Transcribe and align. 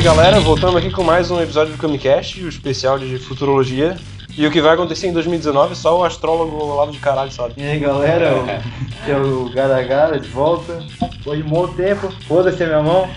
E 0.00 0.02
aí 0.02 0.16
galera, 0.16 0.40
voltamos 0.40 0.76
aqui 0.76 0.90
com 0.90 1.04
mais 1.04 1.30
um 1.30 1.38
episódio 1.42 1.74
do 1.74 1.78
Camicast, 1.78 2.42
o 2.42 2.48
especial 2.48 2.98
de 2.98 3.18
futurologia. 3.18 3.98
E 4.34 4.46
o 4.46 4.50
que 4.50 4.58
vai 4.62 4.72
acontecer 4.72 5.08
em 5.08 5.12
2019 5.12 5.74
só 5.74 5.98
o 6.00 6.04
astrólogo 6.04 6.56
Olavo 6.56 6.90
de 6.90 6.96
caralho 6.98 7.30
sabe. 7.30 7.52
E 7.58 7.62
aí 7.62 7.78
galera, 7.78 8.32
o- 8.34 9.04
que 9.04 9.10
é 9.10 9.16
o 9.18 9.50
Gara 9.50 9.82
Gara 9.82 10.18
de 10.18 10.26
volta. 10.28 10.82
Foi 11.22 11.42
um 11.42 11.46
bom 11.46 11.66
tempo, 11.68 12.10
foda-se 12.26 12.62
a 12.64 12.66
minha 12.66 12.82
mão. 12.82 13.10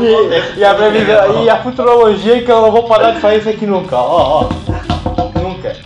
E, 0.00 0.58
e 0.58 0.64
a 0.64 1.42
e 1.44 1.50
a 1.50 1.62
futurologia 1.62 2.42
que 2.42 2.50
eu 2.50 2.60
não 2.60 2.72
vou 2.72 2.88
parar 2.88 3.12
de 3.12 3.20
fazer 3.20 3.38
isso 3.38 3.48
aqui 3.50 3.66
nunca, 3.66 3.96
ó, 3.96 4.48
ó. 4.48 5.40
Nunca. 5.40 5.76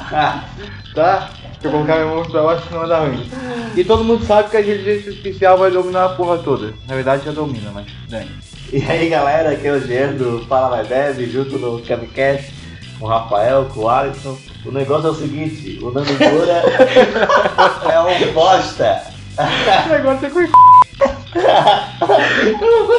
Tá? 0.94 1.28
Se 1.60 1.66
eu 1.66 1.72
colocar 1.72 1.96
minha 1.96 2.14
mão 2.14 2.22
pra 2.24 2.42
baixo 2.42 2.64
não 2.70 2.80
vai 2.80 2.88
dar 2.88 3.00
ruim. 3.00 3.28
E 3.76 3.84
todo 3.84 4.04
mundo 4.04 4.24
sabe 4.24 4.50
que 4.50 4.56
a 4.56 4.60
inteligência 4.60 5.10
artificial 5.10 5.58
vai 5.58 5.70
dominar 5.70 6.04
a 6.04 6.08
porra 6.10 6.38
toda. 6.38 6.72
Na 6.86 6.94
verdade 6.94 7.24
já 7.24 7.32
domina, 7.32 7.70
mas 7.74 7.86
dane. 8.08 8.30
E 8.72 8.82
aí 8.82 9.08
galera, 9.08 9.50
aqui 9.50 9.66
é 9.66 9.72
o 9.72 9.80
Jean 9.80 10.12
do 10.12 10.44
Fala 10.46 10.70
Mais 10.70 10.86
Bebe, 10.86 11.28
junto 11.28 11.58
no 11.58 11.80
Camicast, 11.82 12.52
com 12.98 13.06
o 13.06 13.08
Rafael, 13.08 13.64
com 13.74 13.80
o 13.80 13.88
Alisson. 13.88 14.38
O 14.64 14.70
negócio 14.70 15.08
é 15.08 15.10
o 15.10 15.14
seguinte, 15.14 15.78
o 15.82 15.90
Nando 15.90 16.12
Moura 16.12 16.62
é 17.90 18.00
um 18.00 18.32
bosta. 18.32 19.02
O 19.86 19.88
negócio 19.88 20.26
é 20.26 20.30
com 20.30 20.40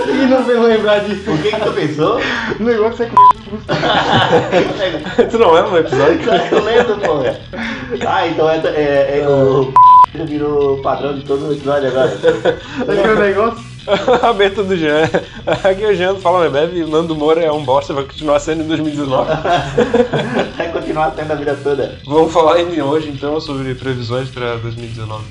E 0.07 0.25
não 0.27 0.43
vem 0.43 0.59
lembrar 0.59 0.99
disso. 0.99 1.31
O 1.31 1.37
que 1.37 1.51
que 1.51 1.59
tu 1.61 1.71
pensou? 1.71 2.19
O 2.59 2.63
negócio 2.63 3.03
é 3.03 3.07
com 3.07 3.15
tu 5.31 5.39
não 5.39 5.53
lembra 5.53 5.71
no 5.71 5.77
episódio? 5.79 6.23
Claro 6.23 6.49
que 6.49 6.53
eu 6.53 6.63
lembro, 6.63 6.97
porra. 6.97 7.39
Ah, 8.07 8.27
então 8.27 8.49
é, 8.49 8.57
é, 8.57 9.19
é 9.21 9.27
o 9.27 9.73
virou 10.25 10.81
padrão 10.81 11.15
de 11.15 11.23
todo 11.23 11.47
o 11.47 11.53
episódio 11.53 11.89
agora. 11.89 12.11
aquele 12.81 13.15
negócio. 13.15 13.63
a 14.21 14.29
abertura 14.29 14.67
do 14.67 14.77
Jean. 14.77 15.09
Aqui 15.63 15.83
é 15.83 15.87
o 15.87 15.95
Jean 15.95 16.15
Fala 16.17 16.43
Me 16.43 16.49
Bebe 16.49 16.83
o 16.83 16.87
Nando 16.87 17.15
Moura 17.15 17.41
é 17.43 17.51
um 17.51 17.63
bosta, 17.63 17.93
vai 17.93 18.03
continuar 18.03 18.39
sendo 18.39 18.63
em 18.63 18.67
2019. 18.67 19.31
Vai 20.57 20.71
continuar 20.71 21.11
tendo 21.11 21.31
a 21.31 21.35
vida 21.35 21.57
toda. 21.63 21.97
Vamos 22.05 22.31
falar 22.31 22.55
ainda 22.55 22.85
hoje 22.85 23.09
então 23.09 23.39
sobre 23.39 23.73
previsões 23.73 24.29
para 24.29 24.57
2019. 24.57 25.23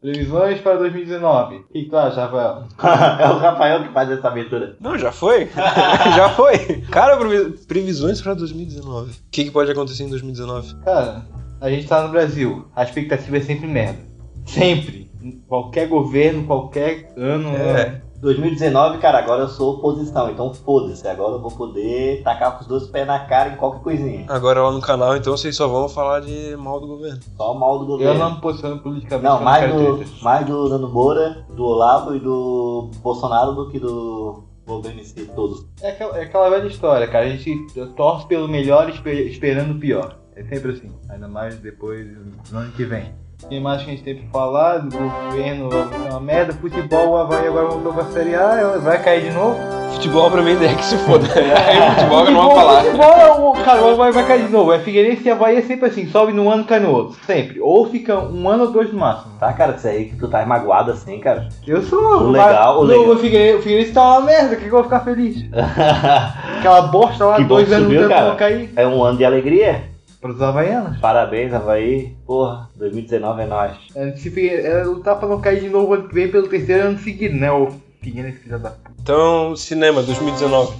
Previsões 0.00 0.60
para 0.60 0.76
2019. 0.78 1.56
O 1.56 1.62
que, 1.72 1.84
que 1.84 1.90
tu 1.90 1.96
acha, 1.96 2.26
Rafael? 2.26 2.64
É 3.20 3.28
o 3.30 3.38
Rafael 3.38 3.82
que 3.84 3.92
faz 3.92 4.10
essa 4.10 4.28
abertura. 4.28 4.76
Não, 4.80 4.96
já 4.98 5.12
foi? 5.12 5.46
já 6.16 6.30
foi. 6.30 6.58
Cara, 6.90 7.16
previ- 7.18 7.58
previsões 7.66 8.20
para 8.22 8.34
2019. 8.34 9.10
O 9.10 9.14
que, 9.30 9.44
que 9.44 9.50
pode 9.50 9.70
acontecer 9.70 10.04
em 10.04 10.08
2019? 10.08 10.76
Cara, 10.84 11.22
a 11.60 11.68
gente 11.68 11.86
tá 11.86 12.02
no 12.02 12.08
Brasil. 12.10 12.66
A 12.74 12.82
expectativa 12.82 13.36
é 13.36 13.40
sempre 13.40 13.66
merda. 13.66 13.98
Sempre. 14.46 15.10
Qualquer 15.46 15.86
governo, 15.86 16.44
qualquer 16.46 17.12
ano. 17.16 17.50
É. 17.54 18.00
2019, 18.20 18.98
cara, 18.98 19.18
agora 19.18 19.42
eu 19.42 19.48
sou 19.48 19.74
oposição, 19.76 20.30
então 20.30 20.52
foda-se. 20.52 21.06
Agora 21.08 21.32
eu 21.36 21.40
vou 21.40 21.50
poder 21.50 22.22
tacar 22.22 22.54
com 22.56 22.60
os 22.62 22.66
dois 22.66 22.86
pés 22.86 23.06
na 23.06 23.18
cara 23.20 23.50
em 23.50 23.56
qualquer 23.56 23.80
coisinha. 23.82 24.26
Agora 24.28 24.62
lá 24.62 24.70
no 24.70 24.80
canal, 24.80 25.16
então 25.16 25.36
vocês 25.36 25.56
só 25.56 25.66
vão 25.66 25.88
falar 25.88 26.20
de 26.20 26.54
mal 26.56 26.78
do 26.80 26.86
governo. 26.86 27.20
Só 27.36 27.52
o 27.52 27.58
mal 27.58 27.78
do 27.78 27.84
Eu 27.84 27.88
governo. 27.98 28.18
não 28.18 28.34
me 28.34 28.40
posiciono 28.40 28.78
politicamente. 28.80 29.24
Não, 29.24 29.38
eu 29.38 29.44
mais 29.44 29.72
do, 29.74 30.22
mais 30.22 30.46
do 30.46 30.68
Nando 30.68 30.88
Moura, 30.88 31.44
do 31.54 31.64
Olavo 31.64 32.14
e 32.14 32.20
do 32.20 32.90
Bolsonaro 33.02 33.52
do 33.52 33.68
que 33.70 33.78
do 33.78 34.44
governo 34.66 35.00
em 35.00 35.04
si 35.04 35.24
todo. 35.34 35.66
É 35.80 35.90
aquela, 35.90 36.18
é 36.18 36.22
aquela 36.24 36.50
velha 36.50 36.66
história, 36.66 37.06
cara. 37.08 37.24
A 37.24 37.28
gente 37.30 37.66
torce 37.96 38.26
pelo 38.26 38.46
melhor 38.46 38.88
espe- 38.90 39.28
esperando 39.28 39.72
o 39.76 39.80
pior. 39.80 40.16
É 40.36 40.44
sempre 40.44 40.72
assim. 40.72 40.92
Ainda 41.08 41.26
mais 41.26 41.56
depois 41.58 42.06
no 42.52 42.58
ano 42.58 42.72
que 42.72 42.84
vem. 42.84 43.12
Mais 43.60 43.82
que 43.82 43.88
a 43.88 43.92
gente 43.92 44.02
tem 44.02 44.14
pra 44.14 44.24
falar 44.30 44.78
do 44.78 44.96
governo, 44.96 45.68
vai 45.70 45.88
ser 45.88 46.10
uma 46.10 46.20
merda. 46.20 46.52
Futebol, 46.52 47.08
o 47.10 47.16
Havaí 47.16 47.46
agora 47.48 47.66
voltou 47.66 47.92
pra 47.92 48.04
Série 48.04 48.34
A, 48.34 48.78
vai 48.78 49.02
cair 49.02 49.22
de 49.22 49.30
novo. 49.32 49.56
Futebol 49.92 50.30
pra 50.30 50.40
mim 50.40 50.56
é 50.64 50.74
que 50.74 50.84
se 50.84 50.96
foda. 50.98 51.26
Aí 51.34 51.90
futebol 51.94 52.22
que 52.22 52.28
eu 52.30 52.34
não 52.34 52.42
vou 52.42 52.54
falar. 52.54 52.84
Futebol, 52.84 53.56
é 53.56 53.64
cara, 53.64 53.82
o 53.82 53.88
Havaí 53.90 54.12
vai 54.12 54.26
cair 54.26 54.46
de 54.46 54.52
novo. 54.52 54.72
É 54.72 54.78
Figueirense 54.78 55.26
e 55.26 55.30
Havaí 55.30 55.56
é 55.56 55.62
sempre 55.62 55.88
assim, 55.88 56.06
sobe 56.08 56.32
num 56.32 56.48
ano 56.50 56.64
cai 56.64 56.78
no 56.80 56.90
outro. 56.92 57.16
Sempre. 57.26 57.60
Ou 57.60 57.88
fica 57.88 58.18
um 58.18 58.48
ano 58.48 58.64
ou 58.64 58.70
dois 58.72 58.92
no 58.92 58.98
máximo. 59.00 59.32
Tá, 59.40 59.52
cara, 59.52 59.74
isso 59.74 59.88
aí 59.88 60.04
que 60.06 60.16
tu 60.16 60.28
tá 60.28 60.44
magoado 60.46 60.92
assim, 60.92 61.18
cara. 61.18 61.48
Eu 61.66 61.82
sou. 61.82 62.00
O 62.00 62.30
legal, 62.30 62.80
o 62.80 62.82
legal. 62.84 63.08
O 63.10 63.18
Figueirense, 63.18 63.58
o 63.58 63.62
Figueirense 63.62 63.92
tá 63.92 64.02
uma 64.02 64.20
merda, 64.20 64.56
que 64.56 64.64
eu 64.66 64.70
vou 64.70 64.84
ficar 64.84 65.00
feliz. 65.00 65.44
Aquela 66.58 66.82
bosta 66.82 67.24
lá, 67.24 67.36
Que 67.36 67.44
dois 67.44 67.70
anos 67.72 67.84
subiu, 67.84 68.02
tentando 68.02 68.18
cara. 68.26 68.34
cair. 68.36 68.70
é 68.76 68.86
um 68.86 69.02
ano 69.02 69.18
de 69.18 69.24
alegria. 69.24 69.89
Para 70.20 70.32
os 70.32 70.42
havaianos. 70.42 70.98
Parabéns, 70.98 71.52
Havaí. 71.54 72.14
Porra, 72.26 72.68
2019 72.76 73.42
é 73.42 73.46
nóis. 73.46 73.72
É, 73.94 74.10
se 74.12 74.30
Figue- 74.30 74.54
é 74.54 74.82
lutar 74.84 75.16
pra 75.16 75.26
não 75.28 75.40
cair 75.40 75.60
de 75.60 75.70
novo 75.70 75.94
ano 75.94 76.08
que 76.08 76.14
vem 76.14 76.28
pelo 76.30 76.46
terceiro 76.48 76.88
ano 76.88 76.98
seguido, 76.98 77.36
né? 77.36 77.50
O 77.50 77.68
Figueirense 78.02 78.38
filha 78.38 78.58
da 78.58 78.70
puta. 78.70 78.90
Então, 79.00 79.56
cinema 79.56 80.02
2019. 80.02 80.74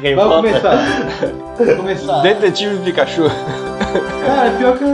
Quem 0.00 0.16
Vamos 0.16 0.36
começar. 0.36 0.76
Vamos 1.56 1.74
começar. 1.78 2.20
Detetive 2.22 2.78
Pikachu. 2.84 3.24
Cara, 4.26 4.50
pior 4.58 4.76
que 4.76 4.84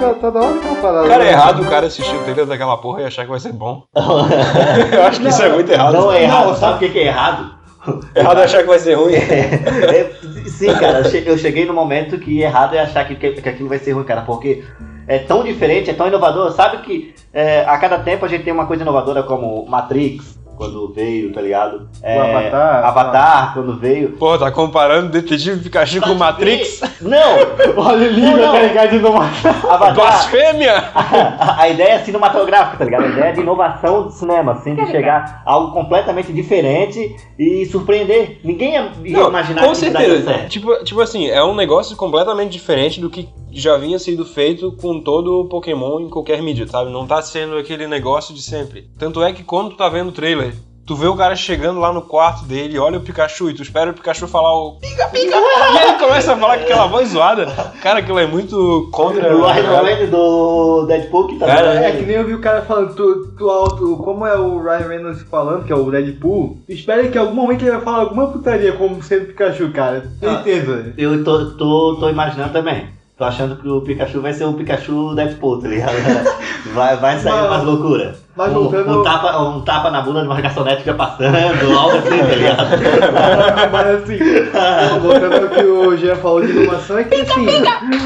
tá, 0.00 0.14
tá 0.14 0.30
da 0.30 0.40
hora 0.40 0.58
que 0.58 0.66
eu 0.66 0.76
falar. 0.76 1.08
Cara, 1.08 1.24
é 1.24 1.30
errado 1.32 1.62
o 1.62 1.66
cara 1.68 1.86
assistir 1.88 2.14
o 2.16 2.22
trailer 2.22 2.46
daquela 2.46 2.76
porra 2.78 3.02
e 3.02 3.04
achar 3.04 3.24
que 3.24 3.30
vai 3.30 3.40
ser 3.40 3.52
bom. 3.52 3.82
Eu 3.94 5.02
acho 5.04 5.20
que 5.20 5.28
isso 5.28 5.42
é 5.42 5.48
muito 5.52 5.70
errado. 5.70 5.92
Não 5.92 6.12
é 6.12 6.22
errado, 6.22 6.46
Não, 6.48 6.54
sabe 6.56 6.86
o 6.86 6.92
que 6.92 6.98
é 6.98 7.06
errado? 7.06 7.61
Errado 8.14 8.38
achar 8.38 8.62
que 8.62 8.68
vai 8.68 8.78
ser 8.78 8.94
ruim. 8.94 9.14
É, 9.22 10.48
sim, 10.48 10.72
cara, 10.74 11.02
eu 11.26 11.38
cheguei 11.38 11.64
no 11.64 11.74
momento 11.74 12.18
que 12.18 12.40
errado 12.40 12.74
é 12.74 12.80
achar 12.80 13.06
que, 13.06 13.14
que, 13.14 13.32
que 13.32 13.48
aquilo 13.48 13.68
vai 13.68 13.78
ser 13.78 13.92
ruim, 13.92 14.04
cara, 14.04 14.22
porque 14.22 14.64
é 15.06 15.18
tão 15.18 15.42
diferente, 15.42 15.90
é 15.90 15.94
tão 15.94 16.06
inovador. 16.06 16.52
Sabe 16.52 16.78
que 16.78 17.14
é, 17.32 17.64
a 17.66 17.76
cada 17.78 17.98
tempo 17.98 18.24
a 18.24 18.28
gente 18.28 18.44
tem 18.44 18.52
uma 18.52 18.66
coisa 18.66 18.82
inovadora 18.82 19.22
como 19.22 19.66
Matrix, 19.66 20.38
quando 20.56 20.92
veio, 20.92 21.32
tá 21.32 21.40
ligado? 21.40 21.88
É, 22.02 22.18
Avatar. 22.18 22.84
Avatar, 22.84 23.54
quando 23.54 23.78
veio. 23.78 24.10
Pô, 24.12 24.36
tá 24.36 24.50
comparando 24.50 25.10
Detetive 25.10 25.62
Pikachu 25.62 26.00
com 26.00 26.14
Matrix? 26.14 26.80
Não! 27.00 27.38
Olha 27.76 28.08
o 28.08 28.12
livro, 28.12 28.42
tá 28.42 28.60
ligado? 28.60 29.06
Avatar, 29.68 29.94
Blasfêmia! 29.94 30.74
a, 30.94 31.62
a 31.62 31.68
ideia 31.68 31.92
é 31.94 31.98
cinematográfica, 32.00 32.78
tá 32.78 32.84
ligado? 32.84 33.04
A 33.04 33.08
ideia 33.08 33.24
é 33.24 33.32
de 33.32 33.40
inovação 33.40 34.02
do 34.04 34.10
cinema, 34.10 34.52
assim, 34.52 34.74
de 34.74 34.86
chegar 34.90 35.42
a 35.46 35.52
algo 35.52 35.72
completamente 35.72 36.32
diferente 36.32 37.14
e 37.38 37.66
surpreender. 37.66 38.40
Ninguém 38.42 38.72
ia, 38.72 38.92
ia 39.04 39.18
Não, 39.18 39.28
imaginar 39.28 39.62
com 39.62 39.68
que 39.68 39.72
isso 39.72 39.92
daria 39.92 40.08
certeza. 40.08 40.32
certo. 40.32 40.48
Tipo, 40.48 40.84
tipo 40.84 41.00
assim, 41.00 41.28
é 41.28 41.42
um 41.42 41.54
negócio 41.54 41.96
completamente 41.96 42.50
diferente 42.50 43.00
do 43.00 43.10
que 43.10 43.28
já 43.52 43.76
vinha 43.76 43.98
sido 43.98 44.24
feito 44.24 44.72
com 44.72 45.00
todo 45.00 45.40
o 45.40 45.48
Pokémon 45.48 46.00
em 46.00 46.08
qualquer 46.08 46.42
mídia, 46.42 46.66
sabe? 46.66 46.90
Não 46.90 47.06
tá 47.06 47.20
sendo 47.22 47.56
aquele 47.56 47.86
negócio 47.86 48.34
de 48.34 48.42
sempre. 48.42 48.88
Tanto 48.98 49.22
é 49.22 49.32
que 49.32 49.42
quando 49.44 49.70
tu 49.70 49.76
tá 49.76 49.88
vendo 49.88 50.08
o 50.08 50.12
trailer, 50.12 50.54
tu 50.84 50.96
vê 50.96 51.06
o 51.06 51.14
cara 51.16 51.36
chegando 51.36 51.78
lá 51.78 51.92
no 51.92 52.02
quarto 52.02 52.44
dele, 52.44 52.78
olha 52.78 52.98
o 52.98 53.02
Pikachu 53.02 53.48
e 53.50 53.54
tu 53.54 53.62
espera 53.62 53.90
o 53.90 53.94
Pikachu 53.94 54.26
falar 54.26 54.52
o 54.52 54.78
pica, 54.80 55.06
pica, 55.08 55.36
e 55.36 55.78
ele 55.88 55.98
começa 55.98 56.32
a 56.32 56.36
falar 56.36 56.56
com 56.58 56.64
aquela 56.64 56.86
voz 56.86 57.08
zoada. 57.10 57.46
Cara, 57.80 58.00
aquilo 58.00 58.18
é 58.18 58.26
muito 58.26 58.88
contra. 58.92 59.34
O 59.36 59.46
Ryan 59.46 59.82
Reynolds 59.82 60.10
do 60.10 60.86
Deadpool 60.86 61.26
que 61.28 61.38
tá 61.38 61.46
Cara, 61.46 61.74
dando- 61.74 61.84
É 61.84 61.92
que 61.92 62.02
nem 62.04 62.16
eu 62.16 62.26
vi 62.26 62.34
o 62.34 62.40
cara 62.40 62.62
falando, 62.62 62.94
tu, 62.96 63.28
tu, 63.38 63.48
alto, 63.48 63.96
como 63.98 64.26
é 64.26 64.36
o 64.36 64.60
Ryan 64.60 64.88
Reynolds 64.88 65.22
falando, 65.30 65.64
que 65.64 65.72
é 65.72 65.76
o 65.76 65.88
Deadpool, 65.90 66.58
espera 66.68 67.06
que 67.08 67.16
em 67.16 67.20
algum 67.20 67.34
momento 67.34 67.62
ele 67.62 67.70
vai 67.72 67.80
falar 67.80 67.98
alguma 68.00 68.26
putaria 68.28 68.72
como 68.72 69.00
sendo 69.02 69.26
Pikachu, 69.26 69.70
cara. 69.70 70.10
Certeza. 70.18 70.92
Eu 70.98 71.22
tô, 71.22 71.50
tô, 71.52 71.96
tô 72.00 72.08
imaginando 72.08 72.52
também. 72.52 72.88
Tô 73.16 73.24
achando 73.24 73.56
que 73.56 73.68
o 73.68 73.80
Pikachu 73.82 74.20
vai 74.20 74.32
ser 74.32 74.44
o 74.44 74.54
Pikachu 74.54 75.14
Deadpool, 75.14 75.60
tá 75.60 75.68
ligado? 75.68 75.92
Vai, 76.74 76.96
vai 76.96 77.18
sair 77.18 77.32
Mas- 77.32 77.46
umas 77.50 77.64
loucuras. 77.64 78.24
mas 78.36 78.50
um, 78.52 78.54
voltando- 78.54 79.00
um, 79.00 79.02
tapa, 79.02 79.38
um 79.42 79.60
tapa 79.62 79.90
na 79.90 80.00
bunda 80.00 80.20
de 80.20 80.26
uma 80.28 80.40
garçonete 80.40 80.78
fica 80.84 80.94
passando, 80.94 81.76
algo 81.76 81.96
assim, 81.98 82.18
tá 82.18 82.34
ligado? 82.36 82.68
Mas 83.72 83.86
assim, 83.88 84.18
voltando 85.00 85.34
ao 85.34 85.48
que 85.48 85.60
o 85.64 85.96
Jean 85.96 86.14
falou 86.14 86.40
de 86.46 86.52
inovação, 86.52 86.98
é 86.98 87.04
que 87.04 87.16
assim. 87.16 87.46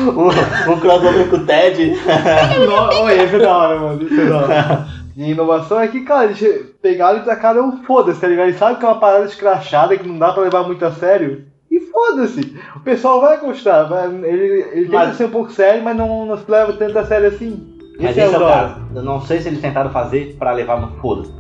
Um, 0.08 0.73
um 0.73 0.81
crossover 0.81 1.29
com 1.29 1.37
o 1.37 1.44
Ted. 1.47 1.93
no- 2.67 2.99
Olha, 3.03 3.25
isso 3.25 3.37
é 3.37 3.38
da 3.41 3.56
hora, 3.58 3.79
mano. 3.79 4.03
Isso 4.03 4.20
é 4.23 4.25
da 4.25 4.37
hora. 4.38 4.87
E 5.14 5.31
inovação 5.32 5.79
é 5.81 5.88
que, 5.88 6.00
cara, 6.00 6.25
eles 6.25 6.43
pegaram 6.81 7.19
e 7.19 7.23
tacaram 7.23 7.69
um 7.69 7.85
foda-se, 7.85 8.19
tá 8.20 8.26
ligado? 8.26 8.47
Eles 8.49 8.58
sabem 8.58 8.76
que 8.76 8.85
é 8.87 8.88
uma 8.88 8.99
parada 8.99 9.26
escrachada 9.26 9.97
que 9.99 10.08
não 10.08 10.19
dá 10.19 10.32
pra 10.32 10.43
levar 10.44 10.62
muito 10.62 10.85
a 10.85 10.91
sério. 10.93 11.44
E 11.76 11.81
foda-se. 11.90 12.56
O 12.75 12.81
pessoal 12.81 13.20
vai 13.20 13.38
gostar. 13.40 13.84
Vai, 13.84 14.06
ele 14.08 14.62
ele 14.73 14.84
tenta 14.87 14.96
Mas- 14.96 15.17
ser 15.17 15.25
um 15.26 15.31
pouco 15.31 15.50
sério, 15.52 15.82
mas 15.82 15.96
não, 15.96 16.26
leva 16.49 16.73
tanto 16.73 16.99
a 16.99 17.05
sério 17.05 17.28
assim. 17.28 17.75
Mas 17.99 18.11
Esse 18.11 18.20
esse 18.20 18.34
é 18.34 18.37
o 18.37 18.40
da 18.40 18.46
hora. 18.46 18.55
caso. 18.69 18.81
Eu 18.94 19.02
não 19.02 19.20
sei 19.20 19.40
se 19.40 19.49
eles 19.49 19.61
tentaram 19.61 19.90
fazer 19.90 20.37
pra 20.38 20.52
levar 20.52 20.81
no 20.81 20.88
foda-se. 21.00 21.32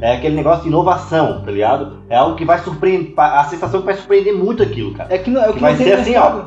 É 0.00 0.16
aquele 0.16 0.34
negócio 0.34 0.62
de 0.62 0.68
inovação, 0.68 1.42
tá 1.44 1.50
ligado? 1.52 1.98
É 2.08 2.16
algo 2.16 2.34
que 2.36 2.44
vai 2.44 2.58
surpreender. 2.58 3.12
A 3.16 3.44
sensação 3.44 3.80
que 3.80 3.86
vai 3.86 3.94
surpreender 3.94 4.34
muito 4.34 4.60
aquilo, 4.62 4.92
cara. 4.94 5.14
É 5.14 5.18
que, 5.18 5.30
não, 5.30 5.40
é 5.40 5.44
o 5.44 5.48
Que 5.48 5.54
que 5.54 5.60
vai 5.60 5.76
ser 5.76 5.92
assim, 5.92 6.16
ó. 6.16 6.42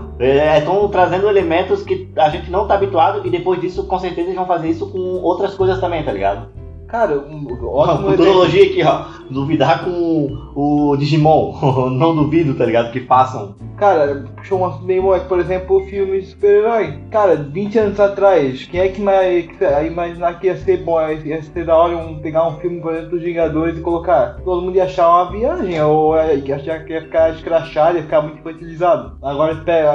Estão 0.58 0.88
trazendo 0.90 1.30
elementos 1.30 1.84
que 1.84 2.12
a 2.18 2.30
gente 2.30 2.50
não 2.52 2.68
tá 2.68 2.74
habituado 2.76 3.26
e 3.26 3.30
depois 3.30 3.62
disso, 3.62 3.86
com 3.86 4.00
certeza, 4.00 4.28
eles 4.28 4.36
vão 4.36 4.46
fazer 4.46 4.70
isso 4.70 4.90
com 4.92 5.00
outras 5.22 5.54
coisas 5.56 5.80
também, 5.80 6.04
tá 6.04 6.12
ligado? 6.12 6.48
Cara, 6.88 7.20
um 7.20 7.46
ótimo 7.66 8.12
futurologia 8.12 8.64
aqui, 8.64 8.82
ó. 8.84 9.06
Duvidar 9.30 9.84
com 9.84 10.30
o 10.56 10.96
Digimon. 10.96 11.54
não 11.92 12.16
duvido, 12.16 12.54
tá 12.54 12.66
ligado? 12.66 12.92
Que 12.92 13.02
façam. 13.02 13.56
Cara, 13.76 14.26
puxou 14.38 14.62
um 14.62 14.66
assunto 14.66 14.86
bem 14.86 15.02
bom, 15.02 15.20
por 15.20 15.40
exemplo, 15.40 15.78
o 15.78 15.86
filme 15.86 16.22
de 16.22 16.28
super-herói. 16.28 16.98
Cara, 17.12 17.36
20 17.36 17.78
anos 17.78 18.00
atrás, 18.00 18.64
quem 18.64 18.80
é 18.80 18.88
que 18.88 19.02
ia 19.02 19.84
imaginar 19.84 20.40
que 20.40 20.48
ia 20.48 20.56
ser 20.58 20.78
bom, 20.78 20.98
ia 21.12 21.44
ser 21.44 21.66
da 21.66 21.76
hora 21.76 21.96
um, 21.96 22.20
pegar 22.20 22.48
um 22.48 22.58
filme, 22.58 22.80
por 22.80 22.94
exemplo, 22.94 23.12
dos 23.12 23.22
Vingadores 23.22 23.78
e 23.78 23.82
colocar? 23.82 24.38
Todo 24.44 24.62
mundo 24.62 24.78
ia 24.78 24.86
achar 24.86 25.10
uma 25.10 25.32
viagem, 25.32 25.80
ou 25.82 26.18
é, 26.18 26.38
ia 26.38 26.56
achar 26.56 26.86
que 26.86 26.94
ia 26.94 27.02
ficar 27.02 27.32
escrachado, 27.32 27.98
ia 27.98 28.04
ficar 28.04 28.22
muito 28.22 28.40
infantilizado. 28.40 29.18
Agora 29.22 29.54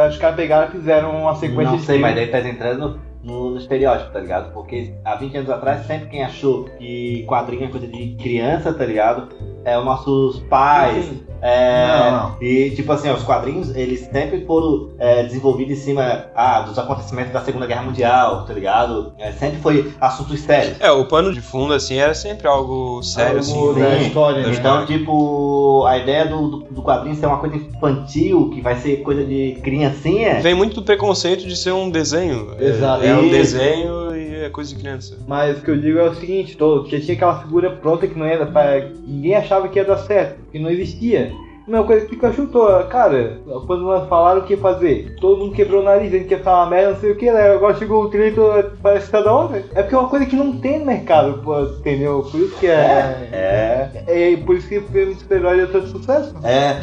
os 0.09 0.19
caras 0.19 0.37
pegaram 0.37 0.69
e 0.69 0.73
fizeram 0.73 1.23
uma 1.23 1.35
sequência 1.35 1.73
Não 1.73 1.79
de 1.79 1.85
sei, 1.85 1.99
mas 1.99 2.15
daí 2.15 2.27
tá 2.29 2.39
entrando 2.41 3.01
no, 3.23 3.51
no 3.51 3.59
estereótipo, 3.59 4.13
tá 4.13 4.21
ligado? 4.21 4.53
Porque 4.53 4.95
há 5.05 5.15
20 5.15 5.37
anos 5.39 5.51
atrás, 5.51 5.87
sempre 5.87 6.09
quem 6.09 6.23
achou 6.23 6.65
que 6.65 7.25
quadrinho 7.27 7.65
é 7.65 7.69
coisa 7.69 7.87
de 7.87 8.17
criança, 8.17 8.73
tá 8.73 8.85
ligado? 8.85 9.29
É 9.65 9.79
os 9.79 9.85
nossos 9.85 10.41
pais. 10.49 11.05
Sim. 11.05 11.23
É, 11.45 11.89
Não, 11.89 12.11
não. 12.13 12.37
E, 12.41 12.71
tipo 12.71 12.93
assim, 12.93 13.09
ó, 13.09 13.15
os 13.15 13.25
quadrinhos, 13.25 13.75
eles 13.75 14.09
sempre 14.13 14.45
foram 14.47 14.91
é, 14.97 15.25
desenvolvidos 15.25 15.73
em 15.73 15.81
cima 15.81 16.27
ah, 16.37 16.61
dos 16.61 16.79
acontecimentos 16.79 17.33
da 17.33 17.41
Segunda 17.41 17.67
Guerra 17.67 17.83
Mundial, 17.83 18.45
tá 18.45 18.53
ligado? 18.53 19.13
É, 19.19 19.33
sempre 19.33 19.59
foi 19.59 19.93
assuntos 20.01 20.39
sérios. 20.39 20.77
É, 20.81 20.89
o 20.93 21.05
pano 21.07 21.33
de 21.33 21.41
fundo, 21.41 21.75
assim, 21.75 21.97
era 21.97 22.15
sempre 22.15 22.47
algo 22.47 23.03
sério, 23.03 23.41
assim. 23.41 23.59
Algo 23.59 23.75
da 23.75 23.99
Sim. 23.99 24.07
história, 24.07 24.39
né? 24.39 24.51
Da 24.51 24.55
Então, 24.57 24.87
tipo, 24.87 25.85
a 25.87 25.99
ideia 25.99 26.27
do, 26.27 26.49
do, 26.49 26.59
do 26.71 26.83
quadrinho 26.83 27.17
ser 27.17 27.27
uma 27.27 27.39
coisa 27.39 27.57
infantil, 27.57 28.51
que 28.51 28.61
vai 28.61 28.77
ser 28.77 28.99
coisa 28.99 29.25
de 29.25 29.59
criancinha, 29.65 30.41
Vem 30.41 30.55
muito 30.55 30.77
do 30.77 30.83
preconceito 30.83 31.45
de 31.45 31.57
ser 31.57 31.73
um 31.73 31.91
desenho. 31.91 32.55
É- 32.59 32.67
Exato. 32.67 33.05
É, 33.05 33.15
um 33.17 33.23
Isso. 33.23 33.31
desenho 33.31 34.12
é 34.45 34.51
coisa 34.51 34.75
de 34.75 34.81
criança. 34.81 35.19
Mas 35.27 35.59
o 35.59 35.63
que 35.63 35.71
eu 35.71 35.79
digo 35.81 35.99
é 35.99 36.09
o 36.09 36.15
seguinte, 36.15 36.57
todo, 36.57 36.85
que 36.85 37.01
tinha 37.01 37.15
aquela 37.17 37.41
figura 37.41 37.71
pronta 37.71 38.07
que 38.07 38.19
não 38.19 38.27
ia 38.27 38.45
pra. 38.47 38.81
Ninguém 39.07 39.35
achava 39.37 39.69
que 39.69 39.79
ia 39.79 39.85
dar 39.85 39.99
certo, 39.99 40.39
que 40.51 40.59
não 40.59 40.71
existia. 40.71 41.33
A 41.67 41.71
mesma 41.71 41.87
coisa 41.87 42.05
que 42.05 42.17
Pikachu, 42.17 42.49
tô, 42.49 42.67
cara, 42.87 43.39
quando 43.69 44.09
falaram 44.09 44.41
o 44.41 44.45
que 44.45 44.57
fazer, 44.57 45.15
todo 45.21 45.39
mundo 45.39 45.55
quebrou 45.55 45.81
o 45.81 45.85
nariz, 45.85 46.11
dizendo 46.11 46.27
que 46.27 46.35
ia 46.35 46.39
ficar 46.39 46.57
uma 46.57 46.71
merda, 46.71 46.91
não 46.91 46.99
sei 46.99 47.13
o 47.13 47.17
que, 47.17 47.31
né? 47.31 47.53
Agora 47.53 47.77
chegou 47.77 48.03
o 48.03 48.09
trailer, 48.11 48.73
parece 48.83 49.07
que 49.07 49.13
tá 49.13 49.21
da 49.21 49.33
hora. 49.33 49.65
É 49.73 49.81
porque 49.83 49.95
é 49.95 49.99
uma 49.99 50.09
coisa 50.09 50.27
que 50.27 50.35
não 50.35 50.57
tem 50.59 50.81
no 50.81 50.87
mercado, 50.87 51.41
pô, 51.41 51.61
entendeu? 51.61 52.27
Por 52.29 52.41
isso 52.41 52.57
que 52.59 52.67
é. 52.67 53.29
é, 53.33 54.33
É, 54.33 54.37
por 54.39 54.57
isso 54.57 54.69
que 54.69 54.79
o 54.79 54.83
filme 54.89 55.15
de 55.15 55.21
super-herói 55.21 55.61
é 55.61 55.67
tanto 55.67 55.87
sucesso. 55.87 56.35
é. 56.43 56.81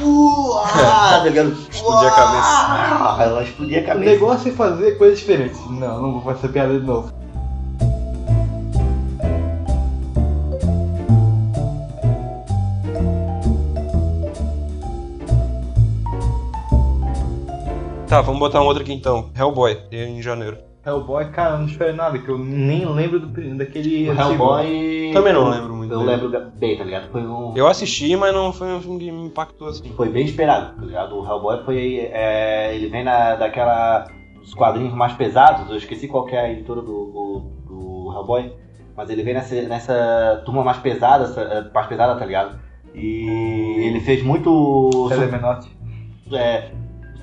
Uá, 0.00 0.68
tá 1.18 1.24
ligado? 1.24 1.52
Explodir 1.70 2.08
a 2.08 2.16
cabeça. 2.16 2.48
Ah, 2.48 3.16
ela 3.20 3.42
explodia 3.42 3.78
a 3.78 3.82
O 3.82 3.86
cabeça. 3.86 4.10
negócio 4.10 4.48
é 4.50 4.54
fazer 4.54 4.98
coisas 4.98 5.18
diferentes. 5.20 5.60
Não, 5.70 6.02
não 6.02 6.12
vou 6.14 6.22
fazer 6.22 6.38
essa 6.38 6.48
piada 6.48 6.78
de 6.78 6.84
novo. 6.84 7.12
Tá, 18.08 18.20
vamos 18.20 18.38
botar 18.38 18.60
um 18.62 18.66
outro 18.66 18.82
aqui 18.82 18.92
então. 18.92 19.30
Hellboy, 19.36 19.76
em 19.90 20.22
janeiro. 20.22 20.58
Hellboy, 20.86 21.30
cara, 21.30 21.54
eu 21.54 21.58
não 21.60 21.66
espero 21.66 21.94
nada, 21.96 22.18
que 22.18 22.28
eu 22.28 22.36
nem 22.38 22.84
lembro 22.86 23.18
do, 23.20 23.54
daquele. 23.56 24.10
O 24.10 24.12
Hellboy. 24.20 25.10
Também 25.14 25.32
não 25.32 25.48
lembro 25.48 25.74
muito 25.74 25.92
Eu 25.94 26.00
dele. 26.00 26.10
lembro 26.10 26.50
bem, 26.56 26.76
tá 26.76 26.84
ligado? 26.84 27.10
Foi 27.10 27.22
um. 27.22 27.52
Eu 27.56 27.66
assisti, 27.66 28.14
mas 28.16 28.34
não 28.34 28.52
foi 28.52 28.68
um 28.74 28.80
filme 28.80 28.98
que 28.98 29.10
me 29.10 29.26
impactou 29.26 29.68
assim. 29.68 29.90
Foi 29.96 30.08
bem 30.10 30.24
esperado, 30.24 30.76
tá 30.78 30.84
ligado? 30.84 31.16
O 31.18 31.24
Hellboy 31.26 31.64
foi. 31.64 32.08
é, 32.12 32.74
ele 32.74 32.88
vem 32.88 33.02
na, 33.04 33.34
daquela. 33.36 34.06
dos 34.40 34.52
quadrinhos 34.54 34.92
mais 34.92 35.14
pesados, 35.14 35.70
eu 35.70 35.76
esqueci 35.76 36.06
qual 36.06 36.26
que 36.26 36.36
é 36.36 36.40
a 36.40 36.50
editora 36.52 36.82
do, 36.82 36.86
do, 36.86 37.50
do 37.66 38.12
Hellboy, 38.12 38.52
mas 38.94 39.08
ele 39.08 39.22
vem 39.22 39.32
nessa, 39.32 39.54
nessa 39.62 40.42
turma 40.44 40.62
mais 40.62 40.76
pesada, 40.78 41.24
essa- 41.24 41.40
é, 41.40 41.72
mais 41.72 41.86
pesada, 41.86 42.18
tá 42.18 42.26
ligado? 42.26 42.58
E 42.94 43.86
ele 43.86 44.00
fez 44.00 44.22
muito. 44.22 44.90
Telemenote. 45.08 45.68
é, 46.32 46.70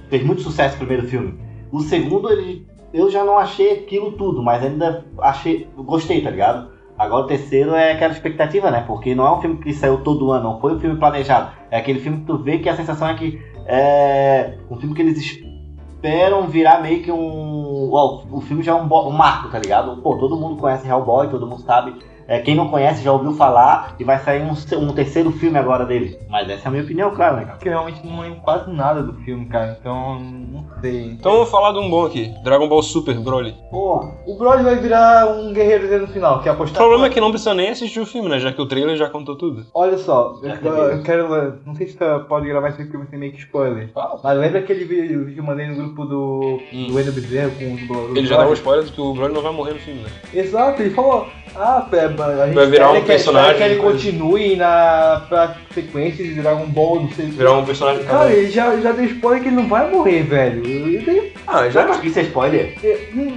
fez 0.09 0.23
muito 0.25 0.41
sucesso 0.41 0.75
o 0.75 0.79
primeiro 0.79 1.07
filme. 1.07 1.39
O 1.71 1.79
segundo, 1.81 2.29
ele, 2.29 2.67
eu 2.93 3.09
já 3.09 3.23
não 3.23 3.37
achei 3.37 3.71
aquilo 3.71 4.13
tudo, 4.13 4.43
mas 4.43 4.63
ainda 4.63 5.05
achei, 5.19 5.67
gostei, 5.77 6.21
tá 6.21 6.29
ligado? 6.29 6.71
Agora 6.97 7.23
o 7.23 7.27
terceiro 7.27 7.73
é 7.73 7.93
aquela 7.93 8.13
expectativa, 8.13 8.69
né? 8.69 8.83
Porque 8.85 9.15
não 9.15 9.25
é 9.25 9.31
um 9.31 9.41
filme 9.41 9.57
que 9.57 9.73
saiu 9.73 10.03
todo 10.03 10.31
ano, 10.31 10.43
não 10.43 10.59
foi 10.59 10.75
um 10.75 10.79
filme 10.79 10.99
planejado. 10.99 11.51
É 11.71 11.77
aquele 11.77 11.99
filme 11.99 12.19
que 12.19 12.25
tu 12.25 12.37
vê 12.37 12.59
que 12.59 12.69
a 12.69 12.75
sensação 12.75 13.07
é 13.07 13.15
que 13.15 13.41
é 13.65 14.57
um 14.69 14.77
filme 14.77 14.93
que 14.93 15.01
eles 15.01 15.17
esperam 15.17 16.47
virar 16.47 16.81
meio 16.81 17.01
que 17.01 17.11
um. 17.11 17.89
Ó, 17.91 18.23
o 18.31 18.41
filme 18.41 18.61
já 18.61 18.73
é 18.73 18.75
um, 18.75 18.85
um 18.85 19.11
marco, 19.11 19.49
tá 19.49 19.57
ligado? 19.57 20.01
Pô, 20.01 20.17
todo 20.17 20.37
mundo 20.37 20.57
conhece 20.57 20.87
Hellboy, 20.87 21.29
todo 21.29 21.47
mundo 21.47 21.61
sabe. 21.61 21.95
É, 22.27 22.39
quem 22.39 22.55
não 22.55 22.69
conhece 22.69 23.03
já 23.03 23.11
ouviu 23.11 23.33
falar 23.33 23.95
e 23.99 24.03
vai 24.03 24.17
sair 24.19 24.41
um, 24.43 24.53
um 24.79 24.93
terceiro 24.93 25.31
filme 25.31 25.57
agora 25.57 25.85
dele. 25.85 26.17
Mas 26.29 26.49
essa 26.49 26.65
é 26.65 26.67
a 26.67 26.71
minha 26.71 26.83
opinião, 26.83 27.11
claro, 27.13 27.35
né, 27.37 27.43
cara? 27.43 27.53
Porque 27.55 27.67
eu 27.69 27.73
realmente 27.73 28.05
não 28.05 28.21
lembro 28.21 28.39
quase 28.41 28.71
nada 28.71 29.03
do 29.03 29.13
filme, 29.21 29.45
cara. 29.47 29.77
Então, 29.79 30.19
não 30.19 30.65
sei. 30.81 31.05
Então 31.11 31.31
vamos 31.33 31.49
falar 31.49 31.71
de 31.73 31.79
um 31.79 31.89
bom 31.89 32.05
aqui. 32.05 32.33
Dragon 32.43 32.67
Ball 32.67 32.81
Super 32.83 33.19
Broly. 33.19 33.55
Pô, 33.69 34.05
o 34.25 34.37
Brody 34.37 34.63
vai 34.63 34.75
virar 34.77 35.27
um 35.27 35.53
guerreiro 35.53 36.01
no 36.01 36.07
final, 36.07 36.41
que 36.41 36.47
é 36.47 36.51
O 36.51 36.55
apostar. 36.55 36.77
problema 36.81 37.05
é 37.07 37.09
que 37.09 37.19
não 37.21 37.29
precisa 37.31 37.53
nem 37.53 37.69
assistir 37.69 37.99
o 37.99 38.05
filme, 38.05 38.29
né? 38.29 38.39
Já 38.39 38.51
que 38.51 38.61
o 38.61 38.65
trailer 38.67 38.95
já 38.97 39.09
contou 39.09 39.35
tudo. 39.37 39.65
Olha 39.73 39.97
só, 39.97 40.39
eu, 40.43 40.49
eu- 40.55 40.83
eu 40.97 41.03
quero. 41.03 41.59
Não 41.65 41.75
sei 41.75 41.87
se 41.87 41.97
você 41.97 42.19
pode 42.27 42.47
gravar 42.47 42.71
porque 42.73 42.97
vai 42.97 43.07
ser 43.07 43.17
meio 43.17 43.31
que 43.33 43.39
spoiler. 43.39 43.89
Mas 44.23 44.37
lembra 44.37 44.59
aquele 44.59 44.85
vídeo 44.85 45.25
que 45.33 45.39
eu 45.39 45.43
mandei 45.43 45.67
no 45.67 45.75
grupo 45.75 46.05
do. 46.05 46.59
Hum. 46.73 46.87
do 46.87 47.11
Bezerra 47.11 47.49
com 47.57 47.65
o 47.65 48.17
Ele 48.17 48.27
já 48.27 48.37
dá 48.37 48.47
um 48.47 48.53
spoiler 48.53 48.85
de 48.85 48.91
que 48.91 49.01
o 49.01 49.13
Broly 49.13 49.33
não 49.33 49.41
vai 49.41 49.51
morrer 49.51 49.73
no 49.73 49.79
filme, 49.79 50.01
né? 50.01 50.09
Exato, 50.33 50.81
ele 50.81 50.91
falou. 50.91 51.27
Ah, 51.55 51.85
a 52.19 52.45
gente 52.45 52.55
Vai 52.55 52.65
virar 52.67 52.91
um 52.91 53.01
personagem, 53.03 53.55
que 53.57 53.63
ele 53.63 53.75
coisa. 53.77 53.93
continue 53.97 54.55
na 54.55 55.21
pra 55.29 55.55
sequência 55.73 56.23
de 56.23 56.33
Dragon 56.35 56.65
Ball, 56.65 57.01
não 57.01 57.09
sei. 57.11 57.25
Virar 57.27 57.53
um 57.53 57.65
personagem 57.65 58.03
Cara, 58.03 58.31
ele 58.31 58.49
já, 58.51 58.75
já 58.77 58.91
deu 58.91 59.05
spoiler 59.05 59.41
que 59.41 59.47
ele 59.49 59.55
não 59.55 59.67
vai 59.67 59.89
morrer, 59.89 60.23
velho. 60.23 60.61
Tem- 61.03 61.31
Ah, 61.47 61.69
Já 61.69 61.83
acho 61.85 61.99
que 62.01 62.07
isso 62.07 62.19
é 62.19 62.23
spoiler? 62.23 62.75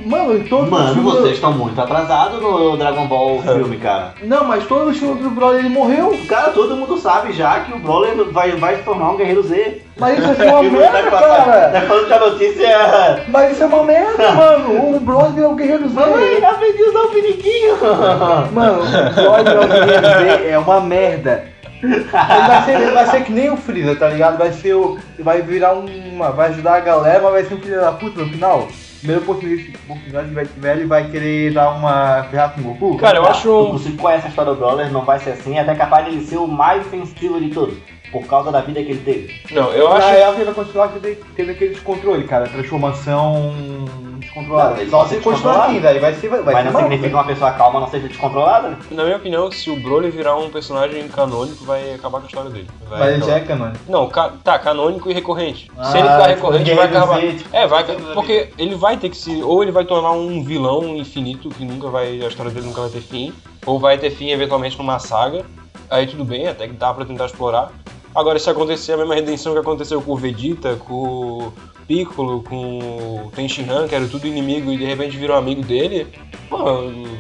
Mano, 0.06 0.36
em 0.36 0.44
todos 0.44 0.66
os 0.66 0.70
Mano, 0.70 0.94
filmes- 0.94 1.12
vocês 1.14 1.34
estão 1.34 1.52
muito 1.52 1.80
atrasados 1.80 2.40
no 2.40 2.76
Dragon 2.76 3.06
Ball 3.06 3.42
filme, 3.42 3.76
cara. 3.78 4.14
Não, 4.22 4.44
mas 4.44 4.66
todos 4.66 4.92
os 4.94 4.98
filmes 4.98 5.22
do 5.22 5.30
Brody 5.30 5.58
ele 5.60 5.68
morreu. 5.68 6.16
Cara, 6.28 6.50
todo 6.52 6.76
mundo 6.76 6.96
sabe 6.98 7.32
já 7.32 7.60
que 7.60 7.72
o 7.72 7.78
Broly 7.78 8.08
vai, 8.30 8.52
vai 8.52 8.76
se 8.76 8.82
tornar 8.82 9.10
um 9.10 9.16
guerreiro 9.16 9.42
Z. 9.42 9.82
Mas 9.96 10.18
isso 10.18 10.42
é 10.42 10.46
uma 10.50 10.60
Que 10.60 10.70
merda, 10.70 11.02
tá 11.02 11.10
cara. 11.10 11.68
Tá 11.70 11.80
falando 11.82 12.06
que 12.06 12.12
a 12.12 12.18
notícia. 12.20 13.24
Mas 13.28 13.52
isso 13.52 13.62
é 13.62 13.66
uma 13.66 13.84
merda, 13.84 14.30
mano. 14.32 14.96
O 14.96 15.00
Brody 15.00 15.40
é 15.42 15.46
o 15.46 15.54
guerreiro 15.54 15.88
Z. 15.88 15.94
Mamãe, 15.94 16.44
aprendi 16.44 16.82
a 16.82 16.88
usar 16.88 17.00
o 17.00 17.08
piniquinho. 17.08 17.76
Mano, 18.52 18.82
o 18.82 19.14
Brody 19.14 19.50
é 19.50 19.60
o 19.60 19.68
guerreiro 19.68 20.06
Z 20.06 20.48
é 20.50 20.58
uma 20.58 20.80
merda. 20.80 21.44
Ele 21.82 21.98
vai, 22.02 22.64
ser, 22.64 22.80
ele 22.80 22.90
vai 22.92 23.06
ser 23.06 23.24
que 23.24 23.32
nem 23.32 23.50
o 23.50 23.56
Freeza, 23.58 23.94
tá 23.96 24.08
ligado? 24.08 24.38
Vai 24.38 24.52
ser 24.52 24.74
o. 24.74 24.98
Vai 25.18 25.42
virar 25.42 25.74
uma. 25.74 26.30
Vai 26.30 26.48
ajudar 26.48 26.76
a 26.76 26.80
galera, 26.80 27.20
mas 27.22 27.32
vai 27.32 27.44
ser 27.44 27.54
um 27.54 27.60
filho 27.60 27.80
da 27.80 27.92
puta 27.92 28.22
no 28.22 28.28
final. 28.30 28.68
Primeira 29.00 29.20
oportunidade 29.22 29.74
oportunidade 29.86 30.28
que 30.28 30.34
vai 30.34 30.46
tiver, 30.46 30.76
ele 30.76 30.86
vai 30.86 31.04
querer 31.10 31.52
dar 31.52 31.72
uma 31.72 32.24
ferrada 32.30 32.54
com 32.54 32.60
o 32.62 32.74
Goku. 32.74 32.96
Cara, 32.96 33.18
eu 33.18 33.26
acho 33.26 33.42
Tu 33.42 33.54
um. 33.54 33.72
você 33.72 33.90
conhece 33.90 34.26
a 34.26 34.30
história 34.30 34.52
do 34.54 34.58
Broly, 34.58 34.88
não 34.90 35.04
vai 35.04 35.18
ser 35.18 35.32
assim, 35.32 35.58
é 35.58 35.60
até 35.60 35.74
capaz 35.74 36.06
de 36.06 36.12
ele 36.12 36.24
ser 36.24 36.38
o 36.38 36.46
mais 36.48 36.86
ofensivo 36.86 37.38
de 37.38 37.50
todos. 37.50 37.76
Por 38.14 38.26
causa 38.28 38.52
da 38.52 38.60
vida 38.60 38.80
que 38.80 38.92
ele 38.92 39.00
teve. 39.00 39.40
Não, 39.50 39.72
eu 39.72 39.88
Na 39.90 39.96
acho. 39.96 40.08
real, 40.10 40.34
ele 40.34 40.44
vai 40.44 40.54
continuar 40.54 40.86
tendo, 40.88 41.16
tendo 41.34 41.50
aquele 41.50 41.74
descontrole, 41.74 42.22
cara. 42.28 42.46
Transformação 42.46 43.52
descontrolada. 44.20 44.74
Não, 44.74 44.80
ele 44.80 44.90
Só 44.90 45.04
se 45.06 45.16
continuar 45.16 45.64
assim, 45.66 45.80
daí 45.80 45.98
vai 45.98 46.14
ser. 46.14 46.28
Vai, 46.28 46.42
vai 46.42 46.54
Mas 46.54 46.62
ser 46.62 46.66
não 46.66 46.72
mal, 46.74 46.82
significa 46.82 47.08
que 47.08 47.14
uma 47.16 47.24
pessoa 47.24 47.50
calma 47.52 47.80
não 47.80 47.88
seja 47.88 48.06
descontrolada. 48.06 48.68
né? 48.68 48.76
Na 48.92 49.02
minha 49.04 49.16
opinião, 49.16 49.50
se 49.50 49.68
o 49.68 49.74
Broly 49.80 50.10
virar 50.10 50.36
um 50.36 50.48
personagem 50.48 51.08
canônico, 51.08 51.64
vai 51.64 51.94
acabar 51.94 52.18
com 52.18 52.24
a 52.24 52.28
história 52.28 52.50
dele. 52.50 52.68
Vai 52.88 52.98
Mas 53.00 53.14
ele 53.14 53.24
já 53.24 53.36
é 53.36 53.40
canônico. 53.40 53.78
Não, 53.88 54.08
ca- 54.08 54.32
tá, 54.44 54.58
canônico 54.60 55.10
e 55.10 55.12
recorrente. 55.12 55.68
Ah, 55.76 55.84
se 55.86 55.98
ele 55.98 56.08
ficar 56.08 56.26
recorrente, 56.28 56.72
vai 56.72 56.86
acabar. 56.86 57.20
Z, 57.20 57.32
tipo, 57.32 57.48
É, 57.56 57.66
vai. 57.66 57.84
Porque 58.14 58.50
ele 58.56 58.76
vai 58.76 58.96
ter 58.96 59.08
que 59.10 59.16
se. 59.16 59.42
Ou 59.42 59.60
ele 59.60 59.72
vai 59.72 59.84
tornar 59.84 60.12
um 60.12 60.44
vilão 60.44 60.96
infinito, 60.96 61.48
que 61.48 61.64
nunca 61.64 61.88
vai. 61.88 62.22
A 62.22 62.28
história 62.28 62.52
dele 62.52 62.66
nunca 62.66 62.80
vai 62.82 62.90
ter 62.90 63.00
fim. 63.00 63.32
Ou 63.66 63.80
vai 63.80 63.98
ter 63.98 64.10
fim 64.10 64.30
eventualmente 64.30 64.78
numa 64.78 65.00
saga. 65.00 65.44
Aí 65.90 66.06
tudo 66.06 66.24
bem, 66.24 66.48
até 66.48 66.66
que 66.66 66.72
dá 66.72 66.92
pra 66.94 67.04
tentar 67.04 67.26
explorar. 67.26 67.70
Agora, 68.14 68.38
se 68.38 68.48
acontecer 68.48 68.92
a 68.92 68.96
mesma 68.96 69.14
redenção 69.14 69.52
que 69.52 69.58
aconteceu 69.58 70.00
com 70.00 70.12
o 70.12 70.16
Vegeta, 70.16 70.76
com 70.76 70.94
o 70.94 71.52
Piccolo, 71.86 72.42
com 72.44 72.78
o 73.26 73.32
Tenshinhan, 73.34 73.88
que 73.88 73.94
era 73.94 74.06
tudo 74.06 74.26
inimigo 74.26 74.72
e 74.72 74.76
de 74.76 74.84
repente 74.84 75.16
virou 75.16 75.36
amigo 75.36 75.62
dele, 75.62 76.06
pô, 76.48 76.58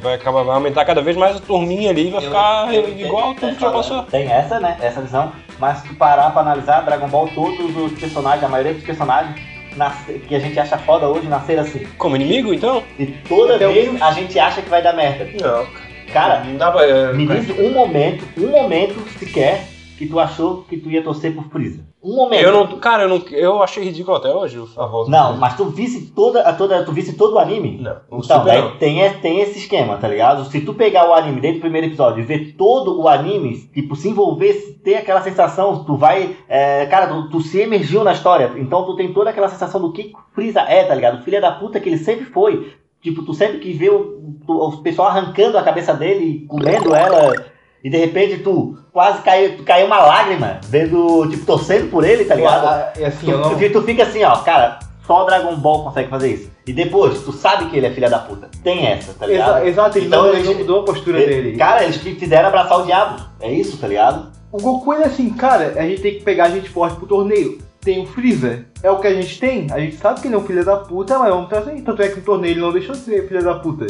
vai 0.00 0.14
acabar, 0.14 0.42
vai 0.44 0.54
aumentar 0.54 0.84
cada 0.84 1.02
vez 1.02 1.16
mais 1.16 1.36
a 1.36 1.40
turminha 1.40 1.90
ali 1.90 2.08
e 2.08 2.10
vai 2.10 2.20
ficar 2.20 2.74
igual 2.74 3.34
tudo 3.34 3.54
que 3.56 3.60
já 3.60 3.70
passou. 3.70 4.02
Tem 4.04 4.30
essa, 4.30 4.60
né? 4.60 4.76
Essa 4.80 5.00
visão. 5.02 5.32
Mas 5.58 5.78
se 5.78 5.88
tu 5.88 5.94
parar 5.96 6.30
pra 6.30 6.42
analisar 6.42 6.80
Dragon 6.82 7.08
Ball, 7.08 7.28
todos 7.34 7.76
os 7.76 7.98
personagens, 7.98 8.44
a 8.44 8.48
maioria 8.48 8.74
dos 8.74 8.84
personagens 8.84 9.34
nasce- 9.76 10.20
que 10.28 10.34
a 10.34 10.38
gente 10.38 10.58
acha 10.60 10.78
foda 10.78 11.08
hoje 11.08 11.26
nasceram 11.26 11.62
assim. 11.64 11.84
Como 11.98 12.14
inimigo, 12.16 12.54
então? 12.54 12.82
E 12.98 13.06
toda 13.28 13.56
Até 13.56 13.66
vez 13.68 14.00
a 14.00 14.12
gente 14.12 14.38
acha 14.38 14.62
que 14.62 14.70
vai 14.70 14.80
dar 14.82 14.92
merda. 14.94 15.28
Não, 15.42 15.66
Cara, 16.12 16.44
não 16.44 16.56
dá 16.56 16.70
pra. 16.70 16.86
é, 16.86 17.12
me 17.12 17.26
diz 17.26 17.50
um 17.58 17.72
momento, 17.72 18.24
um 18.38 18.46
momento 18.48 18.94
sequer 19.18 19.66
que 20.04 20.10
tu 20.10 20.20
achou 20.20 20.62
que 20.68 20.76
tu 20.76 20.90
ia 20.90 21.02
torcer 21.02 21.34
por 21.34 21.44
Freeza. 21.44 21.82
Um 22.02 22.16
momento. 22.16 22.42
Eu 22.42 22.52
não, 22.52 22.66
cara, 22.78 23.04
eu, 23.04 23.08
não, 23.08 23.22
eu 23.30 23.62
achei 23.62 23.82
ridículo 23.82 24.16
até 24.16 24.28
hoje 24.32 24.62
a 24.76 24.86
volta. 24.86 25.10
Não, 25.10 25.36
mas 25.38 25.56
tu 25.56 25.64
visse 25.64 26.12
toda, 26.12 26.42
a 26.42 26.52
toda, 26.52 26.84
tu 26.84 26.92
visse 26.92 27.14
todo 27.14 27.34
o 27.34 27.38
anime? 27.38 27.78
Não, 27.80 27.96
o 28.10 28.20
Então, 28.22 28.44
daí 28.44 28.60
não. 28.60 28.76
tem, 28.76 29.12
tem 29.20 29.40
esse 29.40 29.58
esquema, 29.58 29.96
tá 29.96 30.06
ligado? 30.06 30.44
Se 30.44 30.60
tu 30.60 30.74
pegar 30.74 31.08
o 31.08 31.14
anime 31.14 31.40
desde 31.40 31.58
o 31.58 31.62
primeiro 31.62 31.86
episódio 31.86 32.20
e 32.20 32.26
ver 32.26 32.54
todo 32.58 33.00
o 33.00 33.08
anime, 33.08 33.56
tipo, 33.72 33.96
se 33.96 34.08
envolver, 34.08 34.78
ter 34.84 34.96
aquela 34.96 35.22
sensação, 35.22 35.82
tu 35.84 35.96
vai. 35.96 36.36
é, 36.48 36.84
cara, 36.86 37.06
tu, 37.06 37.30
tu 37.30 37.40
se 37.40 37.58
emergiu 37.60 38.04
na 38.04 38.12
história. 38.12 38.52
Então 38.56 38.84
tu 38.84 38.96
tem 38.96 39.12
toda 39.12 39.30
aquela 39.30 39.48
sensação 39.48 39.80
do 39.80 39.92
que 39.92 40.12
Freeza 40.34 40.60
é, 40.60 40.84
tá 40.84 40.94
ligado? 40.94 41.24
Filha 41.24 41.40
da 41.40 41.52
puta 41.52 41.80
que 41.80 41.88
ele 41.88 41.98
sempre 41.98 42.26
foi. 42.26 42.74
Tipo, 43.00 43.22
tu 43.22 43.34
sempre 43.34 43.58
que 43.58 43.72
vê 43.72 43.90
o, 43.90 44.38
o, 44.46 44.68
o 44.68 44.82
pessoal 44.82 45.08
arrancando 45.08 45.58
a 45.58 45.62
cabeça 45.62 45.92
dele 45.94 46.24
e 46.24 46.46
comendo 46.46 46.94
ela. 46.94 47.53
E 47.84 47.90
de 47.90 47.98
repente 47.98 48.38
tu 48.38 48.78
quase 48.90 49.20
caiu, 49.22 49.62
caiu 49.64 49.86
uma 49.86 49.98
lágrima, 49.98 50.58
vendo, 50.68 51.28
tipo, 51.28 51.44
torcendo 51.44 51.90
por 51.90 52.02
ele, 52.02 52.24
tá 52.24 52.34
ligado? 52.34 52.98
E 52.98 53.04
assim, 53.04 53.26
Tu, 53.26 53.30
não... 53.32 53.42
tu, 53.58 53.70
tu 53.72 53.82
fica 53.82 54.04
assim, 54.04 54.24
ó, 54.24 54.36
cara, 54.38 54.78
só 55.06 55.24
Dragon 55.24 55.54
Ball 55.56 55.84
consegue 55.84 56.08
fazer 56.08 56.30
isso. 56.32 56.50
E 56.66 56.72
depois, 56.72 57.20
tu 57.22 57.30
sabe 57.30 57.66
que 57.66 57.76
ele 57.76 57.84
é 57.86 57.90
filha 57.90 58.08
da 58.08 58.20
puta. 58.20 58.48
Tem 58.62 58.86
essa, 58.86 59.12
tá 59.12 59.26
ligado? 59.26 59.58
Exa- 59.58 59.66
Exato, 59.68 59.98
ele, 59.98 60.06
Então 60.06 60.22
não, 60.22 60.32
ele 60.34 60.44
não 60.48 60.54
mudou 60.54 60.80
a 60.80 60.84
postura 60.84 61.20
Ele- 61.20 61.42
dele. 61.42 61.56
Cara, 61.58 61.84
eles 61.84 61.96
fizeram 61.98 62.48
abraçar 62.48 62.80
o 62.80 62.86
diabo. 62.86 63.22
É 63.38 63.52
isso, 63.52 63.76
tá 63.76 63.86
ligado? 63.86 64.32
O 64.50 64.56
Goku 64.58 64.94
ele 64.94 65.02
é 65.02 65.06
assim, 65.06 65.28
cara, 65.34 65.74
a 65.76 65.82
gente 65.82 66.00
tem 66.00 66.14
que 66.14 66.22
pegar 66.24 66.44
a 66.44 66.50
gente 66.50 66.70
forte 66.70 66.96
pro 66.96 67.06
torneio. 67.06 67.58
Tem 67.82 68.00
o 68.02 68.06
Freeza, 68.06 68.64
é 68.82 68.90
o 68.90 68.98
que 68.98 69.06
a 69.06 69.12
gente 69.12 69.38
tem. 69.38 69.66
A 69.70 69.78
gente 69.78 69.96
sabe 69.96 70.22
que 70.22 70.26
ele 70.28 70.34
é 70.36 70.38
um 70.38 70.46
filho 70.46 70.64
da 70.64 70.76
puta, 70.78 71.18
mas 71.18 71.28
vamos 71.28 71.50
trazer. 71.50 71.78
Tanto 71.82 72.00
é 72.00 72.08
que 72.08 72.16
no 72.16 72.22
torneio 72.24 72.52
ele 72.54 72.60
não 72.60 72.72
deixou 72.72 72.94
de 72.94 73.02
ser 73.02 73.28
filho 73.28 73.44
da 73.44 73.56
puta. 73.56 73.86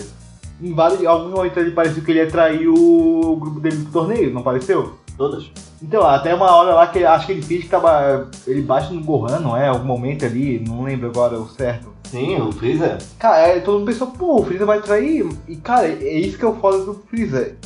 Em 0.60 0.72
vários, 0.72 1.00
em 1.02 1.06
alguns 1.06 1.32
momentos 1.32 1.56
ele 1.56 1.70
pareceu 1.72 2.02
que 2.02 2.10
ele 2.12 2.20
ia 2.20 2.30
trair 2.30 2.68
o 2.68 3.36
grupo 3.40 3.60
dele 3.60 3.76
pro 3.82 3.92
torneio, 3.92 4.32
não 4.32 4.42
pareceu? 4.42 4.94
Todas. 5.16 5.50
Então, 5.82 6.04
até 6.06 6.34
uma 6.34 6.50
hora 6.54 6.74
lá 6.74 6.86
que 6.86 6.98
ele- 6.98 7.06
acho 7.06 7.26
que 7.26 7.32
ele 7.32 7.42
fez 7.42 7.62
que 7.64 7.68
tava. 7.68 8.28
Ele 8.46 8.62
bate 8.62 8.92
no 8.92 9.02
Gohan, 9.02 9.38
não 9.40 9.56
é? 9.56 9.68
Algum 9.68 9.84
momento 9.86 10.24
ali, 10.24 10.58
não 10.66 10.82
lembro 10.82 11.08
agora 11.08 11.38
o 11.38 11.48
certo. 11.48 11.88
Sim, 12.04 12.40
o 12.40 12.50
Freeza. 12.52 12.98
Cara, 13.18 13.38
é, 13.48 13.60
todo 13.60 13.78
mundo 13.78 13.86
pensou, 13.88 14.08
pô, 14.08 14.40
o 14.40 14.44
Freeza 14.44 14.64
vai 14.66 14.80
trair. 14.80 15.28
E 15.48 15.56
cara, 15.56 15.86
é 15.88 16.18
isso 16.18 16.38
que 16.38 16.44
eu 16.44 16.54
falo 16.56 16.84
do 16.84 16.94
Freeza. 17.08 17.56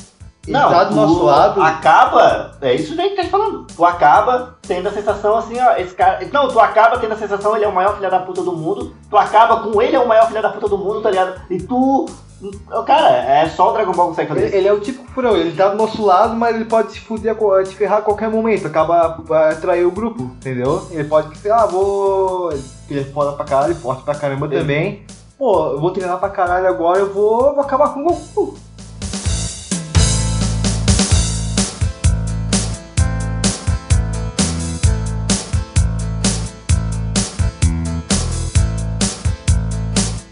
Ele 0.47 0.57
Não, 0.57 0.71
tá 0.71 0.85
do 0.85 0.95
nosso 0.95 1.23
lado. 1.25 1.61
acaba. 1.63 2.57
É 2.63 2.75
isso 2.75 2.97
que 2.97 3.11
tá 3.17 3.23
te 3.23 3.29
falando. 3.29 3.67
Tu 3.67 3.85
acaba 3.85 4.57
tendo 4.67 4.89
a 4.89 4.93
sensação 4.93 5.37
assim, 5.37 5.59
ó, 5.61 5.77
esse 5.77 5.95
cara. 5.95 6.27
Não, 6.33 6.49
tu 6.49 6.59
acaba 6.59 6.99
tendo 6.99 7.13
a 7.13 7.17
sensação, 7.17 7.55
ele 7.55 7.67
é 7.67 7.69
o 7.69 7.75
maior 7.75 7.97
filho 7.97 8.11
da 8.11 8.19
puta 8.21 8.43
do 8.43 8.53
mundo. 8.53 8.95
Tu 9.11 9.17
acaba 9.17 9.61
com 9.63 9.81
ele 9.83 9.95
é 9.97 10.01
o 10.01 10.09
maior 10.09 10.27
filho 10.29 10.41
da 10.43 10.49
puta 10.49 10.69
do 10.69 10.79
mundo, 10.79 11.03
tá 11.03 11.11
ligado? 11.11 11.41
E 11.51 11.59
tu. 11.63 12.07
Cara, 12.87 13.17
é 13.17 13.49
só 13.49 13.71
o 13.71 13.73
Dragon 13.73 13.93
Ball 13.93 14.07
que 14.07 14.11
consegue 14.11 14.29
fazer 14.29 14.41
Ele, 14.41 14.49
isso. 14.49 14.57
ele 14.57 14.69
é 14.69 14.73
o 14.73 14.81
típico 14.81 15.11
furão, 15.11 15.37
ele 15.37 15.57
tá 15.57 15.69
do 15.69 15.77
nosso 15.77 16.05
lado, 16.05 16.37
mas 16.37 16.55
ele 16.55 16.67
pode 16.67 16.93
se 16.93 17.01
fuder, 17.01 17.37
te 17.65 17.75
ferrar 17.75 17.99
a 17.99 18.03
qualquer 18.03 18.31
momento, 18.31 18.67
acaba 18.67 19.21
a 19.31 19.55
trair 19.57 19.85
o 19.85 19.91
grupo, 19.91 20.23
entendeu? 20.23 20.87
Ele 20.91 21.05
pode 21.05 21.37
ser, 21.39 21.51
ah, 21.51 21.67
vou. 21.67 22.53
Ele 22.89 23.01
é 23.01 23.05
foda 23.05 23.33
pra 23.33 23.45
caralho, 23.45 23.75
forte 23.75 24.03
pra 24.05 24.15
caramba 24.15 24.49
também. 24.49 25.05
Pô, 25.37 25.71
eu 25.73 25.81
vou 25.81 25.91
treinar 25.91 26.19
pra 26.19 26.29
caralho 26.31 26.67
agora, 26.67 26.99
eu 26.99 27.13
vou, 27.13 27.55
vou 27.55 27.61
acabar 27.61 27.93
com 27.95 28.01
o 28.01 28.05
Goku. 28.05 28.59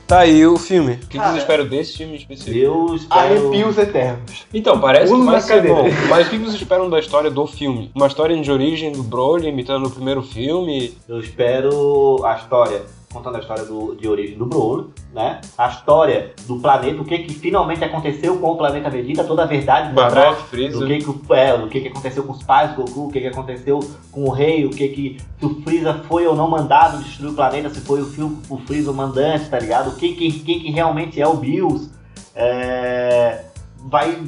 Tá 0.06 0.20
aí 0.20 0.46
o 0.46 0.56
filme. 0.56 0.92
O 0.92 0.98
que, 0.98 1.18
que 1.18 1.24
vocês 1.24 1.38
esperam 1.38 1.66
desse 1.66 1.96
filme 1.96 2.12
em 2.12 2.16
específico? 2.16 2.56
Eu 2.56 2.94
espero. 2.94 3.20
Arrepios 3.20 3.76
eternos. 3.76 4.46
Então, 4.54 4.80
parece 4.80 5.06
que 5.06 5.10
Pulo 5.10 5.24
vai 5.24 5.40
ser 5.40 5.66
bom. 5.66 5.84
Mas 6.08 6.26
o 6.28 6.30
que 6.30 6.38
que 6.38 6.44
vocês 6.44 6.62
esperam 6.62 6.88
da 6.88 7.00
história 7.00 7.28
do 7.28 7.44
filme? 7.44 7.90
Uma 7.92 8.06
história 8.06 8.40
de 8.40 8.52
origem 8.52 8.92
do 8.92 9.02
Broly 9.02 9.48
imitando 9.48 9.86
o 9.86 9.90
primeiro 9.90 10.22
filme? 10.22 10.96
Eu 11.08 11.18
espero 11.18 12.24
a 12.24 12.36
história, 12.36 12.82
contando 13.16 13.36
a 13.36 13.38
história 13.40 13.64
do, 13.64 13.94
de 13.96 14.08
origem 14.08 14.36
do 14.38 14.46
Broly, 14.46 14.88
né? 15.12 15.40
A 15.56 15.68
história 15.68 16.32
do 16.46 16.58
planeta, 16.58 17.00
o 17.00 17.04
que 17.04 17.18
que 17.18 17.34
finalmente 17.34 17.82
aconteceu 17.84 18.36
com 18.38 18.50
o 18.52 18.56
planeta 18.56 18.88
Vegeta, 18.90 19.24
toda 19.24 19.42
a 19.42 19.46
verdade 19.46 19.88
por 19.94 19.94
trás 20.10 20.36
do 20.78 20.86
que 20.86 20.98
que, 20.98 21.10
o- 21.10 21.34
é, 21.34 21.56
do 21.58 21.68
que 21.68 21.80
que 21.80 21.88
aconteceu 21.88 22.22
com 22.24 22.32
os 22.32 22.42
pais 22.42 22.70
do 22.74 22.82
Goku, 22.84 23.06
o 23.06 23.10
que 23.10 23.20
que 23.20 23.26
aconteceu 23.28 23.80
com 24.12 24.24
o 24.24 24.30
rei, 24.30 24.64
o 24.64 24.70
que 24.70 24.88
que 24.88 25.16
se 25.38 25.46
o 25.46 25.62
Freeza 25.62 25.94
foi 26.08 26.26
ou 26.26 26.36
não 26.36 26.48
mandado 26.50 26.98
destruir 27.02 27.30
o 27.32 27.34
planeta, 27.34 27.68
se 27.70 27.80
foi 27.80 28.00
o, 28.02 28.06
Fio- 28.06 28.38
o 28.50 28.58
Freeza 28.58 28.90
o 28.90 28.94
mandante, 28.94 29.48
tá 29.48 29.58
ligado? 29.58 29.96
Quem 29.96 30.14
que, 30.14 30.30
quem 30.40 30.60
que 30.60 30.70
realmente 30.70 31.20
é 31.20 31.26
o 31.26 31.34
Bills. 31.34 31.90
É, 32.34 33.44
vai, 33.78 34.22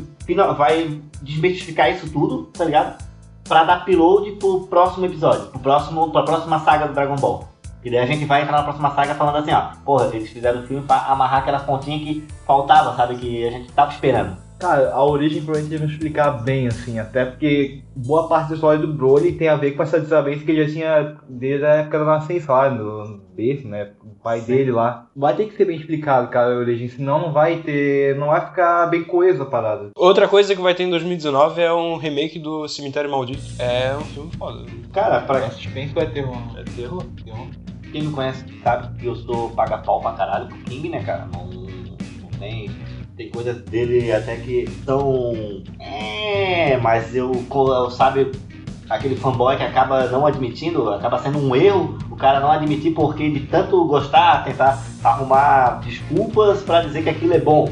vai 0.57 1.00
desmistificar 1.23 1.90
isso 1.90 2.11
tudo, 2.11 2.45
tá 2.57 2.64
ligado? 2.64 3.02
Pra 3.45 3.64
dar 3.64 3.83
upload 3.83 4.33
pro 4.33 4.61
próximo 4.66 5.07
episódio, 5.07 5.47
pro 5.47 5.59
próximo, 5.61 6.11
pra 6.11 6.23
próxima 6.23 6.59
saga 6.61 6.87
do 6.87 6.95
Dragon 6.95 7.16
Ball. 7.16 7.49
E 7.85 7.90
daí 7.90 8.00
a 8.00 8.06
gente 8.06 8.25
vai 8.25 8.42
entrar 8.42 8.58
na 8.58 8.64
próxima 8.64 8.94
saga 8.94 9.14
falando 9.14 9.37
assim, 9.37 9.52
ó, 9.52 9.70
porra, 9.85 10.06
eles 10.14 10.30
fizeram 10.30 10.62
o 10.62 10.66
filme 10.66 10.85
pra 10.85 10.97
amarrar 11.06 11.40
aquelas 11.40 11.62
pontinhas 11.62 12.02
que 12.02 12.28
faltava, 12.47 12.97
sabe? 12.97 13.16
Que 13.16 13.47
a 13.47 13.50
gente 13.50 13.73
tava 13.73 13.92
esperando. 13.92 14.48
Cara, 14.59 14.93
a 14.93 15.05
origem 15.05 15.43
provavelmente 15.43 15.79
vão 15.79 15.88
explicar 15.88 16.31
bem, 16.43 16.67
assim, 16.67 16.99
até 16.99 17.25
porque 17.25 17.81
boa 17.95 18.29
parte 18.29 18.49
da 18.49 18.55
história 18.57 18.81
do 18.81 18.93
Broly 18.93 19.33
tem 19.33 19.49
a 19.49 19.55
ver 19.55 19.73
com 19.73 19.83
essa 19.85 20.00
desavença 20.00 20.45
que 20.45 20.50
ele 20.50 20.67
já 20.67 20.73
tinha 20.73 21.17
desde 21.29 21.65
a 21.65 21.75
época 21.75 22.00
da 22.00 22.05
nascença 22.05 22.53
lá, 22.53 22.69
no 22.71 23.21
berço, 23.37 23.69
né? 23.69 23.93
O 24.03 24.21
pai 24.21 24.41
dele 24.41 24.73
lá. 24.73 25.07
Vai 25.15 25.37
ter 25.37 25.47
que 25.47 25.57
ser 25.57 25.65
bem 25.65 25.77
explicado, 25.77 26.27
cara, 26.29 26.53
a 26.53 26.59
origem, 26.59 26.88
senão 26.88 27.21
não 27.21 27.33
vai 27.33 27.59
ter. 27.59 28.17
não 28.17 28.29
vai 28.29 28.45
ficar 28.47 28.87
bem 28.88 29.05
coesa 29.05 29.45
a 29.45 29.47
parada. 29.47 29.91
Outra 29.97 30.27
coisa 30.27 30.55
que 30.57 30.61
vai 30.61 30.75
ter 30.75 30.83
em 30.83 30.91
2019 30.91 31.61
é 31.61 31.73
um 31.73 31.97
remake 31.97 32.41
do 32.41 32.67
Cemitério 32.67 33.09
Maldito. 33.09 33.43
É 33.61 33.95
um 33.97 34.05
filme 34.05 34.31
foda. 34.37 34.65
Cara, 34.93 35.21
pra 35.21 35.38
É 35.38 35.50
suspense 35.50 35.95
vai 35.95 36.11
ter 36.11 36.25
um. 36.27 36.35
É 36.59 36.65
terror. 36.75 37.05
quem 37.93 38.03
me 38.03 38.12
conhece 38.12 38.45
sabe 38.65 38.99
que 38.99 39.07
eu 39.07 39.15
sou 39.15 39.50
paga-pau 39.50 40.00
pra 40.00 40.12
caralho 40.15 40.49
pro 40.49 40.59
King, 40.59 40.88
né, 40.88 41.03
cara? 41.05 41.29
Não, 41.33 41.47
não 41.47 42.29
tem. 42.41 42.69
Tem 43.18 43.28
coisas 43.30 43.60
dele 43.62 44.12
até 44.12 44.37
que 44.37 44.70
são. 44.84 45.34
É, 45.80 46.78
mas 46.80 47.16
eu, 47.16 47.44
eu 47.52 47.90
sabe 47.90 48.30
aquele 48.88 49.16
fanboy 49.16 49.56
que 49.56 49.64
acaba 49.64 50.06
não 50.06 50.25
admitindo, 50.25 50.88
acaba 50.90 51.18
sendo 51.18 51.37
um 51.37 51.54
erro 51.56 51.98
o 52.10 52.16
cara 52.16 52.38
não 52.38 52.50
admitir 52.50 52.94
porque 52.94 53.28
de 53.28 53.40
tanto 53.40 53.84
gostar, 53.87 54.44
tentar 54.44 54.80
arrumar 55.02 55.80
desculpas 55.84 56.62
pra 56.62 56.80
dizer 56.82 57.02
que 57.02 57.10
aquilo 57.10 57.34
é 57.34 57.40
bom. 57.40 57.68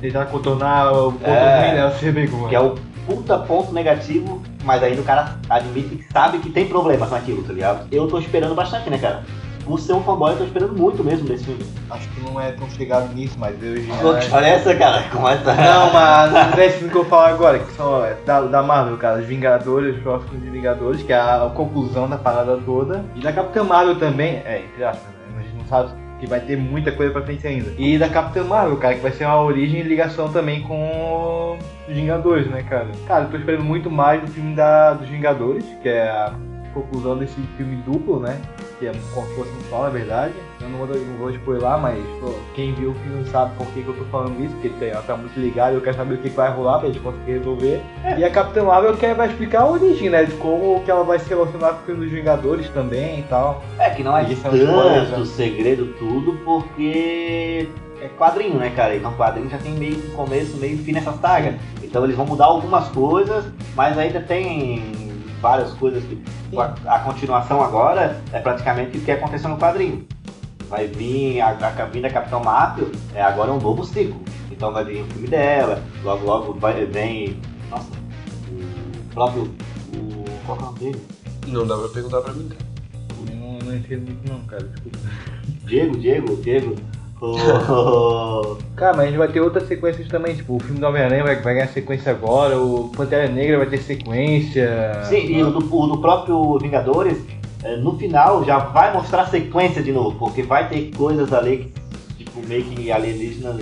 Tentar 0.00 0.26
contornar 0.26 0.92
o 0.92 1.12
ponto 1.12 1.26
É. 1.26 1.60
ruim, 1.60 1.74
né? 1.74 1.84
Eu 1.84 1.90
sei 1.98 2.12
bem 2.12 2.28
como 2.28 2.46
é. 2.46 2.48
Que 2.48 2.54
é 2.54 2.60
o 2.60 2.76
puta 3.04 3.36
ponto 3.36 3.72
negativo, 3.72 4.40
mas 4.62 4.80
ainda 4.80 5.00
o 5.00 5.04
cara 5.04 5.38
admite 5.50 5.96
que 5.96 6.12
sabe 6.12 6.38
que 6.38 6.50
tem 6.50 6.68
problemas 6.68 7.10
naquilo, 7.10 7.42
tá 7.42 7.52
ligado? 7.52 7.88
Eu 7.90 8.06
tô 8.06 8.18
esperando 8.20 8.54
bastante, 8.54 8.88
né, 8.88 8.98
cara? 8.98 9.24
Por 9.68 9.78
ser 9.78 9.92
um 9.92 10.02
fanboy, 10.02 10.32
eu 10.32 10.38
tô 10.38 10.44
esperando 10.44 10.74
muito 10.74 11.04
mesmo 11.04 11.28
desse 11.28 11.44
filme. 11.44 11.62
Acho 11.90 12.08
que 12.08 12.22
não 12.22 12.40
é 12.40 12.52
tão 12.52 12.68
chegado 12.70 13.14
nisso, 13.14 13.36
mas 13.38 13.62
eu 13.62 13.76
já. 13.82 13.94
Olha 14.32 14.46
essa, 14.46 14.74
cara, 14.74 15.02
como 15.12 15.28
é 15.28 15.36
que 15.36 15.44
tá? 15.44 15.54
Não, 15.54 15.92
mas 15.92 16.32
não 16.32 16.62
é 16.62 16.70
filme 16.70 16.90
que 16.90 16.96
eu 16.96 17.02
vou 17.02 17.10
falar 17.10 17.28
agora, 17.28 17.58
que 17.58 17.72
são 17.72 18.02
é, 18.02 18.16
da, 18.24 18.40
da 18.40 18.62
Marvel, 18.62 18.96
cara, 18.96 19.20
os 19.20 19.26
Vingadores, 19.26 19.96
os 19.96 20.02
próximos 20.02 20.42
de 20.42 20.48
Vingadores, 20.48 21.02
que 21.02 21.12
é 21.12 21.16
a, 21.16 21.44
a 21.44 21.50
conclusão 21.50 22.08
da 22.08 22.16
parada 22.16 22.56
toda. 22.64 23.04
E 23.14 23.20
da 23.20 23.30
Capitã 23.30 23.62
Marvel 23.62 23.96
também, 23.98 24.40
é, 24.46 24.62
entre 24.64 24.82
aspas, 24.82 25.06
né? 25.06 25.38
A 25.38 25.42
gente 25.42 25.54
não 25.54 25.66
sabe 25.66 25.90
que 26.18 26.26
vai 26.26 26.40
ter 26.40 26.56
muita 26.56 26.90
coisa 26.90 27.12
pra 27.12 27.22
frente 27.22 27.46
ainda. 27.46 27.70
E 27.76 27.98
da 27.98 28.08
Capitã 28.08 28.44
Marvel, 28.44 28.78
cara, 28.78 28.94
que 28.94 29.02
vai 29.02 29.12
ser 29.12 29.26
uma 29.26 29.42
origem 29.42 29.80
e 29.80 29.82
ligação 29.82 30.32
também 30.32 30.62
com 30.62 31.58
os 31.86 31.94
Vingadores, 31.94 32.46
né, 32.48 32.62
cara? 32.62 32.88
Cara, 33.06 33.24
eu 33.24 33.30
tô 33.30 33.36
esperando 33.36 33.64
muito 33.64 33.90
mais 33.90 34.22
do 34.22 34.28
filme 34.28 34.54
da, 34.54 34.94
dos 34.94 35.08
Vingadores, 35.08 35.64
que 35.82 35.90
é 35.90 36.08
a 36.08 36.32
conclusão 36.72 37.18
desse 37.18 37.40
filme 37.56 37.76
duplo, 37.86 38.20
né? 38.20 38.40
Que 38.78 38.86
é 38.86 38.92
como 39.12 39.26
se 39.26 39.34
fosse 39.34 39.50
um 39.50 39.70
só, 39.70 39.82
na 39.84 39.88
verdade. 39.88 40.34
Eu 40.60 40.68
não 40.68 40.78
vou, 40.78 40.86
não 40.86 41.18
vou 41.18 41.30
spoiler, 41.30 41.78
mas 41.78 41.98
pô, 42.20 42.32
quem 42.54 42.72
viu 42.74 42.90
o 42.90 42.94
filme 42.94 43.24
sabe 43.26 43.56
por 43.56 43.66
que, 43.68 43.82
que 43.82 43.88
eu 43.88 43.94
tô 43.94 44.04
falando 44.04 44.42
isso, 44.42 44.54
porque 44.54 44.84
ela 44.84 45.02
tá 45.02 45.16
muito 45.16 45.38
ligada, 45.38 45.74
eu 45.74 45.80
quero 45.80 45.96
saber 45.96 46.14
o 46.14 46.18
que, 46.18 46.30
que 46.30 46.36
vai 46.36 46.50
rolar 46.50 46.78
pra 46.78 46.88
gente 46.88 47.00
conseguir 47.00 47.32
resolver. 47.32 47.80
E 48.16 48.24
a 48.24 48.30
Capitã 48.30 48.64
Marvel 48.64 48.96
quer, 48.96 49.14
vai 49.14 49.28
explicar 49.28 49.62
a 49.62 49.70
origem, 49.70 50.10
né? 50.10 50.24
De 50.24 50.32
como 50.36 50.82
que 50.84 50.90
ela 50.90 51.02
vai 51.02 51.18
se 51.18 51.28
relacionar 51.28 51.70
com 51.70 51.82
o 51.82 51.86
filme 51.86 52.04
dos 52.04 52.12
Vingadores 52.12 52.68
também 52.70 53.20
e 53.20 53.22
tal. 53.24 53.62
É 53.78 53.90
que 53.90 54.02
não 54.02 54.16
é 54.16 54.22
spoilers, 54.30 55.10
tanto 55.10 55.20
né? 55.20 55.26
segredo 55.26 55.86
tudo, 55.98 56.38
porque 56.44 57.68
é 58.00 58.08
quadrinho, 58.16 58.58
né, 58.58 58.70
cara? 58.70 58.94
Então 58.94 59.12
quadrinho 59.14 59.50
já 59.50 59.58
tem 59.58 59.72
meio 59.72 60.00
começo, 60.12 60.56
meio 60.56 60.78
fim 60.78 60.92
nessa 60.92 61.12
saga. 61.14 61.58
Então 61.82 62.04
eles 62.04 62.16
vão 62.16 62.26
mudar 62.26 62.46
algumas 62.46 62.88
coisas, 62.88 63.44
mas 63.74 63.98
ainda 63.98 64.20
tem 64.20 65.07
várias 65.40 65.72
coisas 65.74 66.02
que. 66.04 66.22
A, 66.56 66.96
a 66.96 66.98
continuação 67.00 67.62
agora 67.62 68.20
é 68.32 68.40
praticamente 68.40 68.98
o 68.98 69.00
que 69.00 69.10
aconteceu 69.10 69.50
no 69.50 69.58
quadrinho. 69.58 70.06
Vai 70.68 70.86
vir 70.86 71.40
a, 71.40 71.50
a 71.50 71.84
vinda 71.86 72.10
Capitão 72.10 72.42
Marvel, 72.42 72.90
é 73.14 73.22
agora 73.22 73.52
um 73.52 73.60
novo 73.60 73.84
ciclo. 73.84 74.20
Então 74.50 74.72
vai 74.72 74.84
vir 74.84 75.02
o 75.02 75.06
filme 75.06 75.28
dela, 75.28 75.82
logo 76.02 76.24
logo 76.24 76.52
vai, 76.54 76.84
vem. 76.86 77.40
Nossa, 77.70 77.88
o 78.50 79.14
próprio. 79.14 79.42
O, 79.94 80.24
qual 80.44 80.58
é 80.58 80.60
o 80.60 80.64
nome 80.64 80.78
dele? 80.78 81.02
Não 81.46 81.66
dá 81.66 81.76
pra 81.76 81.88
perguntar 81.88 82.20
pra 82.20 82.32
mim, 82.32 82.48
cara. 82.48 82.68
Eu 83.30 83.36
não, 83.36 83.58
não 83.58 83.76
entendo 83.76 84.04
muito 84.06 84.32
não, 84.32 84.40
cara, 84.40 84.64
desculpa. 84.64 84.98
Diego, 85.64 85.96
Diego, 85.98 86.36
Diego, 86.36 86.76
Cara, 88.76 88.96
mas 88.96 89.06
a 89.06 89.06
gente 89.06 89.18
vai 89.18 89.28
ter 89.28 89.40
outras 89.40 89.66
sequências 89.66 90.06
também, 90.08 90.34
tipo, 90.34 90.56
o 90.56 90.60
filme 90.60 90.80
do 90.80 90.86
Homem-Aranha 90.86 91.24
vai, 91.24 91.36
vai 91.36 91.54
ganhar 91.54 91.68
sequência 91.68 92.12
agora, 92.12 92.58
o 92.58 92.90
Pantera 92.96 93.28
Negra 93.28 93.58
vai 93.58 93.66
ter 93.66 93.78
sequência. 93.78 95.02
Sim, 95.04 95.26
e 95.26 95.42
o 95.42 95.50
do, 95.50 95.58
o 95.58 95.86
do 95.88 95.98
próprio 95.98 96.58
Vingadores, 96.58 97.18
eh, 97.64 97.76
no 97.76 97.96
final 97.98 98.44
já 98.44 98.58
vai 98.58 98.92
mostrar 98.92 99.26
sequência 99.26 99.82
de 99.82 99.92
novo, 99.92 100.16
porque 100.18 100.42
vai 100.42 100.68
ter 100.68 100.90
coisas 100.96 101.32
ali, 101.32 101.72
que, 102.16 102.24
tipo, 102.24 102.40
meio 102.46 102.64
que 102.64 102.92
alienígenas 102.92 103.56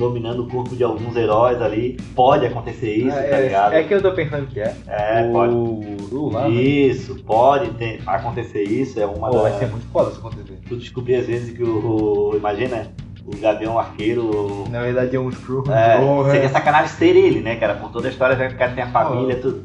dominando 0.00 0.40
o 0.44 0.48
corpo 0.48 0.74
de 0.74 0.82
alguns 0.82 1.14
heróis 1.14 1.60
ali. 1.62 1.96
Pode 2.16 2.46
acontecer 2.46 2.92
isso, 2.92 3.16
é, 3.16 3.22
tá 3.28 3.38
ligado? 3.38 3.72
é, 3.74 3.80
é 3.80 3.84
que 3.84 3.94
eu 3.94 4.02
tô 4.02 4.10
pensando 4.12 4.46
que 4.46 4.58
é. 4.58 4.74
É, 4.88 5.28
o... 5.28 5.32
pode. 5.32 5.54
o 5.54 6.30
lá, 6.32 6.48
né? 6.48 6.54
Isso, 6.54 7.14
pode 7.24 7.70
ter- 7.72 8.00
acontecer 8.06 8.62
isso, 8.64 8.98
é 8.98 9.04
uma 9.06 9.28
Pô, 9.28 9.42
vai 9.42 9.50
das. 9.52 9.60
ser 9.60 9.66
muito 9.68 9.86
foda 9.92 10.10
se 10.10 10.18
acontecer. 10.18 10.58
Tu 10.68 10.76
descobrir 10.76 11.16
às 11.16 11.26
vezes 11.26 11.54
que 11.56 11.62
o. 11.62 12.30
o- 12.32 12.36
imagina, 12.36 12.90
o 13.26 13.36
Gavião 13.36 13.78
Arqueiro. 13.78 14.64
Na 14.70 14.80
verdade 14.82 15.14
é 15.14 15.20
um 15.20 15.30
Screw. 15.30 15.62
É, 15.70 15.98
Porra. 16.00 16.30
seria 16.32 16.48
sacanagem 16.48 16.88
ser 16.96 17.14
ele, 17.14 17.40
né, 17.40 17.56
cara? 17.56 17.74
Por 17.74 17.90
toda 17.92 18.08
a 18.08 18.10
história, 18.10 18.34
já 18.36 18.48
que 18.48 18.54
o 18.54 18.58
cara 18.58 18.72
tem 18.72 18.82
a 18.82 18.88
família, 18.90 19.36
tudo. 19.36 19.62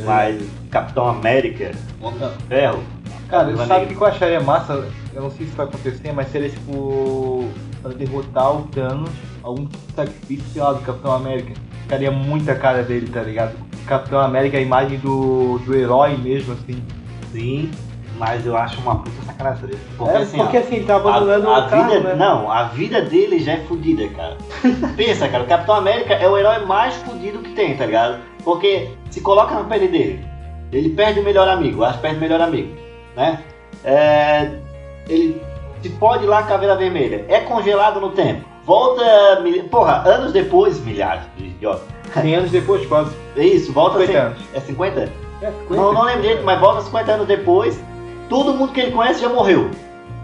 É. 0.00 0.04
Mas 0.04 0.42
Capitão 0.70 1.08
América, 1.08 1.70
de 1.72 2.46
Ferro. 2.48 2.82
Cara, 3.28 3.56
sabe 3.66 3.86
o 3.86 3.88
que 3.88 3.94
eu 4.00 4.06
acharia 4.06 4.40
massa? 4.40 4.86
Eu 5.14 5.22
não 5.22 5.30
sei 5.30 5.46
se 5.46 5.52
vai 5.52 5.66
acontecer, 5.66 6.12
mas 6.12 6.28
seria 6.30 6.48
tipo. 6.50 7.44
Pra 7.84 7.92
derrotar 7.92 8.56
o 8.56 8.62
Thanos, 8.68 9.10
algum 9.42 9.68
sacrifício, 9.94 10.46
sei 10.54 10.62
lá, 10.62 10.72
do 10.72 10.80
Capitão 10.80 11.12
América. 11.12 11.52
Ficaria 11.82 12.10
muita 12.10 12.54
cara 12.54 12.82
dele, 12.82 13.10
tá 13.10 13.20
ligado? 13.20 13.54
Capitão 13.86 14.20
América, 14.20 14.56
a 14.56 14.60
imagem 14.62 14.98
do, 15.00 15.58
do 15.58 15.76
herói 15.76 16.16
mesmo, 16.16 16.54
assim. 16.54 16.82
Sim, 17.30 17.70
mas 18.16 18.46
eu 18.46 18.56
acho 18.56 18.80
uma 18.80 18.96
puta 18.96 19.22
sacanagem. 19.26 19.68
Porque 19.98 20.16
é, 20.16 20.16
assim, 20.16 20.38
porque 20.38 20.56
ó, 20.56 20.60
assim, 20.60 20.76
ele 20.76 20.84
tá 20.86 20.96
abandonando 20.96 21.50
a, 21.50 21.56
a 21.56 21.66
o 21.66 21.68
carro, 21.68 21.92
vida, 21.92 22.00
né? 22.00 22.14
Não, 22.14 22.50
a 22.50 22.64
vida 22.68 23.02
dele 23.02 23.38
já 23.38 23.52
é 23.52 23.56
fodida, 23.58 24.08
cara. 24.08 24.38
Pensa, 24.96 25.28
cara, 25.28 25.44
o 25.44 25.46
Capitão 25.46 25.74
América 25.74 26.14
é 26.14 26.26
o 26.26 26.38
herói 26.38 26.64
mais 26.64 26.94
fodido 26.94 27.40
que 27.40 27.50
tem, 27.50 27.76
tá 27.76 27.84
ligado? 27.84 28.22
Porque 28.42 28.88
se 29.10 29.20
coloca 29.20 29.54
na 29.54 29.64
pele 29.64 29.88
dele, 29.88 30.24
ele 30.72 30.88
perde 30.88 31.20
o 31.20 31.22
melhor 31.22 31.48
amigo, 31.50 31.84
acho 31.84 31.96
que 31.96 32.02
perde 32.02 32.16
o 32.16 32.20
melhor 32.20 32.40
amigo, 32.40 32.74
né? 33.14 33.40
É, 33.84 34.52
ele 35.06 35.38
se 35.84 35.90
pode 35.90 36.24
ir 36.24 36.26
lá 36.26 36.42
caveira 36.44 36.74
vermelha, 36.74 37.26
é 37.28 37.40
congelado 37.40 38.00
no 38.00 38.08
tempo, 38.10 38.42
volta, 38.64 39.40
mil- 39.42 39.64
porra, 39.64 40.02
anos 40.08 40.32
depois, 40.32 40.82
milhares 40.82 41.24
de 41.36 41.44
idiotas. 41.44 41.82
100 42.14 42.34
anos 42.36 42.50
depois, 42.50 42.86
quase. 42.86 43.14
É 43.36 43.44
isso, 43.44 43.70
volta 43.70 43.98
50 43.98 44.18
assim, 44.18 44.26
anos. 44.26 44.38
é 44.54 44.60
50? 44.60 45.00
É, 45.42 45.46
50. 45.46 45.52
Não, 45.70 45.92
não 45.92 46.02
lembro 46.04 46.22
direito, 46.22 46.42
mas 46.42 46.58
volta 46.58 46.80
50 46.80 47.12
anos 47.12 47.26
depois, 47.26 47.78
todo 48.30 48.54
mundo 48.54 48.72
que 48.72 48.80
ele 48.80 48.92
conhece 48.92 49.20
já 49.20 49.28
morreu, 49.28 49.70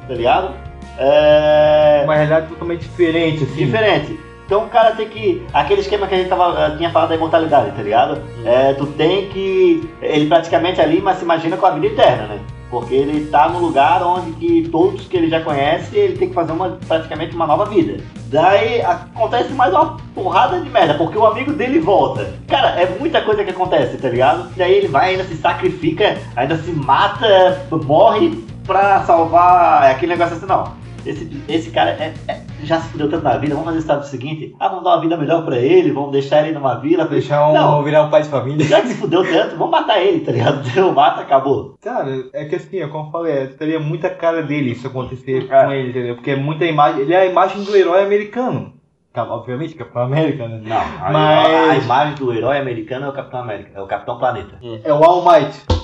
tá 0.09 0.15
ligado? 0.15 0.55
É... 0.99 2.01
Uma 2.05 2.15
realidade 2.15 2.47
totalmente 2.49 2.81
diferente, 2.81 3.45
assim. 3.45 3.55
Diferente. 3.67 4.21
Então 4.47 4.65
o 4.65 4.69
cara 4.69 4.93
tem 4.93 5.09
que. 5.09 5.47
Aquele 5.53 5.81
esquema 5.83 6.07
que 6.07 6.15
a 6.15 6.19
gente 6.19 6.29
tava, 6.29 6.59
eh, 6.67 6.77
tinha 6.77 6.91
falado 6.91 7.11
da 7.11 7.15
imortalidade, 7.17 7.71
tá 7.77 7.83
ligado? 7.83 8.21
É, 8.45 8.73
tu 8.75 8.87
tem 8.87 9.29
que. 9.29 9.89
Ele 10.03 10.27
praticamente 10.27 10.81
ali, 10.81 11.01
mas 11.01 11.19
se 11.19 11.25
imagina 11.25 11.57
com 11.57 11.67
a 11.67 11.71
vida 11.71 11.87
eterna, 11.87 12.25
né? 12.27 12.41
Porque 12.71 12.95
ele 12.95 13.27
tá 13.27 13.49
no 13.49 13.59
lugar 13.59 14.01
onde 14.03 14.31
que 14.33 14.69
todos 14.69 15.07
que 15.09 15.17
ele 15.17 15.29
já 15.29 15.41
conhece, 15.41 15.97
ele 15.97 16.17
tem 16.17 16.29
que 16.29 16.35
fazer 16.35 16.53
uma, 16.53 16.79
praticamente 16.87 17.35
uma 17.35 17.47
nova 17.47 17.65
vida. 17.65 18.03
Daí 18.27 18.81
acontece 18.81 19.53
mais 19.53 19.75
uma 19.75 19.97
porrada 20.15 20.61
de 20.61 20.71
merda, 20.71 20.95
porque 20.95 21.19
o 21.19 21.27
amigo 21.27 21.53
dele 21.53 21.81
volta. 21.81 22.33
Cara, 22.47 22.81
é 22.81 22.97
muita 22.99 23.21
coisa 23.23 23.43
que 23.43 23.51
acontece, 23.51 23.97
tá 23.99 24.09
ligado? 24.09 24.51
Daí 24.57 24.73
ele 24.73 24.87
vai, 24.87 25.11
ainda 25.11 25.25
se 25.25 25.35
sacrifica, 25.37 26.17
ainda 26.37 26.57
se 26.59 26.71
mata, 26.71 27.61
morre 27.85 28.45
pra 28.65 29.03
salvar. 29.03 29.89
É 29.89 29.93
aquele 29.93 30.13
negócio 30.13 30.37
assim, 30.37 30.47
não. 30.47 30.73
Esse, 31.05 31.43
esse 31.49 31.71
cara 31.71 31.91
é- 31.91 32.15
é- 32.29 32.41
já 32.67 32.81
se 32.81 32.89
fudeu 32.91 33.09
tanto 33.11 33.25
na 33.25 33.37
vida, 33.37 33.55
vamos 33.55 33.85
fazer 33.85 34.01
o 34.01 34.05
seguinte: 34.05 34.55
ah, 34.59 34.69
vamos 34.69 34.85
dar 34.85 34.91
uma 34.91 35.01
vida 35.01 35.17
melhor 35.17 35.45
pra 35.45 35.59
ele, 35.59 35.93
vamos 35.93 36.13
deixar 36.13 36.43
ele 36.47 36.53
numa 36.57 36.75
vila. 36.77 37.05
Deixar 37.07 37.49
um, 37.49 37.53
Não, 37.53 37.83
virar 37.83 38.03
um 38.05 38.11
pai 38.11 38.23
de 38.23 38.29
família. 38.29 38.67
já 38.67 38.81
que 38.81 38.89
se 38.89 38.95
fudeu 38.95 39.23
tanto, 39.23 39.57
vamos 39.57 39.71
matar 39.71 40.01
ele, 40.03 40.21
tá 40.21 40.33
ligado? 40.33 40.63
Deu, 40.73 40.93
mata, 40.93 41.21
acabou. 41.21 41.75
Cara, 41.83 42.25
é 42.33 42.45
que 42.45 42.57
assim, 42.57 42.81
é 42.81 42.87
como 42.89 43.07
eu 43.09 43.11
falei, 43.11 43.33
é, 43.33 43.47
teria 43.47 43.81
muita 43.81 44.11
cara 44.11 44.43
dele 44.43 44.73
isso 44.73 44.87
acontecer 44.87 45.47
É. 45.51 45.65
com 45.65 45.73
ele, 45.73 45.91
entendeu? 45.91 46.15
Porque 46.17 46.31
é 46.33 46.37
muita 46.37 46.65
imagem. 46.65 47.01
Ele 47.03 47.15
é 47.15 47.21
a 47.23 47.27
imagem 47.27 47.63
do 47.65 47.77
herói 47.77 48.03
americano. 48.03 48.75
Tá, 49.13 49.25
Obviamente, 49.25 49.75
Capitão 49.75 50.03
América, 50.03 50.47
né? 50.47 50.61
Não, 50.65 50.77
a, 50.77 51.11
Mas- 51.11 51.71
a 51.71 51.77
imagem 51.85 52.15
do 52.15 52.33
herói 52.33 52.59
americano 52.59 53.07
é 53.07 53.09
o 53.09 53.13
Capitão 53.13 53.41
América, 53.41 53.71
é 53.75 53.81
o 53.83 53.87
Capitão 53.87 54.19
Planeta. 54.19 54.57
É 54.85 54.93
o 54.93 55.03
All 55.03 55.25
Might. 55.25 55.80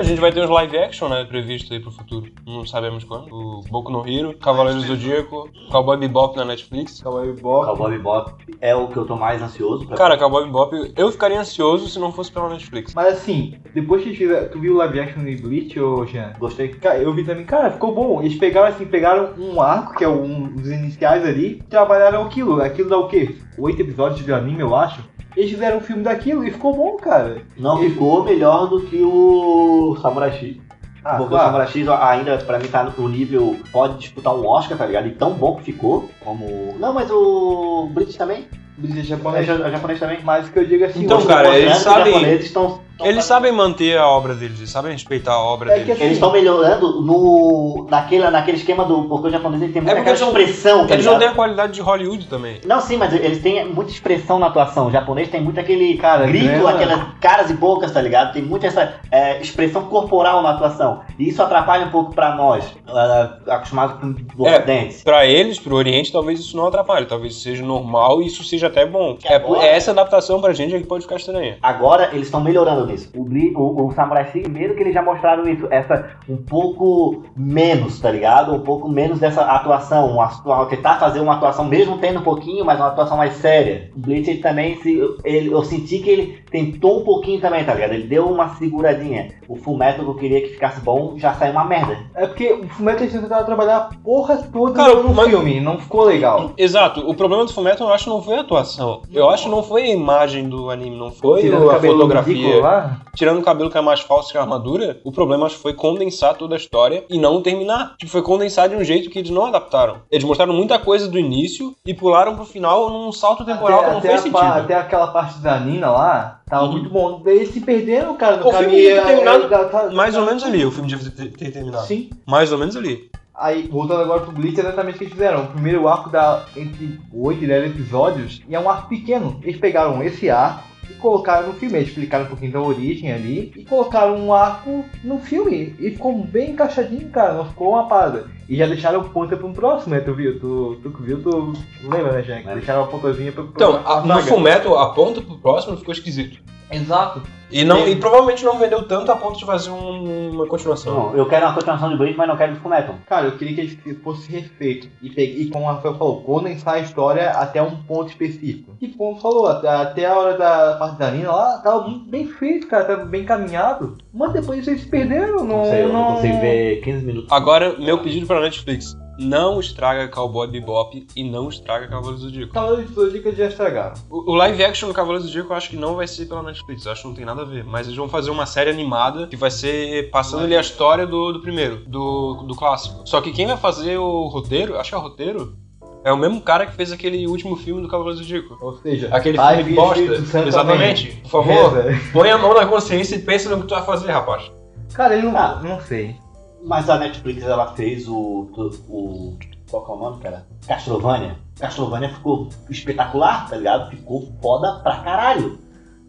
A 0.00 0.02
gente 0.02 0.18
vai 0.18 0.32
ter 0.32 0.42
uns 0.42 0.48
live 0.48 0.78
action, 0.78 1.10
né, 1.10 1.26
previsto 1.26 1.74
aí 1.74 1.78
pro 1.78 1.90
futuro. 1.90 2.32
Não 2.46 2.64
sabemos 2.64 3.04
quando. 3.04 3.26
O 3.30 3.60
Boku 3.68 3.92
no 3.92 4.08
Hero, 4.08 4.34
Cavaleiro 4.38 4.80
do 4.80 4.86
Zodíaco, 4.86 5.50
Cowboy 5.70 5.98
Bebop 5.98 6.34
na 6.38 6.44
Netflix. 6.46 7.02
Cowboy 7.02 7.34
Bebop. 7.34 7.66
Cowboy 7.66 7.90
Bebop 7.90 8.32
é 8.62 8.74
o 8.74 8.88
que 8.88 8.96
eu 8.96 9.04
tô 9.04 9.14
mais 9.14 9.42
ansioso 9.42 9.86
pra 9.86 9.98
Cara, 9.98 10.16
Cowboy 10.16 10.46
Bebop, 10.46 10.94
eu 10.96 11.12
ficaria 11.12 11.38
ansioso 11.38 11.86
se 11.86 11.98
não 11.98 12.12
fosse 12.12 12.32
pela 12.32 12.48
Netflix. 12.48 12.94
Mas 12.94 13.08
assim, 13.08 13.58
depois 13.74 14.02
que 14.02 14.16
tiver, 14.16 14.48
tu 14.48 14.58
viu 14.58 14.72
o 14.72 14.78
live 14.78 15.00
action 15.00 15.22
de 15.22 15.36
Bleach, 15.36 15.78
ô 15.78 16.06
Jean? 16.06 16.32
Gostei. 16.38 16.68
Cara, 16.68 16.96
eu 16.96 17.12
vi 17.12 17.22
também, 17.22 17.44
cara, 17.44 17.70
ficou 17.70 17.94
bom. 17.94 18.22
Eles 18.22 18.38
pegaram 18.38 18.68
assim, 18.68 18.86
pegaram 18.86 19.34
um 19.36 19.60
arco, 19.60 19.98
que 19.98 20.02
é 20.02 20.08
um 20.08 20.48
dos 20.48 20.70
iniciais 20.70 21.26
ali, 21.26 21.62
trabalharam 21.68 22.22
aquilo. 22.22 22.62
Aquilo 22.62 22.88
dá 22.88 22.96
o 22.96 23.06
quê? 23.06 23.36
Oito 23.58 23.82
episódios 23.82 24.24
de 24.24 24.32
anime, 24.32 24.62
eu 24.62 24.74
acho. 24.74 25.02
Eles 25.36 25.50
fizeram 25.50 25.78
um 25.78 25.80
filme 25.80 26.02
daquilo 26.02 26.44
e 26.44 26.50
ficou 26.50 26.74
bom, 26.74 26.96
cara. 26.96 27.42
Não 27.56 27.78
Ele- 27.78 27.90
ficou 27.90 28.24
melhor 28.24 28.66
do 28.68 28.80
que 28.82 29.00
o 29.02 29.96
Samurai 30.02 30.32
X. 30.32 30.56
Ah, 31.04 31.10
Porque 31.16 31.24
o 31.24 31.28
claro. 31.28 31.44
Samurai 31.46 31.66
X 31.68 31.88
ainda, 31.88 32.38
pra 32.38 32.58
mim, 32.58 32.66
tá 32.68 32.84
no 32.96 33.08
nível. 33.08 33.56
Pode 33.72 33.98
disputar 33.98 34.34
um 34.34 34.46
Oscar, 34.46 34.76
tá 34.76 34.84
ligado? 34.86 35.06
E 35.08 35.12
tão 35.12 35.32
bom 35.32 35.56
que 35.56 35.64
ficou. 35.64 36.08
Como. 36.24 36.74
Não, 36.78 36.92
mas 36.92 37.10
o 37.10 37.88
Bleach 37.92 38.18
também. 38.18 38.46
Bleach 38.76 38.98
é 38.98 39.00
É 39.00 39.04
japonês. 39.04 39.46
ja- 39.46 39.54
é 39.66 39.70
japonês 39.70 39.98
também. 40.00 40.18
Mas 40.22 40.48
que 40.50 40.58
eu 40.58 40.66
digo 40.66 40.84
assim, 40.84 41.04
Então, 41.04 41.24
cara, 41.24 41.56
eles 41.56 41.76
sabem- 41.78 42.12
Os 42.14 42.20
japoneses 42.20 42.46
estão. 42.46 42.80
Eles 43.02 43.24
sabem 43.24 43.52
manter 43.52 43.98
a 43.98 44.06
obra 44.08 44.34
deles, 44.34 44.58
eles 44.58 44.70
sabem 44.70 44.92
respeitar 44.92 45.32
a 45.32 45.40
obra 45.42 45.70
É 45.70 45.74
que 45.74 45.80
deles. 45.80 45.92
assim, 45.96 46.04
Eles 46.04 46.14
estão 46.16 46.32
melhorando 46.32 47.00
no, 47.02 47.86
naquele, 47.90 48.28
naquele 48.30 48.56
esquema 48.58 48.84
do. 48.84 49.04
Porque 49.04 49.28
o 49.28 49.30
japonês 49.30 49.62
ele 49.62 49.72
tem 49.72 49.82
muita 49.82 49.96
É 49.98 50.00
aquela 50.00 50.16
expressão, 50.16 50.86
tá 50.86 50.94
Eles 50.94 51.04
não 51.06 51.12
ligado? 51.14 51.20
têm 51.20 51.28
a 51.28 51.34
qualidade 51.34 51.72
de 51.72 51.80
Hollywood 51.80 52.26
também. 52.26 52.60
Não, 52.64 52.80
sim, 52.80 52.96
mas 52.96 53.12
eles 53.14 53.40
têm 53.42 53.64
muita 53.66 53.90
expressão 53.90 54.38
na 54.38 54.46
atuação. 54.46 54.86
O 54.86 54.90
japonês 54.90 55.28
tem 55.28 55.40
muito 55.40 55.58
aquele 55.60 55.96
Cara, 55.98 56.26
grito, 56.26 56.46
grana. 56.46 56.70
aquelas 56.70 57.00
caras 57.20 57.50
e 57.50 57.54
bocas, 57.54 57.90
tá 57.92 58.00
ligado? 58.00 58.32
Tem 58.32 58.42
muita 58.42 58.66
essa 58.66 58.94
é, 59.10 59.40
expressão 59.40 59.84
corporal 59.84 60.42
na 60.42 60.50
atuação. 60.50 61.00
E 61.18 61.28
isso 61.28 61.42
atrapalha 61.42 61.86
um 61.86 61.90
pouco 61.90 62.14
pra 62.14 62.34
nós, 62.34 62.64
ah, 62.88 63.36
acostumados 63.48 63.96
com 64.00 64.14
o 64.42 64.46
É. 64.48 64.56
Ocidente. 64.58 65.02
Pra 65.04 65.26
eles, 65.26 65.58
pro 65.58 65.74
Oriente, 65.76 66.12
talvez 66.12 66.40
isso 66.40 66.56
não 66.56 66.66
atrapalhe. 66.66 67.06
Talvez 67.06 67.42
seja 67.42 67.62
normal 67.64 68.20
e 68.22 68.26
isso 68.26 68.42
seja 68.44 68.66
até 68.68 68.84
bom. 68.86 69.16
Que 69.16 69.28
É, 69.28 69.36
agora- 69.36 69.62
é 69.64 69.76
essa 69.76 69.90
adaptação 69.90 70.40
pra 70.40 70.52
gente 70.52 70.74
é 70.74 70.78
que 70.78 70.86
pode 70.86 71.02
ficar 71.04 71.16
estranha. 71.16 71.58
Agora 71.62 72.10
eles 72.12 72.26
estão 72.26 72.40
melhorando 72.40 72.86
O, 73.14 73.22
o, 73.22 73.86
o 73.88 73.92
Samurai 73.92 74.24
X, 74.26 74.42
primeiro 74.42 74.74
que 74.74 74.82
eles 74.82 74.94
já 74.94 75.02
mostraram 75.02 75.48
isso, 75.48 75.66
essa 75.70 76.10
um 76.28 76.36
pouco 76.36 77.22
menos, 77.36 77.98
tá 78.00 78.10
ligado? 78.10 78.54
Um 78.54 78.60
pouco 78.60 78.88
menos 78.88 79.18
dessa 79.18 79.42
atuação, 79.42 80.06
uma, 80.08 80.30
uma- 80.44 80.66
tentar 80.66 80.96
fazer 80.98 81.20
uma 81.20 81.34
atuação 81.34 81.64
mesmo 81.64 81.98
tendo 81.98 82.20
um 82.20 82.22
pouquinho, 82.24 82.64
mas 82.64 82.78
uma 82.78 82.88
atuação 82.88 83.16
mais 83.16 83.34
séria. 83.34 83.90
O 83.96 84.00
Bleach 84.00 84.28
ele 84.30 84.40
também 84.40 84.76
se 84.76 85.00
ele, 85.24 85.52
eu 85.52 85.62
senti 85.64 85.98
que 85.98 86.10
ele 86.10 86.38
tentou 86.50 87.00
um 87.00 87.04
pouquinho 87.04 87.40
também, 87.40 87.64
tá 87.64 87.74
ligado? 87.74 87.92
Ele 87.92 88.06
deu 88.06 88.26
uma 88.26 88.48
seguradinha. 88.56 89.28
O 89.48 89.56
Fullmetal 89.56 90.04
que 90.04 90.10
eu 90.10 90.14
queria 90.14 90.40
que 90.42 90.48
ficasse 90.48 90.80
bom 90.80 91.14
já 91.16 91.32
saiu 91.34 91.52
uma 91.52 91.64
merda. 91.64 91.96
É 92.14 92.26
porque 92.26 92.52
o 92.52 92.68
Fullmetal 92.68 93.02
eles 93.02 93.20
tentaram 93.20 93.44
trabalhar 93.46 93.76
a 93.76 93.90
porra 94.02 94.36
toda 94.52 94.74
Cara, 94.74 94.94
no 94.94 95.14
mas- 95.14 95.28
filme, 95.28 95.60
não 95.60 95.78
ficou 95.78 96.04
legal. 96.04 96.52
Exato, 96.56 97.08
o 97.08 97.14
problema 97.14 97.44
do 97.44 97.52
Fullmetal 97.52 97.88
eu 97.88 97.94
acho 97.94 98.08
não 98.08 98.22
foi 98.22 98.36
a 98.36 98.40
atuação. 98.40 99.02
Eu 99.12 99.28
acho 99.28 99.44
que 99.44 99.50
não 99.50 99.62
foi 99.62 99.82
a 99.82 99.88
imagem 99.94 100.48
do 100.48 100.70
anime, 100.70 100.96
não 100.96 101.10
foi 101.10 101.40
Tirando 101.42 101.70
a 101.70 101.80
fotografia. 101.80 102.34
ridículo 102.34 102.60
lá, 102.62 102.79
Tirando 103.14 103.38
o 103.38 103.42
cabelo 103.42 103.70
que 103.70 103.78
é 103.78 103.80
mais 103.80 104.00
falso 104.00 104.30
que 104.32 104.38
a 104.38 104.42
armadura, 104.42 105.00
o 105.04 105.12
problema 105.12 105.48
foi 105.50 105.74
condensar 105.74 106.34
toda 106.34 106.54
a 106.54 106.58
história 106.58 107.04
e 107.10 107.18
não 107.18 107.42
terminar. 107.42 107.94
Tipo, 107.98 108.10
foi 108.12 108.22
condensar 108.22 108.68
de 108.68 108.76
um 108.76 108.84
jeito 108.84 109.10
que 109.10 109.18
eles 109.18 109.30
não 109.30 109.46
adaptaram. 109.46 109.98
Eles 110.10 110.24
mostraram 110.24 110.52
muita 110.52 110.78
coisa 110.78 111.08
do 111.08 111.18
início 111.18 111.74
e 111.86 111.92
pularam 111.94 112.34
pro 112.36 112.44
final 112.44 112.88
num 112.90 113.12
salto 113.12 113.44
temporal 113.44 113.80
até, 113.80 113.88
que 113.88 113.94
não 113.94 114.00
fez 114.00 114.20
sentido. 114.20 114.38
até 114.42 114.74
aquela 114.74 115.08
parte 115.08 115.38
da 115.40 115.58
Nina 115.60 115.90
lá, 115.90 116.40
tava 116.48 116.64
Uhum. 116.66 116.72
muito 116.72 116.90
bom. 116.90 117.20
Daí 117.24 117.36
eles 117.36 117.50
se 117.50 117.60
perderam, 117.60 118.16
cara, 118.16 118.36
no 118.36 118.46
O 118.48 118.50
filme 118.50 118.64
caminho. 118.64 118.82
devia 118.82 119.00
ter 119.02 119.06
terminado 119.08 119.44
é, 119.44 119.48
da- 119.48 119.62
da- 119.64 119.90
Mais 119.90 120.16
ou 120.16 120.24
menos 120.24 120.42
ali, 120.44 120.64
o 120.64 120.70
filme 120.70 120.88
devia 120.88 121.10
ter, 121.10 121.30
ter 121.32 121.50
terminado. 121.50 121.86
Sim. 121.86 122.10
Mais 122.26 122.52
ou 122.52 122.58
menos 122.58 122.76
ali. 122.76 123.10
Aí, 123.34 123.66
voltando 123.68 124.02
agora 124.02 124.20
pro 124.20 124.32
Bleach, 124.32 124.58
é 124.58 124.62
exatamente 124.62 124.96
o 124.96 124.98
que 124.98 125.04
eles 125.04 125.14
fizeram. 125.14 125.44
O 125.44 125.46
primeiro 125.46 125.88
arco 125.88 126.10
dá 126.10 126.44
entre 126.54 127.00
8 127.10 127.42
e 127.42 127.46
10 127.46 127.70
episódios 127.70 128.42
e 128.46 128.54
é 128.54 128.60
um 128.60 128.68
arco 128.68 128.88
pequeno. 128.90 129.40
Eles 129.42 129.58
pegaram 129.58 130.02
esse 130.02 130.28
arco 130.28 130.62
e 130.90 130.94
colocaram 130.94 131.48
no 131.48 131.54
filme. 131.54 131.76
Eles 131.76 131.88
explicaram 131.88 132.24
um 132.24 132.28
pouquinho 132.28 132.52
da 132.52 132.60
origem 132.60 133.12
ali 133.12 133.52
e 133.56 133.64
colocaram 133.64 134.16
um 134.16 134.32
arco 134.32 134.84
no 135.04 135.18
filme. 135.18 135.74
E 135.78 135.90
ficou 135.90 136.22
bem 136.22 136.50
encaixadinho, 136.50 137.08
cara. 137.10 137.34
Não 137.34 137.48
ficou 137.48 137.70
uma 137.70 137.88
parada. 137.88 138.26
E 138.50 138.56
já 138.56 138.66
deixaram 138.66 139.04
ponta 139.04 139.36
pra 139.36 139.46
um 139.46 139.52
próximo, 139.52 139.94
né? 139.94 140.00
Tu 140.00 140.12
viu? 140.12 140.40
Tu, 140.40 140.76
tu 140.82 140.90
que 140.90 141.02
viu, 141.02 141.22
tu 141.22 141.52
lembra, 141.84 142.12
né, 142.12 142.22
Jack? 142.22 142.48
É. 142.48 142.54
Deixaram 142.54 142.80
uma 142.82 142.88
pontazinha 142.88 143.30
pra, 143.30 143.44
pra 143.44 143.52
Então, 143.54 143.80
a, 143.86 144.00
no. 144.00 144.22
Fullmetal, 144.22 144.76
a 144.76 144.92
ponta 144.92 145.22
pro 145.22 145.38
próximo 145.38 145.76
ficou 145.76 145.92
esquisito. 145.94 146.38
Exato. 146.72 147.22
E, 147.50 147.64
não, 147.64 147.88
e 147.88 147.96
provavelmente 147.96 148.44
não 148.44 148.56
vendeu 148.60 148.84
tanto 148.84 149.10
a 149.10 149.16
ponto 149.16 149.36
de 149.36 149.44
fazer 149.44 149.70
um- 149.70 150.30
uma 150.30 150.46
continuação. 150.46 150.94
Não, 150.94 151.16
eu 151.16 151.26
quero 151.26 151.44
uma 151.44 151.52
continuação 151.52 151.88
de 151.90 151.96
Bleach, 151.96 152.16
mas 152.16 152.28
não 152.28 152.36
quero 152.36 152.52
de 152.54 152.60
Fullmetal. 152.60 152.94
Cara, 153.08 153.26
eu 153.26 153.32
queria 153.32 153.56
que 153.56 153.60
ele 153.84 153.94
fosse 154.04 154.30
refeito. 154.30 154.86
E, 155.02 155.10
pegue- 155.10 155.42
e 155.42 155.46
como 155.50 155.64
o 155.64 155.68
Rafael 155.68 155.96
falou, 155.96 156.20
condensar 156.22 156.74
a 156.74 156.78
história 156.78 157.30
até 157.30 157.60
um 157.60 157.74
ponto 157.74 158.08
específico. 158.10 158.70
E 158.80 158.86
como 158.86 159.18
falou, 159.20 159.48
até, 159.48 159.66
até 159.68 160.06
a 160.06 160.14
hora 160.16 160.38
da 160.38 160.76
parte 160.78 160.96
da 160.96 161.10
Nina 161.10 161.32
lá, 161.32 161.58
tava 161.58 161.88
muito 161.88 162.08
bem 162.08 162.28
feito, 162.28 162.68
cara, 162.68 162.84
tava 162.84 163.04
bem 163.04 163.24
caminhado. 163.24 163.98
Mas 164.14 164.32
depois 164.32 164.64
vocês 164.64 164.82
se 164.82 164.88
perderam, 164.88 165.38
não. 165.44 165.58
Não 165.58 165.64
sei, 165.64 165.82
eu 165.82 165.92
não 165.92 166.14
consigo 166.14 166.40
ver 166.40 166.80
15 166.82 167.04
minutos. 167.04 167.32
Agora, 167.32 167.74
meu 167.80 167.98
pedido 167.98 168.28
pra 168.28 168.39
Netflix. 168.42 168.96
Não 169.18 169.60
estraga 169.60 170.08
Cowboy 170.08 170.46
Bebop 170.48 171.06
e 171.14 171.22
não 171.30 171.50
estraga 171.50 171.86
Cavaleiros 171.86 172.20
do 172.22 172.28
Zodíaco. 172.28 172.52
Cavaleiros 172.54 172.88
de 172.88 172.94
Zodíaco 172.94 173.32
já 173.32 173.46
estragaram. 173.48 173.94
O, 174.08 174.32
o 174.32 174.34
live 174.34 174.64
action 174.64 174.88
do 174.88 174.94
Cavaleiros 174.94 175.24
do 175.24 175.28
Zodíaco 175.28 175.52
eu 175.52 175.56
acho 175.56 175.68
que 175.70 175.76
não 175.76 175.94
vai 175.96 176.06
ser 176.06 176.24
pela 176.26 176.42
Netflix, 176.42 176.86
eu 176.86 176.92
acho 176.92 177.02
que 177.02 177.08
não 177.08 177.14
tem 177.14 177.24
nada 177.26 177.42
a 177.42 177.44
ver. 177.44 177.62
Mas 177.64 177.86
eles 177.86 177.98
vão 177.98 178.08
fazer 178.08 178.30
uma 178.30 178.46
série 178.46 178.70
animada 178.70 179.26
que 179.26 179.36
vai 179.36 179.50
ser 179.50 180.10
passando 180.10 180.44
ali 180.44 180.56
a 180.56 180.60
história 180.60 181.06
do, 181.06 181.32
do 181.32 181.40
primeiro, 181.40 181.76
do, 181.86 182.44
do 182.46 182.54
clássico. 182.54 183.02
Só 183.06 183.20
que 183.20 183.30
quem 183.30 183.46
vai 183.46 183.58
fazer 183.58 183.98
o 183.98 184.26
roteiro, 184.28 184.78
acho 184.78 184.88
que 184.90 184.94
é 184.94 184.98
o 184.98 185.02
roteiro, 185.02 185.54
é 186.02 186.10
o 186.10 186.16
mesmo 186.16 186.40
cara 186.40 186.64
que 186.64 186.72
fez 186.72 186.90
aquele 186.90 187.26
último 187.26 187.56
filme 187.56 187.82
do 187.82 187.88
Cavaleiros 187.88 188.20
do 188.20 188.24
Zodíaco. 188.26 188.56
Ou 188.64 188.78
seja, 188.78 189.08
Aquele 189.14 189.36
filme 189.36 189.74
bosta. 189.74 190.00
Exatamente. 190.48 191.20
Por 191.24 191.44
favor, 191.44 191.74
Reza. 191.74 192.00
põe 192.10 192.30
a 192.30 192.38
mão 192.38 192.54
na 192.54 192.64
consciência 192.64 193.16
e 193.16 193.18
pensa 193.18 193.50
no 193.50 193.60
que 193.60 193.66
tu 193.66 193.74
vai 193.74 193.84
fazer, 193.84 194.10
rapaz. 194.10 194.50
Cara, 194.94 195.14
eu 195.16 195.24
não, 195.24 195.36
Ah. 195.36 195.60
não 195.62 195.78
sei. 195.82 196.16
Mas 196.62 196.88
a 196.90 196.98
Netflix 196.98 197.42
ela 197.42 197.72
fez 197.74 198.06
o. 198.08 198.48
o 198.88 199.36
qual 199.70 199.84
que 199.84 199.90
é 199.92 199.94
o 199.94 199.98
nome, 199.98 200.20
cara? 200.22 200.46
Castlevania. 200.66 201.36
Castlevania 201.58 202.08
ficou 202.10 202.48
espetacular, 202.68 203.48
tá 203.48 203.56
ligado? 203.56 203.90
Ficou 203.90 204.28
foda 204.42 204.80
pra 204.82 204.96
caralho. 204.96 205.58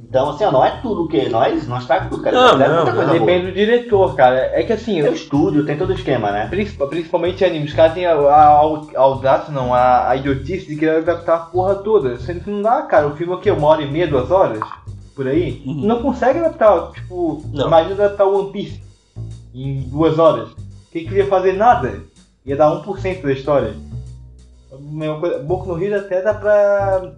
Então, 0.03 0.31
assim, 0.31 0.43
ó, 0.43 0.51
não 0.51 0.65
é 0.65 0.71
tudo 0.81 1.07
que 1.07 1.29
nós, 1.29 1.67
nós 1.67 1.85
tá 1.85 2.01
tudo, 2.01 2.23
cara. 2.23 2.35
Não, 2.35 2.61
é 2.61 2.67
não, 2.67 2.85
não. 2.85 2.91
boa. 2.93 3.05
Depende 3.05 3.45
do 3.45 3.51
diretor, 3.53 4.15
cara. 4.15 4.35
É 4.51 4.63
que 4.63 4.73
assim, 4.73 4.95
Tem 5.01 5.09
o 5.11 5.13
estúdio, 5.13 5.63
tem 5.65 5.77
todo 5.77 5.91
o 5.91 5.93
esquema, 5.93 6.31
né? 6.31 6.47
Princip- 6.47 6.85
Principalmente 6.89 7.45
anime, 7.45 7.65
os 7.65 7.73
caras 7.73 7.93
têm 7.93 8.05
a, 8.07 8.13
a, 8.15 8.45
a 8.95 8.99
audácia, 8.99 9.53
não, 9.53 9.73
a, 9.73 10.09
a 10.09 10.15
idiotice 10.15 10.65
de 10.67 10.75
querer 10.75 10.97
adaptar 10.97 11.35
a 11.35 11.39
porra 11.39 11.75
toda. 11.75 12.17
Sendo 12.17 12.41
que 12.41 12.49
não 12.49 12.63
dá, 12.63 12.81
cara. 12.81 13.07
O 13.07 13.15
filme 13.15 13.33
aqui 13.35 13.47
é 13.49 13.53
uma 13.53 13.67
hora 13.67 13.83
e 13.83 13.89
meia, 13.91 14.07
duas 14.07 14.31
horas, 14.31 14.59
por 15.15 15.27
aí. 15.27 15.61
Uhum. 15.67 15.85
Não 15.85 16.01
consegue 16.01 16.39
adaptar, 16.39 16.91
tipo, 16.93 17.43
Não. 17.53 17.67
imagina 17.67 17.93
adaptar 18.05 18.25
One 18.25 18.51
Piece 18.51 18.81
em 19.53 19.81
duas 19.81 20.17
horas. 20.19 20.49
Quem 20.91 21.05
queria 21.05 21.27
fazer 21.27 21.53
nada? 21.53 21.99
Ia 22.45 22.55
dar 22.55 22.71
1% 22.83 23.21
da 23.21 23.31
história. 23.31 23.73
A 24.71 24.77
mesma 24.77 25.19
coisa, 25.19 25.39
Boku 25.39 25.67
no 25.67 25.83
Hero 25.83 25.99
até 25.99 26.21
dá 26.21 26.33
pra, 26.33 27.13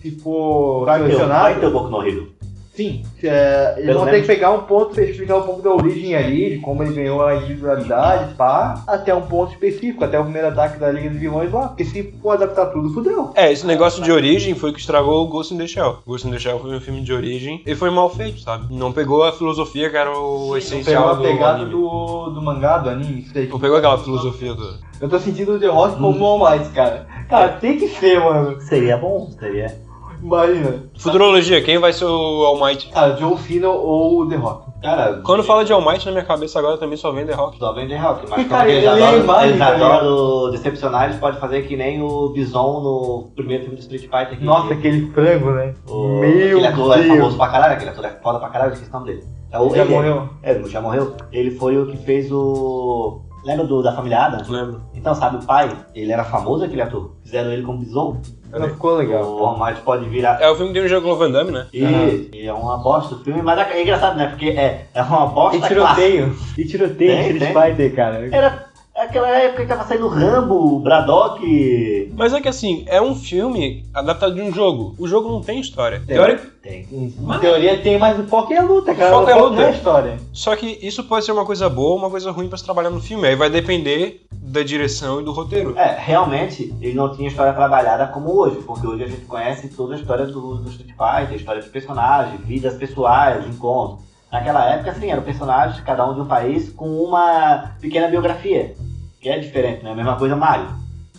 tipo, 0.00 0.84
Vai 0.84 1.04
ter, 1.04 1.16
vai 1.16 1.60
ter 1.60 1.66
o 1.66 1.70
Boku 1.72 1.90
no 1.90 2.06
Hero. 2.06 2.32
Sim, 2.74 3.02
é, 3.22 3.74
eles 3.74 3.84
Pelo 3.86 3.98
vão 3.98 4.06
ter 4.06 4.12
menos. 4.12 4.26
que 4.26 4.32
pegar 4.34 4.50
um 4.52 4.62
ponto 4.62 4.98
explicar 4.98 5.36
um 5.36 5.42
pouco 5.42 5.60
da 5.60 5.70
origem 5.70 6.14
ali, 6.14 6.56
de 6.56 6.58
como 6.60 6.82
ele 6.82 6.94
ganhou 6.94 7.22
a 7.22 7.36
individualidade, 7.36 8.34
pá, 8.34 8.82
até 8.86 9.14
um 9.14 9.20
ponto 9.22 9.52
específico, 9.52 10.02
até 10.02 10.18
o 10.18 10.24
primeiro 10.24 10.48
ataque 10.48 10.78
da 10.78 10.90
Liga 10.90 11.10
dos 11.10 11.18
Vilões 11.18 11.52
lá, 11.52 11.68
porque 11.68 11.84
se 11.84 12.14
for 12.22 12.30
adaptar 12.30 12.66
tudo, 12.66 12.88
fudeu. 12.94 13.30
É, 13.34 13.52
esse 13.52 13.66
negócio 13.66 14.02
de 14.02 14.10
origem 14.10 14.54
foi 14.54 14.70
o 14.70 14.72
que 14.72 14.80
estragou 14.80 15.22
o 15.22 15.28
Ghost 15.28 15.52
in 15.52 15.58
the 15.58 15.66
Shell. 15.66 15.98
Ghost 16.06 16.26
in 16.26 16.30
the 16.30 16.38
Shell 16.38 16.58
foi 16.60 16.74
um 16.74 16.80
filme 16.80 17.02
de 17.02 17.12
origem 17.12 17.62
e 17.66 17.74
foi 17.74 17.90
mal 17.90 18.08
feito, 18.08 18.40
sabe? 18.40 18.74
Não 18.74 18.90
pegou 18.90 19.22
a 19.22 19.32
filosofia 19.32 19.90
que 19.90 19.96
era 19.96 20.10
o 20.10 20.38
Pegou 20.38 20.56
essencial 20.56 21.10
a 21.10 21.12
do 21.12 21.22
pegada 21.22 21.56
anime. 21.58 21.70
do, 21.72 22.30
do 22.30 22.40
mangá, 22.42 22.78
do 22.78 22.88
anime, 22.88 23.20
isso 23.20 23.36
aí. 23.36 23.48
Não 23.48 23.60
pegou 23.60 23.76
aquela 23.76 23.98
filosofia 23.98 24.54
do... 24.54 24.78
Eu 24.98 25.10
tô 25.10 25.18
sentindo 25.18 25.56
o 25.56 25.58
The 25.60 25.66
Rock 25.66 25.96
como 25.96 26.18
um 26.18 26.24
All 26.24 26.50
Might, 26.50 26.70
cara. 26.70 27.06
Cara, 27.28 27.48
tem 27.48 27.76
que 27.76 27.88
ser, 27.88 28.18
mano. 28.20 28.58
Seria 28.62 28.96
bom, 28.96 29.30
seria. 29.38 29.76
Imagina. 30.22 30.84
Futurologia, 30.96 31.60
quem 31.62 31.78
vai 31.78 31.92
ser 31.92 32.04
o 32.04 32.44
All 32.44 32.64
Might? 32.64 32.88
Cara, 32.90 33.10
John 33.14 33.36
Cena 33.36 33.68
ou 33.68 34.20
o 34.20 34.28
The 34.28 34.36
Rock. 34.36 34.70
Cara, 34.80 35.20
Quando 35.24 35.42
fala 35.42 35.64
de 35.64 35.72
All 35.72 35.80
Might, 35.84 36.04
na 36.06 36.12
minha 36.12 36.24
cabeça 36.24 36.58
agora 36.58 36.76
também 36.78 36.96
só 36.96 37.10
vem 37.10 37.26
The 37.26 37.32
Rock. 37.34 37.58
Só 37.58 37.72
vem 37.72 37.88
The 37.88 37.96
Rock, 37.96 38.26
mas 38.30 38.46
Cara, 38.48 38.62
como 38.64 38.70
eles 38.70 38.84
ele 38.84 38.86
é 38.86 38.88
adoram, 39.06 39.40
eles 39.42 39.52
ligado? 39.52 39.82
adoram 39.84 40.50
decepcionar, 40.52 41.04
eles 41.04 41.16
podem 41.18 41.40
fazer 41.40 41.62
que 41.62 41.76
nem 41.76 42.00
o 42.02 42.28
Bison 42.30 42.80
no 42.80 43.30
primeiro 43.34 43.64
filme 43.64 43.76
do 43.76 43.80
Street 43.82 44.02
Fighter. 44.02 44.38
que- 44.38 44.44
Nossa, 44.44 44.72
aquele 44.74 45.10
frango, 45.12 45.50
né? 45.50 45.74
o, 45.88 46.20
Meu 46.20 46.58
aquele 46.58 46.66
ator 46.66 46.92
é 46.98 47.02
Deus. 47.02 47.16
famoso 47.16 47.36
pra 47.36 47.48
caralho, 47.48 47.72
aquele 47.74 47.90
ator 47.90 48.04
é 48.04 48.10
foda 48.22 48.38
pra 48.38 48.48
caralho, 48.48 48.72
esqueci 48.72 48.90
o 48.90 48.94
nome 48.94 49.06
dele. 49.06 49.24
É 49.50 49.58
o, 49.58 49.66
Ele 49.66 49.74
já 49.76 49.82
ele- 49.84 49.94
morreu. 49.94 50.28
É, 50.42 50.50
ele 50.52 50.68
já 50.68 50.80
morreu. 50.80 51.14
Ele 51.32 51.50
foi 51.50 51.76
o 51.76 51.86
que 51.86 51.96
fez 51.98 52.30
o. 52.32 53.20
Lembra 53.44 53.66
do, 53.66 53.82
da 53.82 53.92
família 53.92 54.20
Adams? 54.26 54.48
Lembro. 54.48 54.80
Então, 54.94 55.14
sabe, 55.14 55.36
o 55.36 55.46
pai, 55.46 55.70
ele 55.94 56.12
era 56.12 56.24
famoso 56.24 56.64
aquele 56.64 56.82
ator. 56.82 57.12
Fizeram 57.24 57.52
ele 57.52 57.62
como 57.62 57.78
Bison. 57.78 58.18
Não 58.52 58.68
ficou 58.68 58.96
legal. 58.96 59.24
O 59.24 59.44
Almighty 59.46 59.80
pode 59.80 60.08
virar. 60.08 60.40
É 60.40 60.48
o 60.50 60.54
filme 60.54 60.72
que 60.72 60.78
tem 60.78 60.84
o 60.86 60.88
jogo 60.88 61.16
Van 61.16 61.30
Damme, 61.30 61.50
né? 61.52 61.66
E, 61.72 62.28
e 62.34 62.46
é 62.46 62.52
uma 62.52 62.76
bosta 62.76 63.14
o 63.14 63.18
filme, 63.24 63.40
mas 63.40 63.58
é, 63.58 63.72
é 63.78 63.82
engraçado, 63.82 64.16
né? 64.16 64.26
Porque 64.26 64.50
é, 64.50 64.86
é 64.94 65.02
uma 65.02 65.26
bosta 65.26 65.56
E 65.56 65.60
clássica. 65.60 65.96
tiroteio. 65.96 66.36
E 66.58 66.64
tiroteio, 66.66 66.96
Tem, 67.16 67.32
Street 67.32 67.52
tem. 67.54 67.62
Fighter, 67.62 67.94
cara. 67.96 68.28
Era 68.30 68.66
aquela 69.02 69.28
época 69.28 69.62
que 69.62 69.68
tava 69.68 69.84
saindo 69.84 70.08
Rambo, 70.08 70.78
Braddock. 70.80 72.12
Mas 72.16 72.32
é 72.32 72.40
que 72.40 72.48
assim, 72.48 72.84
é 72.86 73.00
um 73.00 73.14
filme 73.14 73.84
adaptado 73.92 74.34
de 74.34 74.40
um 74.40 74.52
jogo. 74.52 74.94
O 74.98 75.06
jogo 75.06 75.28
não 75.30 75.40
tem 75.40 75.60
história. 75.60 75.98
Tem. 76.06 76.16
Teórico- 76.16 76.46
Tem. 76.62 76.86
Em 76.92 77.38
teoria 77.40 77.78
tem, 77.78 77.98
mas 77.98 78.18
o 78.18 78.24
foco 78.24 78.52
é 78.52 78.58
a 78.58 78.62
luta, 78.62 78.94
cara. 78.94 79.10
foco 79.10 79.28
é 79.28 79.32
a 79.32 79.36
luta. 79.36 79.56
não 79.56 79.62
é 79.62 79.66
a 79.66 79.70
história. 79.70 80.18
Só 80.32 80.54
que 80.54 80.78
isso 80.80 81.02
pode 81.04 81.24
ser 81.24 81.32
uma 81.32 81.44
coisa 81.44 81.68
boa 81.68 81.90
ou 81.92 81.98
uma 81.98 82.10
coisa 82.10 82.30
ruim 82.30 82.48
pra 82.48 82.56
se 82.58 82.64
trabalhar 82.64 82.90
no 82.90 83.00
filme. 83.00 83.26
Aí 83.26 83.34
vai 83.34 83.50
depender 83.50 84.24
da 84.32 84.62
direção 84.62 85.20
e 85.20 85.24
do 85.24 85.32
roteiro. 85.32 85.76
É, 85.76 85.96
realmente, 85.98 86.72
ele 86.80 86.94
não 86.94 87.14
tinha 87.14 87.28
história 87.28 87.52
trabalhada 87.52 88.06
como 88.08 88.30
hoje, 88.38 88.56
porque 88.66 88.86
hoje 88.86 89.04
a 89.04 89.08
gente 89.08 89.22
conhece 89.22 89.68
toda 89.68 89.94
a 89.94 89.98
história 89.98 90.26
do, 90.26 90.56
do 90.56 90.68
Street 90.70 90.90
Fighter, 90.90 91.36
história 91.36 91.62
de 91.62 91.68
personagens, 91.68 92.40
vidas 92.44 92.74
pessoais, 92.74 93.44
encontros. 93.46 94.00
Naquela 94.30 94.64
época, 94.72 94.92
assim, 94.92 95.10
eram 95.10 95.22
personagens, 95.22 95.80
cada 95.84 96.08
um 96.08 96.14
de 96.14 96.20
um 96.20 96.26
país, 96.26 96.70
com 96.70 96.88
uma 97.02 97.72
pequena 97.80 98.08
biografia, 98.08 98.74
que 99.22 99.28
é 99.28 99.38
diferente, 99.38 99.84
né? 99.84 99.92
A 99.92 99.94
mesma 99.94 100.16
coisa 100.16 100.34
Mario. 100.34 100.66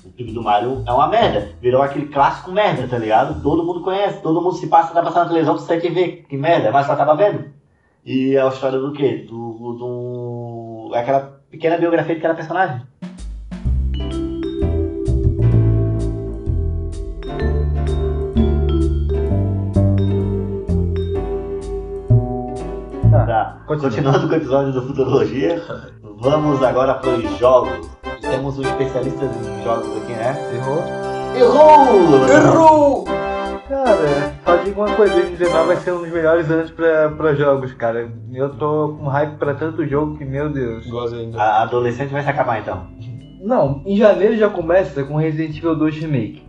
O 0.06 0.12
filme 0.12 0.34
do 0.34 0.44
Mario 0.44 0.84
é 0.86 0.92
uma 0.92 1.08
merda, 1.08 1.54
virou 1.62 1.82
aquele 1.82 2.08
clássico 2.08 2.52
merda, 2.52 2.86
tá 2.86 2.98
ligado? 2.98 3.42
Todo 3.42 3.64
mundo 3.64 3.82
conhece, 3.82 4.22
todo 4.22 4.42
mundo 4.42 4.58
se 4.58 4.68
passa, 4.68 4.94
tá 4.94 5.02
passando 5.02 5.24
na 5.24 5.30
televisão, 5.30 5.58
você 5.58 5.68
tem 5.68 5.80
que 5.80 5.90
ver, 5.90 6.26
que 6.28 6.36
merda, 6.36 6.70
mas 6.70 6.86
só 6.86 6.92
acaba 6.92 7.16
vendo. 7.16 7.46
E 8.06 8.36
é 8.36 8.42
a 8.42 8.50
história 8.50 8.78
do 8.78 8.92
quê? 8.92 9.26
Do, 9.28 9.74
do, 9.74 10.92
é 10.94 11.00
aquela 11.00 11.40
pequena 11.50 11.78
biografia 11.78 12.14
de 12.14 12.22
cada 12.22 12.36
personagem. 12.36 12.82
Tá. 23.26 23.64
Continua. 23.66 23.90
Continuando 23.90 24.28
com 24.28 24.34
o 24.34 24.38
episódio 24.38 24.74
do 24.74 24.82
Futurologia, 24.82 25.64
vamos 26.20 26.62
agora 26.62 26.96
para 26.96 27.12
os 27.12 27.38
jogos. 27.38 27.93
Temos 28.34 28.58
os 28.58 28.66
especialistas 28.66 29.30
em 29.48 29.64
jogos 29.64 29.96
aqui, 29.96 30.12
né? 30.14 30.36
Errou? 30.56 30.84
Errou! 31.38 32.28
Errou! 32.28 33.06
Cara, 33.70 34.34
só 34.44 34.56
digo 34.58 34.82
uma 34.82 34.96
coisa, 34.96 35.14
2019 35.14 35.68
vai 35.68 35.76
ser 35.78 35.92
um 35.92 36.00
dos 36.00 36.12
melhores 36.12 36.50
anos 36.50 36.72
pra, 36.72 37.12
pra 37.12 37.36
jogos, 37.36 37.74
cara. 37.74 38.12
Eu 38.34 38.50
tô 38.56 38.98
com 39.00 39.08
hype 39.08 39.38
pra 39.38 39.54
tanto 39.54 39.86
jogo 39.86 40.18
que, 40.18 40.26
meu 40.26 40.50
Deus. 40.50 40.88
Gosto 40.88 41.16
ainda. 41.16 41.40
A 41.40 41.62
adolescente 41.62 42.10
vai 42.12 42.24
se 42.24 42.30
acabar 42.30 42.60
então. 42.60 42.88
Não, 43.40 43.84
em 43.86 43.96
janeiro 43.98 44.36
já 44.36 44.50
começa 44.50 45.04
com 45.04 45.16
Resident 45.16 45.56
Evil 45.56 45.76
2 45.76 45.98
Remake. 45.98 46.43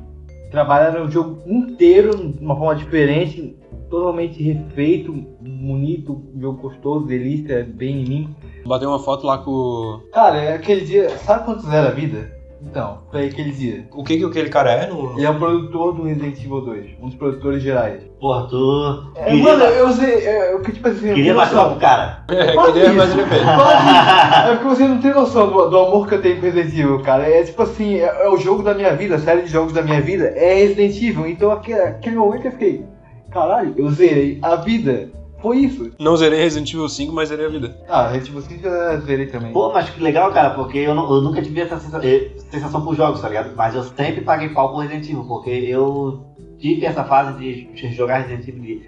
Trabalharam 0.59 1.07
o 1.07 1.11
jogo 1.11 1.43
inteiro 1.49 2.17
de 2.33 2.39
uma 2.45 2.55
forma 2.57 2.77
diferente, 2.77 3.57
totalmente 3.91 4.41
refeito, 4.41 5.13
bonito, 5.13 6.23
um 6.33 6.41
jogo 6.41 6.63
gostoso, 6.63 7.07
delícia, 7.07 7.69
bem 7.69 8.03
em 8.05 8.09
mim. 8.09 8.35
Bateu 8.65 8.89
uma 8.89 9.01
foto 9.01 9.27
lá 9.27 9.39
com. 9.39 9.51
o- 9.51 10.01
Cara, 10.13 10.39
é 10.39 10.55
aquele 10.55 10.83
dia, 10.83 11.11
sabe 11.19 11.45
quantos 11.45 11.69
era 11.69 11.89
a 11.89 11.91
vida? 11.91 12.34
Então, 12.67 13.03
foi 13.11 13.27
aquele 13.27 13.51
dia. 13.53 13.87
O 13.93 14.03
que 14.03 14.17
que 14.19 14.25
aquele 14.25 14.49
cara 14.49 14.73
é 14.73 14.87
no. 14.87 15.13
Ele 15.17 15.27
é 15.27 15.31
o 15.31 15.39
produtor 15.39 15.95
do 15.95 16.05
Resident 16.05 16.39
Evil 16.39 16.61
2, 16.63 16.87
um 17.01 17.07
dos 17.07 17.15
produtores 17.15 17.63
gerais. 17.63 18.03
Porra, 18.21 18.49
tu. 18.49 19.13
É, 19.15 19.25
queria, 19.27 19.43
mano, 19.43 19.63
eu 19.65 19.93
sei, 19.93 20.15
é, 20.27 20.53
eu 20.53 20.61
que 20.61 20.73
tipo 20.73 20.89
assim, 20.89 21.09
eu 21.09 21.15
queria 21.15 21.35
noção. 21.35 21.71
pro 21.71 21.81
cara. 21.81 22.25
É, 22.29 22.53
Quase 22.53 22.73
queria, 22.73 22.93
mas 22.93 23.11
isso. 23.11 23.21
ele 23.21 23.29
fez. 23.29 23.43
É 24.45 24.57
porque 24.57 24.65
você 24.69 24.89
não 24.89 24.99
tem 25.01 25.13
noção 25.13 25.51
do, 25.51 25.69
do 25.71 25.79
amor 25.79 26.09
que 26.09 26.15
eu 26.15 26.23
tenho 26.23 26.37
com 26.37 26.43
Resident 26.43 26.73
Evil, 26.73 27.01
cara. 27.03 27.29
É 27.29 27.43
tipo 27.43 27.63
assim, 27.63 27.97
é, 27.97 28.25
é 28.25 28.29
o 28.29 28.37
jogo 28.37 28.63
da 28.63 28.75
minha 28.75 28.95
vida, 28.95 29.17
a 29.17 29.19
série 29.19 29.43
de 29.43 29.49
jogos 29.49 29.73
da 29.73 29.83
minha 29.83 30.01
vida 30.01 30.27
é 30.27 30.55
Resident 30.55 30.97
Evil. 30.97 31.27
Então 31.27 31.51
aquele, 31.51 31.81
aquele 31.81 32.17
momento 32.17 32.47
eu 32.47 32.53
fiquei, 32.53 32.85
caralho, 33.31 33.75
eu 33.77 33.89
zerei 33.91 34.39
a 34.43 34.57
vida. 34.57 35.11
Foi 35.45 35.59
isso. 35.59 35.91
Não 36.01 36.17
zerei 36.17 36.41
Resident 36.41 36.73
Evil 36.73 36.89
5, 36.89 37.13
mas 37.13 37.29
zerei 37.29 37.45
a 37.45 37.49
vida. 37.51 37.77
Ah, 37.87 38.09
Resident 38.09 38.29
Evil 38.31 38.57
5 38.63 38.67
eu 38.67 39.01
zerei 39.03 39.27
também. 39.27 39.53
Pô, 39.53 39.71
mas 39.71 39.91
que 39.91 40.01
legal, 40.03 40.33
cara, 40.33 40.51
porque 40.55 40.79
eu, 40.79 40.95
não- 40.95 41.13
eu 41.15 41.21
nunca 41.21 41.43
tive 41.43 41.61
essa 41.61 41.77
eh, 42.03 42.31
sensação 42.51 42.83
por 42.83 42.97
jogos, 42.97 43.21
tá 43.21 43.29
ligado? 43.29 43.55
Mas 43.55 43.75
eu 43.75 43.83
sempre 43.83 44.23
paguei 44.23 44.49
pau 44.49 44.73
por 44.73 44.79
Resident 44.79 45.05
Evil, 45.11 45.25
porque 45.25 45.51
eu 45.51 46.25
tive 46.59 46.87
essa 46.87 47.05
fase 47.05 47.39
de 47.39 47.69
jogar 47.95 48.21
Resident 48.23 48.49
Evil 48.49 48.63
de, 48.63 48.83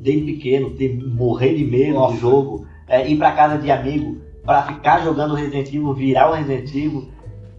desde 0.00 0.32
pequeno, 0.34 0.70
ter, 0.70 0.96
morrer 1.04 1.56
de 1.56 1.64
medo 1.64 1.94
Nossa. 1.94 2.14
do 2.14 2.20
jogo, 2.20 2.64
eh, 2.86 3.10
ir 3.10 3.16
pra 3.18 3.32
casa 3.32 3.58
de 3.58 3.68
amigo 3.68 4.18
pra 4.44 4.62
ficar 4.62 5.02
jogando 5.02 5.34
Resident 5.34 5.66
Evil, 5.66 5.92
virar 5.94 6.30
o 6.30 6.34
Resident 6.34 6.68
Evil. 6.70 7.08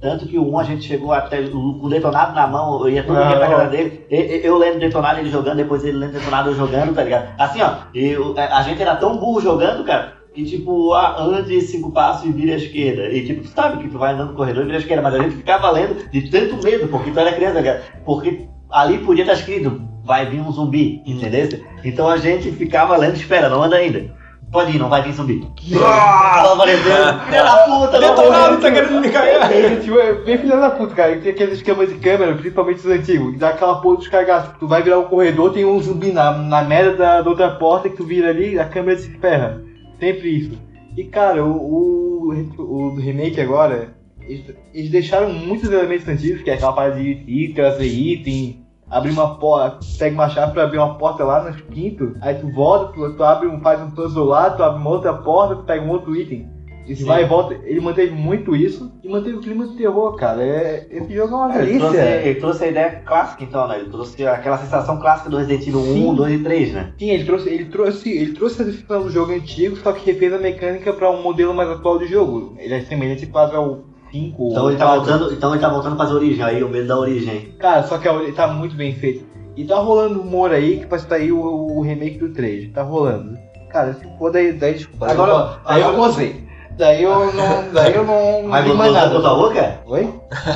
Tanto 0.02 0.26
que 0.26 0.38
o 0.38 0.50
1 0.50 0.60
a 0.60 0.64
gente 0.64 0.84
chegou 0.86 1.12
até 1.12 1.42
o- 1.42 1.74
com 1.80 1.88
o 1.88 1.90
detonado 1.90 2.34
na 2.34 2.48
mão, 2.48 2.80
eu 2.82 2.90
ia 2.90 3.04
todo 3.04 3.18
dia 3.28 3.38
pra 3.38 3.48
casa 3.58 3.70
dele. 3.70 4.06
e- 4.10 4.16
e- 4.16 4.46
Eu 4.46 4.58
lendo 4.58 4.80
detonado, 4.80 5.20
ele 5.20 5.30
jogando, 5.30 5.58
depois 5.58 5.84
ele 5.84 5.98
lendo 5.98 6.14
detonado, 6.14 6.50
eu 6.50 6.56
jogando, 6.56 6.94
tá 6.96 7.04
ligado? 7.04 7.30
Assim, 7.38 7.62
ó, 7.62 7.72
eu- 7.94 8.34
a 8.38 8.62
gente 8.62 8.82
era 8.82 8.96
tão 8.96 9.18
burro 9.18 9.42
jogando, 9.42 9.84
cara, 9.84 10.14
que 10.34 10.44
tipo, 10.46 10.94
ah, 10.94 11.16
ande 11.22 11.60
cinco 11.62 11.92
passos 11.92 12.26
e 12.30 12.32
vira 12.32 12.54
à 12.54 12.58
esquerda. 12.58 13.10
E 13.10 13.26
tipo, 13.26 13.42
tu 13.44 13.50
sabe 13.50 13.84
que 13.84 13.90
tu 13.90 13.98
vai 13.98 14.14
andando 14.14 14.30
no 14.30 14.36
corredor 14.36 14.64
e 14.64 14.66
vira 14.68 14.78
à 14.78 14.82
esquerda, 14.82 15.02
mas 15.04 15.16
a 15.16 15.20
gente 15.20 15.36
ficava 15.36 15.70
lendo 15.72 16.10
de 16.10 16.30
tanto 16.30 16.64
medo, 16.64 16.88
porque 16.88 17.12
tu 17.12 17.20
era 17.20 17.34
criança, 17.34 17.56
tá 17.56 17.60
ligado? 17.62 17.82
Porque 18.06 18.48
ali 18.72 19.00
podia 19.00 19.24
estar 19.24 19.34
escrito, 19.34 19.82
vai 20.06 20.26
vir 20.28 20.40
um 20.40 20.52
zumbi, 20.52 21.02
entendeu? 21.06 21.50
Então 21.84 22.08
a 22.08 22.16
gente 22.18 22.52
ficava 22.52 22.96
lendo, 22.96 23.16
espera, 23.16 23.50
não 23.50 23.62
anda 23.64 23.76
ainda. 23.76 24.18
Pode 24.52 24.76
ir, 24.76 24.80
não 24.80 24.90
vai 24.90 25.04
vir 25.04 25.14
zumbi. 25.14 25.48
Ah, 25.84 26.54
apareceu, 26.54 26.92
filha 27.26 27.44
da 27.44 27.58
puta, 27.66 28.00
não 28.00 28.16
Detonado, 28.16 28.62
tá 28.62 28.72
querendo 28.72 29.02
me 29.02 29.10
cair. 29.10 29.52
Ele, 29.52 29.82
tipo, 29.82 30.00
é 30.00 30.14
bem 30.14 30.38
filha 30.40 30.58
da 30.58 30.72
puta, 30.72 30.96
cara. 30.96 31.20
Tem 31.20 31.32
aqueles 31.32 31.56
esquemas 31.56 31.90
de 31.90 32.00
câmera, 32.00 32.34
principalmente 32.34 32.80
os 32.80 32.86
antigos, 32.88 33.34
que 33.34 33.38
dá 33.38 33.50
aquela 33.50 33.80
porra 33.80 33.98
dos 33.98 34.08
cagaços. 34.08 34.58
Tu 34.60 34.68
vai 34.68 34.82
virar 34.82 34.98
um 34.98 35.06
corredor, 35.06 35.54
tem 35.54 35.66
um 35.66 35.80
zumbi 35.80 36.12
na, 36.12 36.32
na 36.32 36.64
merda 36.64 36.96
da, 36.96 37.22
da 37.22 37.30
outra 37.30 37.52
porta 37.52 37.90
que 37.90 37.98
tu 37.98 38.04
vira 38.04 38.30
ali, 38.30 38.58
a 38.58 38.66
câmera 38.66 38.98
se 38.98 39.12
ferra. 39.20 39.62
Sempre 40.00 40.30
isso. 40.30 40.58
E 40.98 41.04
cara, 41.04 41.46
o, 41.46 42.32
o, 42.32 42.54
o 42.58 42.96
remake 42.96 43.40
agora, 43.40 43.94
eles, 44.22 44.46
eles 44.74 44.90
deixaram 44.90 45.32
muitos 45.32 45.72
elementos 45.72 46.08
antigos, 46.08 46.42
que 46.42 46.50
é 46.50 46.56
aquela 46.56 46.74
parada 46.74 46.96
de 46.96 47.24
ir 47.28 47.54
trazer 47.54 47.86
item, 47.86 48.66
abrir 48.90 49.12
uma 49.12 49.36
porta, 49.36 49.80
pega 49.98 50.14
uma 50.16 50.30
chave 50.30 50.54
pra 50.54 50.64
abrir 50.64 50.78
uma 50.78 50.96
porta 50.98 51.24
lá 51.24 51.44
no 51.44 51.54
quinto, 51.56 52.16
aí 52.22 52.36
tu 52.36 52.52
volta, 52.52 52.94
tu, 52.94 53.14
tu 53.14 53.24
abre 53.24 53.48
um, 53.48 53.60
faz 53.62 53.82
um 53.82 53.92
puzzle 53.92 54.26
lá, 54.26 54.50
tu 54.50 54.64
abre 54.64 54.80
uma 54.82 54.90
outra 54.90 55.14
porta, 55.14 55.56
tu 55.56 55.64
pega 55.64 55.84
um 55.84 55.90
outro 55.90 56.16
item. 56.16 56.50
Sim. 56.96 57.06
vai 57.06 57.24
e 57.24 57.28
volta, 57.28 57.54
ele 57.66 57.80
manteve 57.80 58.12
muito 58.12 58.56
isso 58.56 58.92
e 59.04 59.08
manteve 59.08 59.36
o 59.36 59.42
clima 59.42 59.68
de 59.68 59.78
terror, 59.78 60.16
cara. 60.16 60.42
É, 60.42 60.88
esse 60.90 61.14
jogo 61.14 61.36
é 61.36 61.38
uma 61.38 61.56
Ele 61.62 61.78
trouxe, 61.78 61.98
delícia. 61.98 62.28
ele 62.28 62.40
trouxe 62.40 62.64
a 62.64 62.68
ideia 62.68 62.90
clássica, 63.06 63.44
então, 63.44 63.68
né? 63.68 63.80
Ele 63.80 63.90
trouxe 63.92 64.26
aquela 64.26 64.58
sensação 64.58 65.00
clássica 65.00 65.30
do 65.30 65.38
Resident 65.38 65.68
Evil 65.68 65.82
1, 65.82 65.84
Sim. 65.84 66.16
2 66.16 66.34
e 66.34 66.44
3, 66.44 66.74
né? 66.74 66.94
Sim, 66.98 67.10
ele 67.12 67.26
trouxe, 67.26 67.50
ele 67.50 67.66
trouxe, 67.66 68.10
ele 68.10 68.34
trouxe 68.34 68.62
a 68.64 68.66
descrição 68.66 69.04
do 69.04 69.12
jogo 69.12 69.32
antigo, 69.32 69.76
só 69.76 69.92
que 69.92 70.04
refez 70.12 70.34
a 70.34 70.40
mecânica 70.40 70.92
para 70.92 71.12
um 71.12 71.22
modelo 71.22 71.54
mais 71.54 71.70
atual 71.70 72.00
de 72.00 72.08
jogo. 72.08 72.56
Ele 72.58 72.74
é 72.74 72.82
semelhante 72.82 73.28
quase 73.28 73.56
ao 73.56 73.84
5 74.12 74.48
Então 74.52 74.64
ou 74.64 74.70
ele 74.70 74.78
tá 74.80 74.86
4. 74.86 75.02
voltando, 75.06 75.34
então 75.34 75.52
ele 75.54 75.62
tá 75.62 75.70
voltando 75.70 75.96
pras 75.96 76.12
origens, 76.12 76.42
aí 76.46 76.64
o 76.64 76.70
medo 76.70 76.88
da 76.88 76.98
origem. 76.98 77.54
Cara, 77.60 77.84
só 77.84 77.98
que 77.98 78.08
a- 78.08 78.14
ele 78.16 78.32
tá 78.34 78.48
muito 78.48 78.76
bem 78.76 78.94
feito. 78.96 79.26
E 79.56 79.66
tá 79.66 79.78
rolando 79.78 80.22
rumor 80.22 80.52
aí 80.52 80.80
que 80.80 80.86
vai 80.86 81.00
sair 81.00 81.32
o, 81.32 81.42
o 81.42 81.82
remake 81.82 82.18
do 82.18 82.30
3. 82.30 82.72
Tá 82.72 82.82
rolando. 82.82 83.38
Cara, 83.70 83.94
se 83.94 84.06
for 84.18 84.32
daí, 84.32 84.54
daí 84.54 84.74
desculpa. 84.76 85.12
Agora- 85.12 85.60
daí 85.68 85.82
eu 85.82 85.96
gozei. 85.96 86.48
Daí 86.78 87.04
eu 87.04 87.12
não. 87.34 87.74
Daí 87.74 87.94
eu 87.94 88.06
não, 88.06 88.42
não 88.44 88.48
Mas 88.50 88.64
digo 88.64 88.78
botou 88.78 88.92
mais 88.92 88.94
nada. 88.94 89.14
botou 89.20 89.32
a 89.32 89.36
boca? 89.36 89.80
Oi? 89.86 90.14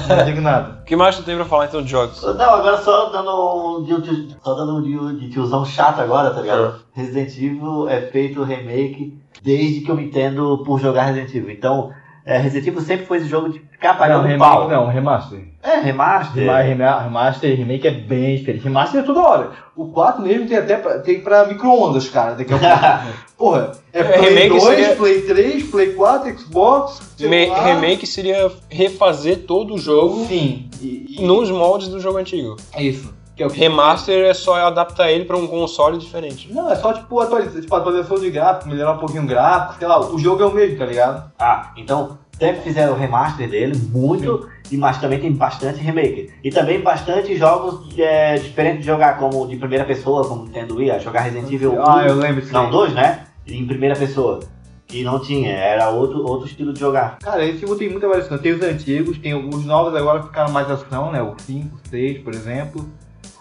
Não 0.07 0.25
digo 0.25 0.39
nada. 0.41 0.79
O 0.81 0.83
que 0.85 0.95
mais 0.95 1.17
tu 1.17 1.23
tem 1.23 1.35
pra 1.35 1.43
falar 1.43 1.65
então 1.65 1.81
de 1.83 1.91
jogos? 1.91 2.23
Não, 2.23 2.53
agora 2.55 2.77
só 2.77 3.09
dando 3.09 3.77
um 3.79 3.83
de, 3.83 4.01
de- 4.01 4.35
só 4.41 4.53
dando 4.53 4.77
um 4.77 4.81
de, 4.81 5.19
de 5.19 5.29
tiozão 5.29 5.65
chato 5.65 5.99
agora, 5.99 6.31
tá 6.31 6.39
ligado? 6.41 6.75
Resident 6.93 7.29
Evil 7.37 7.89
é 7.89 7.99
feito 8.01 8.41
remake 8.41 9.17
desde 9.43 9.81
que 9.81 9.91
eu 9.91 9.95
me 9.95 10.05
entendo 10.05 10.63
por 10.65 10.79
jogar 10.79 11.03
Resident 11.03 11.35
Evil. 11.35 11.51
Então, 11.51 11.91
é, 12.25 12.37
Resident 12.37 12.67
Evil 12.67 12.81
sempre 12.81 13.05
foi 13.05 13.17
esse 13.17 13.27
jogo 13.27 13.49
de 13.49 13.59
ficar 13.59 13.93
Não, 13.93 13.99
pagando 13.99 14.27
remake 14.27 14.39
pau. 14.39 14.69
não, 14.69 14.87
remaster. 14.87 15.39
É, 15.61 15.79
remaster. 15.79 16.41
Rema- 16.43 16.61
rema- 16.61 16.99
Remaster 17.01 17.49
e 17.51 17.55
remake 17.55 17.87
é 17.87 17.91
bem 17.91 18.37
diferente. 18.37 18.63
Remaster 18.63 19.01
é 19.01 19.03
toda 19.03 19.19
hora. 19.21 19.51
O 19.75 19.87
4 19.87 20.21
mesmo 20.21 20.47
tem 20.47 20.57
até 20.57 20.77
pra, 20.77 20.99
tem 20.99 21.19
pra 21.21 21.45
micro-ondas, 21.47 22.07
cara. 22.09 22.35
Daqui 22.35 22.53
a 22.53 22.57
pouco. 22.57 23.17
Porra, 23.37 23.71
é 23.91 23.99
É, 23.99 24.03
Play 24.03 24.29
remake 24.29 24.49
2, 24.49 24.63
seria- 24.63 24.95
Play 24.95 25.21
3, 25.21 25.63
Play 25.69 25.93
4, 25.93 26.39
Xbox. 26.39 27.01
Me- 27.19 27.45
remake 27.49 28.05
seria 28.07 28.51
refazer 28.69 29.39
todo 29.45 29.73
o 29.73 29.77
jogo 29.77 30.25
Sim. 30.27 30.69
E, 30.81 31.17
e- 31.19 31.25
nos 31.25 31.49
moldes 31.49 31.87
do 31.89 31.99
jogo 31.99 32.17
antigo. 32.19 32.55
é 32.73 32.83
isso. 32.83 33.13
Que 33.35 33.41
é 33.41 33.47
o 33.47 33.49
que 33.49 33.59
Remaster 33.59 34.25
é 34.25 34.33
só 34.33 34.55
adaptar 34.55 35.11
ele 35.11 35.25
pra 35.25 35.35
um 35.35 35.47
console 35.47 35.97
diferente. 35.97 36.53
Não, 36.53 36.71
é 36.71 36.75
só 36.75 36.93
tipo 36.93 37.19
atualização, 37.19 37.61
tipo, 37.61 37.75
atualização 37.75 38.19
de 38.19 38.29
gráfico, 38.29 38.69
melhorar 38.69 38.93
um 38.93 38.97
pouquinho 38.97 39.23
o 39.23 39.27
gráfico, 39.27 39.79
sei 39.79 39.87
lá, 39.87 39.99
o 39.99 40.19
jogo 40.19 40.43
é 40.43 40.45
o 40.45 40.53
mesmo, 40.53 40.77
tá 40.77 40.85
ligado? 40.85 41.31
Ah, 41.39 41.71
então 41.75 42.17
sempre 42.37 42.61
fizeram 42.61 42.93
o 42.93 42.95
remaster 42.97 43.49
dele, 43.49 43.75
muito, 43.89 44.49
e 44.71 44.77
mas 44.77 44.99
também 44.99 45.19
tem 45.19 45.31
bastante 45.31 45.79
remake. 45.79 46.31
E 46.43 46.49
também 46.49 46.81
bastante 46.81 47.35
jogos 47.35 47.97
é, 47.97 48.35
diferentes 48.35 48.81
de 48.81 48.85
jogar, 48.85 49.17
como 49.17 49.47
de 49.47 49.55
primeira 49.55 49.85
pessoa, 49.85 50.27
como 50.27 50.47
tendo 50.49 50.75
Wii, 50.75 50.99
jogar 50.99 51.21
Resident 51.21 51.51
Evil 51.51 51.73
1. 51.73 51.89
Ah, 51.89 52.05
eu 52.07 52.15
lembro 52.15 52.41
disso. 52.41 52.53
Não, 52.53 52.65
aí. 52.65 52.71
dois, 52.71 52.93
né? 52.93 53.25
Em 53.47 53.65
primeira 53.65 53.95
pessoa. 53.95 54.39
Que 54.85 55.03
não 55.03 55.19
tinha, 55.19 55.51
era 55.51 55.89
outro, 55.89 56.23
outro 56.23 56.45
estilo 56.45 56.73
de 56.73 56.79
jogar. 56.79 57.17
Cara, 57.19 57.43
esse 57.43 57.59
jogo 57.59 57.75
tem 57.75 57.89
muita 57.89 58.07
variação. 58.07 58.37
Tem 58.37 58.51
os 58.51 58.61
antigos, 58.61 59.17
tem 59.17 59.33
os 59.33 59.65
novos 59.65 59.95
agora 59.95 60.21
ficaram 60.21 60.51
mais 60.51 60.69
ação, 60.69 61.11
né? 61.11 61.21
O 61.21 61.33
5, 61.37 61.79
6, 61.89 62.19
por 62.19 62.33
exemplo. 62.33 62.87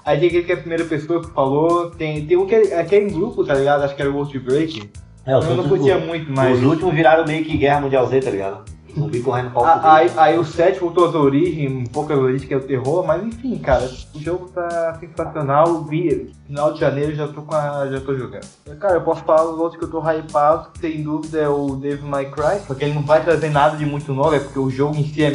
Aí 0.05 0.19
tem 0.19 0.29
aquele 0.29 0.43
que 0.45 0.53
é 0.53 0.55
a 0.55 0.59
primeira 0.59 0.85
pessoa 0.85 1.23
que 1.23 1.31
falou. 1.31 1.91
Tem, 1.91 2.27
tem 2.27 2.37
um 2.37 2.47
que 2.47 2.55
é, 2.55 2.85
que 2.85 2.95
é 2.95 3.03
em 3.03 3.09
grupo, 3.09 3.45
tá 3.45 3.55
ligado? 3.55 3.83
Acho 3.85 3.95
que 3.95 4.03
era 4.03 4.11
o 4.11 4.19
Outbreak. 4.19 4.91
É, 5.25 5.35
Eu 5.35 5.57
não 5.57 5.69
curtia 5.69 5.99
muito, 5.99 6.33
mas. 6.33 6.59
Os 6.59 6.65
últimos 6.65 6.95
viraram 6.95 7.25
meio 7.25 7.45
que 7.45 7.57
Guerra 7.57 7.81
Mundial 7.81 8.07
Z, 8.07 8.21
tá 8.21 8.31
ligado? 8.31 8.65
Zumbi 8.95 9.21
correndo 9.21 9.51
pau 9.53 9.65
Aí, 9.65 10.11
aí 10.17 10.38
o 10.38 10.45
7 10.45 10.79
voltou 10.79 11.09
às 11.09 11.15
origens, 11.15 11.71
um 11.73 11.85
pouco 11.85 12.12
às 12.12 12.19
origens 12.19 12.45
que 12.45 12.53
é 12.53 12.57
o 12.57 12.61
terror, 12.61 13.07
mas 13.07 13.25
enfim, 13.25 13.57
cara, 13.59 13.91
o 14.15 14.21
jogo 14.21 14.49
tá 14.49 14.99
sensacional. 15.01 15.85
Vi, 15.85 16.31
final 16.47 16.75
de 16.75 16.81
janeiro 16.81 17.15
já 17.15 17.27
tô 17.29 17.43
com 17.43 17.55
a, 17.55 17.87
já 17.88 18.01
tô 18.01 18.15
jogando. 18.15 18.47
Cara, 18.79 18.95
eu 18.95 19.01
posso 19.01 19.23
falar 19.25 19.51
dos 19.51 19.59
outros 19.59 19.79
que 19.79 19.85
eu 19.85 19.91
tô 19.91 20.01
hypado, 20.01 20.71
que 20.73 20.81
sem 20.81 21.03
dúvida 21.03 21.38
é 21.38 21.49
o 21.49 21.75
Devil 21.77 22.07
May 22.07 22.31
Cry, 22.31 22.61
porque 22.67 22.85
ele 22.85 22.95
não 22.95 23.03
vai 23.03 23.25
trazer 23.25 23.49
nada 23.51 23.77
de 23.77 23.87
muito 23.87 24.12
novo, 24.12 24.35
é 24.35 24.41
porque 24.41 24.59
o 24.59 24.69
jogo 24.69 24.95
em 24.97 25.05
si 25.05 25.25
é 25.25 25.35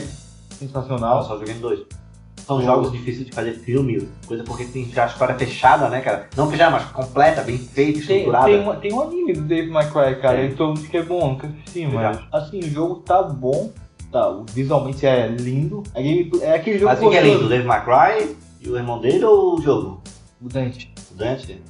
sensacional. 0.51 1.23
só 1.23 1.37
joguei 1.37 1.55
em 1.55 1.59
dois. 1.59 1.79
São 2.47 2.61
jogos 2.61 2.93
difíceis 2.93 3.25
de 3.25 3.33
fazer 3.33 3.51
filme, 3.55 4.07
coisa 4.25 4.41
porque 4.41 4.63
tem 4.63 4.87
a 4.95 5.05
história 5.05 5.35
fechada, 5.35 5.89
né, 5.89 5.99
cara? 5.99 6.29
Não 6.37 6.49
fechada, 6.49 6.71
mas 6.71 6.85
completa, 6.85 7.41
bem 7.41 7.57
feita, 7.57 7.99
Tem, 7.99 8.19
estruturada. 8.19 8.45
tem, 8.45 8.59
um- 8.69 8.75
tem 8.77 8.93
um 8.93 9.01
anime 9.01 9.33
do 9.33 9.73
May 9.73 9.85
Cry, 9.91 10.21
cara, 10.21 10.39
É. 10.39 10.47
diz 10.47 10.87
que 10.87 10.95
é 10.95 11.03
bom, 11.03 11.31
nunca 11.31 11.47
assisti, 11.47 11.85
mas 11.87 12.19
assim, 12.31 12.59
o 12.59 12.69
jogo 12.69 12.95
tá 13.01 13.21
bom, 13.21 13.69
tá, 14.09 14.33
visualmente 14.53 15.05
é 15.05 15.27
lindo. 15.27 15.83
A 15.93 15.99
game, 16.01 16.31
é 16.41 16.53
aquele 16.55 16.79
jogo 16.79 16.93
Mas 16.93 17.03
o 17.03 17.09
que 17.09 17.17
é 17.17 17.21
lindo? 17.21 17.45
O 17.47 17.49
Dave 17.49 17.67
McCry 17.67 18.37
e 18.61 18.69
o 18.69 18.77
irmão 18.77 19.01
dele 19.01 19.25
ou 19.25 19.57
o 19.59 19.61
jogo? 19.61 20.01
O 20.41 20.47
Dante. 20.47 20.93
O 21.11 21.15
Dante? 21.17 21.61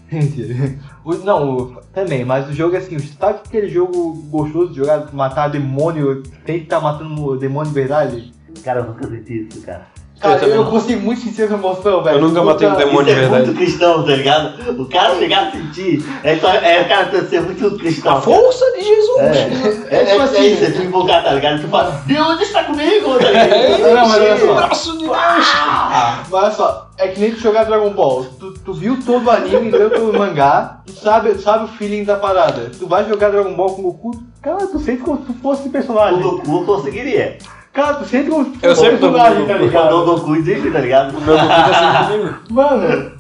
O- 1.04 1.16
não, 1.16 1.58
o- 1.58 1.82
também, 1.92 2.24
mas 2.24 2.48
o 2.50 2.54
jogo 2.54 2.76
é 2.76 2.78
assim, 2.78 3.00
sabe 3.00 3.40
aquele 3.44 3.68
jogo 3.70 4.14
gostoso 4.30 4.70
de 4.74 4.78
jogar, 4.78 5.12
matar 5.12 5.48
demônio, 5.48 6.22
tem 6.46 6.60
que 6.60 6.66
estar 6.66 6.80
matando 6.80 7.20
o 7.26 7.36
demônio 7.36 7.70
de 7.70 7.74
verdade? 7.74 8.32
Cara, 8.64 8.82
eu 8.82 8.86
nunca 8.88 9.08
senti 9.08 9.48
isso, 9.48 9.60
cara. 9.62 9.88
Cara, 10.20 10.44
eu, 10.48 10.64
não. 10.64 10.72
consigo 10.72 11.02
muito 11.02 11.22
sentir 11.22 11.44
essa 11.44 11.54
emoção, 11.54 12.02
velho. 12.02 12.18
Eu 12.18 12.22
nunca 12.22 12.42
matei 12.42 12.68
um 12.68 12.76
demônio. 12.76 13.02
Isso 13.02 13.06
de 13.06 13.12
é 13.12 13.16
verdade. 13.16 13.46
muito 13.46 13.58
cristão, 13.58 14.04
tá 14.04 14.16
ligado? 14.16 14.82
O 14.82 14.86
cara 14.86 15.16
chegar 15.16 15.48
a 15.48 15.52
sentir. 15.52 16.04
É, 16.24 16.36
só, 16.38 16.52
é 16.54 16.82
o 16.82 16.88
cara 16.88 17.06
ter 17.06 17.24
que 17.24 17.30
ser 17.30 17.42
muito 17.42 17.78
cristão. 17.78 18.22
Força 18.22 18.66
de 18.76 18.84
Jesus! 18.84 19.20
É, 19.20 19.96
é, 19.96 20.02
é, 20.02 20.06
tipo 20.06 20.22
é, 20.22 20.24
assim- 20.24 20.54
isso, 20.54 20.66
é 20.66 20.72
tu 20.72 20.82
invocar, 20.82 21.24
tá 21.24 21.34
ligado? 21.34 21.62
Tu 21.62 21.68
fala, 21.68 22.02
Deus 22.08 22.42
está 22.42 22.64
comigo, 22.64 23.20
tá 23.20 23.30
ligado? 23.30 23.78
Não, 23.94 24.08
mas 24.08 24.22
olha 24.22 24.40
só. 24.40 24.54
Braço 24.56 24.92
de 24.98 25.04
Deus! 25.06 25.18
Mas 25.18 26.34
olha 26.34 26.52
só, 26.52 26.90
é 26.98 27.08
que 27.10 27.20
nem 27.20 27.32
tu 27.32 27.40
jogar 27.40 27.66
Dragon 27.66 27.92
Ball. 27.92 28.26
Tu, 28.40 28.54
tu 28.54 28.74
viu 28.74 28.98
todo 29.06 29.24
o 29.24 29.30
anime, 29.30 29.70
leu 29.70 29.92
todo 29.92 30.10
o 30.10 30.18
mangá, 30.18 30.80
tu 30.86 30.94
sabe, 30.94 31.36
sabe 31.36 31.66
o 31.66 31.68
feeling 31.68 32.04
da 32.04 32.16
parada. 32.16 32.72
Tu 32.78 32.88
vai 32.88 33.08
jogar 33.08 33.30
Dragon 33.30 33.54
Ball 33.54 33.70
com 33.70 33.82
o 33.82 33.92
Goku, 33.92 34.24
cara, 34.42 34.66
tu 34.66 34.80
sente 34.80 35.04
como 35.04 35.20
se 35.20 35.26
tu 35.26 35.34
fosse 35.44 35.68
O 35.68 35.72
personagem. 35.72 36.20
Goku 36.22 36.66
conseguiria. 36.66 37.38
Cara, 37.78 37.94
tu 37.94 38.06
sente 38.06 38.28
como 38.28 38.52
Eu 38.64 38.76
sempre 38.76 38.98
tô 38.98 39.10
o 39.10 39.14
personagem, 39.14 39.46
tá 39.46 39.54
Goku. 39.54 39.64
O 39.64 39.68
ligado? 39.68 40.06
Goku 40.06 40.36
existe, 40.36 40.72
tá 40.72 40.80
ligado? 40.80 41.14
Meu 41.22 41.38
Goku 41.38 41.48
tá 41.48 42.08
sempre 42.08 42.30
comigo. 42.30 42.40
Mano, 42.50 43.12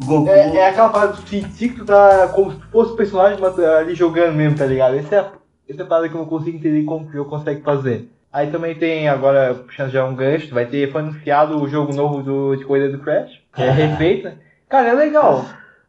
O 0.00 0.06
Goku. 0.06 0.30
é, 0.30 0.56
é 0.58 0.68
aquela 0.68 0.90
parada 0.90 1.14
de 1.14 1.22
tu 1.22 1.28
sentir 1.28 1.70
que 1.70 1.78
tu 1.80 1.84
tá 1.84 2.28
como 2.28 2.52
se 2.52 2.58
tu 2.58 2.68
fosse 2.68 2.94
personagem 2.96 3.40
mas, 3.40 3.58
ali 3.58 3.96
jogando 3.96 4.36
mesmo, 4.36 4.56
tá 4.56 4.64
ligado? 4.64 4.94
Essa 4.94 5.16
é 5.16 5.18
a, 5.18 5.32
essa 5.68 5.82
é 5.82 5.84
a 5.84 5.88
parada 5.88 6.08
que 6.08 6.14
eu 6.14 6.20
não 6.20 6.26
consigo 6.28 6.56
entender 6.56 6.84
como 6.84 7.04
que 7.04 7.10
o 7.10 7.14
jogo 7.14 7.30
consegue 7.30 7.62
fazer. 7.62 8.08
Aí 8.32 8.46
também 8.46 8.76
tem 8.76 9.08
agora, 9.08 9.54
puxando 9.54 9.90
já 9.90 10.04
um 10.04 10.14
gancho, 10.14 10.54
vai 10.54 10.66
ter, 10.66 10.92
foi 10.92 11.00
anunciado 11.00 11.60
o 11.60 11.68
jogo 11.68 11.92
novo 11.92 12.22
do, 12.22 12.54
de 12.54 12.64
corrida 12.64 12.90
do 12.90 12.98
Crash, 13.00 13.40
que 13.52 13.60
é 13.60 13.72
refeita. 13.72 14.38
Cara, 14.68 14.90
é 14.90 14.94
legal. 14.94 15.44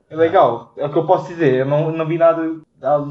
É 0.10 0.16
legal. 0.16 0.74
É 0.76 0.88
o 0.88 0.90
que 0.90 0.98
eu 0.98 1.06
posso 1.06 1.28
dizer. 1.28 1.54
Eu 1.54 1.66
não, 1.68 1.92
não 1.92 2.08
vi 2.08 2.18
nada, 2.18 2.52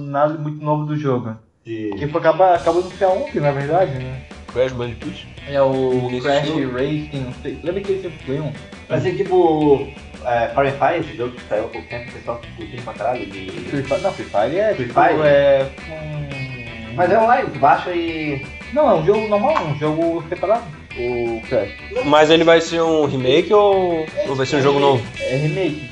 nada 0.01 0.35
muito 0.35 0.65
novo 0.65 0.85
do 0.85 0.97
jogo. 0.97 1.37
Que 1.63 2.09
foi 2.09 2.21
acabar, 2.21 2.57
acabou 2.57 2.83
de 2.83 2.89
anunciar 2.89 3.13
ontem, 3.13 3.39
na 3.39 3.53
verdade, 3.53 3.93
né? 3.93 4.23
Crash 4.53 4.73
Bandicoot? 4.73 5.27
É 5.49 5.63
o 5.63 6.11
Crash? 6.23 6.49
Racing, 6.49 7.25
não 7.25 7.35
sei. 7.43 7.59
Lembra 7.63 7.81
que 7.81 7.93
esse 7.93 8.03
sempre 8.03 8.19
foi 8.27 8.41
um? 8.41 8.53
Vai 8.89 9.01
ser 9.01 9.17
tipo. 9.17 9.89
É, 10.25 10.49
Fire 10.49 10.73
Fire, 10.73 11.01
esse 11.01 11.17
jogo 11.17 11.35
que 11.35 11.43
saiu 11.49 11.65
há 11.65 11.69
pouco 11.69 11.89
tempo, 11.89 12.11
o 12.11 12.13
pessoal 12.13 12.41
curtiu 12.57 12.83
pra 12.83 12.93
caralho. 12.93 13.27
De... 13.27 13.51
Free 13.51 13.83
Fire, 13.83 14.01
não, 14.03 14.13
Free 14.13 14.27
Fire 14.27 14.59
é. 14.59 14.75
Free 14.75 14.87
tipo, 14.87 15.01
Fire? 15.01 15.21
É. 15.23 15.71
Um... 15.89 16.95
Mas 16.95 17.11
é 17.11 17.19
online, 17.19 17.51
tu 17.51 17.59
baixa 17.59 17.91
e. 17.91 18.45
Não, 18.73 18.91
é 18.91 18.95
um 18.95 19.07
jogo 19.07 19.29
normal, 19.29 19.65
um 19.67 19.79
jogo 19.79 20.25
separado. 20.29 20.65
O 20.99 21.41
Crash. 21.49 21.71
Mas 22.05 22.31
ele 22.31 22.45
vai 22.45 22.61
ser 22.61 22.83
um 22.83 23.07
remake 23.07 23.53
ou, 23.55 24.05
ou 24.27 24.35
vai 24.35 24.45
ser 24.45 24.57
um 24.57 24.63
jogo 24.63 24.81
novo? 24.81 25.05
É 25.21 25.37
remake. 25.37 25.89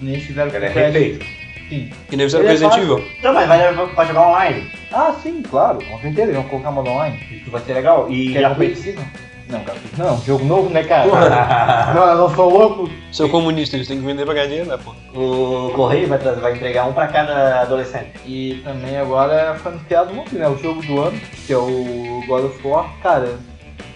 Nem 0.00 0.20
fizeram 0.20 0.50
com 0.50 0.56
Ele 0.56 0.66
é 0.66 0.68
o 0.68 0.72
Crash. 0.72 0.92
refeito. 0.92 1.39
Sim. 1.70 1.88
Que 2.08 2.16
nem 2.16 2.26
fizeram 2.26 2.44
é 2.44 2.48
Resident 2.48 2.72
fácil. 2.74 2.98
Evil. 2.98 3.08
Não, 3.22 3.32
mas 3.32 3.48
vai, 3.48 3.72
vai 3.72 4.06
jogar 4.06 4.28
online. 4.28 4.70
Ah, 4.92 5.14
sim, 5.22 5.40
claro, 5.48 5.78
com 5.78 5.98
certeza. 6.00 6.22
Eles 6.24 6.34
vão 6.34 6.44
colocar 6.44 6.70
modo 6.72 6.90
online. 6.90 7.18
Isso 7.30 7.50
vai 7.50 7.62
ser 7.62 7.74
legal. 7.74 8.10
E 8.10 8.32
Que 8.32 8.38
é 8.38 8.40
já 8.42 8.54
foi. 8.54 8.68
competitivo. 8.68 9.02
Não, 9.48 9.60
cara, 9.64 9.78
não, 9.98 10.20
jogo 10.20 10.44
novo, 10.44 10.70
né, 10.70 10.84
cara? 10.84 11.06
não, 11.94 12.06
eu 12.06 12.18
não 12.18 12.34
sou 12.36 12.50
louco. 12.50 12.90
Seu 13.10 13.28
comunista, 13.28 13.74
eles 13.76 13.88
têm 13.88 13.98
que 13.98 14.06
vender 14.06 14.24
pra 14.24 14.34
ganhar 14.34 14.46
dinheiro, 14.46 14.68
né, 14.68 14.78
pô? 14.78 14.92
O 15.18 15.72
Correio 15.74 16.06
vai, 16.06 16.18
vai 16.18 16.52
entregar 16.52 16.86
um 16.86 16.92
pra 16.92 17.08
cada 17.08 17.60
adolescente. 17.62 18.12
E 18.24 18.60
também 18.64 18.96
agora 18.96 19.56
foi 19.56 19.72
anunciado 19.72 20.16
ontem, 20.16 20.36
né? 20.38 20.48
O 20.48 20.56
jogo 20.56 20.80
do 20.82 21.00
ano, 21.00 21.20
que 21.46 21.52
é 21.52 21.56
o 21.56 22.22
God 22.28 22.44
of 22.44 22.66
War. 22.66 22.90
Cara, 23.02 23.38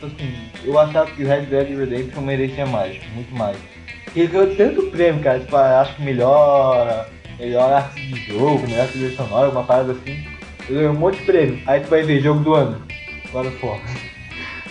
assim, 0.03 0.35
eu 0.65 0.77
achava 0.79 1.09
que 1.11 1.23
o 1.23 1.29
Red 1.29 1.43
Dead 1.43 1.69
Redemption 1.79 2.21
merecia 2.23 2.67
mais, 2.67 2.97
muito 3.15 3.33
mais. 3.37 3.57
Ele 4.17 4.27
ganhou 4.27 4.57
tanto 4.57 4.83
prêmio, 4.91 5.23
cara, 5.23 5.39
tipo, 5.41 5.57
acho 5.57 5.95
que 5.97 6.03
melhor, 6.03 7.07
melhor 7.39 7.73
arte 7.73 8.01
de 8.01 8.33
jogo, 8.33 8.67
melhor 8.69 8.87
trilha 8.89 9.15
sonora, 9.17 9.47
alguma 9.47 9.65
parada 9.65 9.93
assim. 9.93 10.25
Ele 10.69 10.79
ganhou 10.79 10.93
um 10.95 10.99
monte 10.99 11.19
de 11.19 11.25
prêmio. 11.27 11.61
Aí 11.67 11.81
tu 11.81 11.89
vai 11.91 12.03
ver 12.03 12.21
jogo 12.21 12.41
do 12.41 12.55
ano, 12.55 12.81
God 13.33 13.47
of 13.47 13.67
War. 13.67 13.79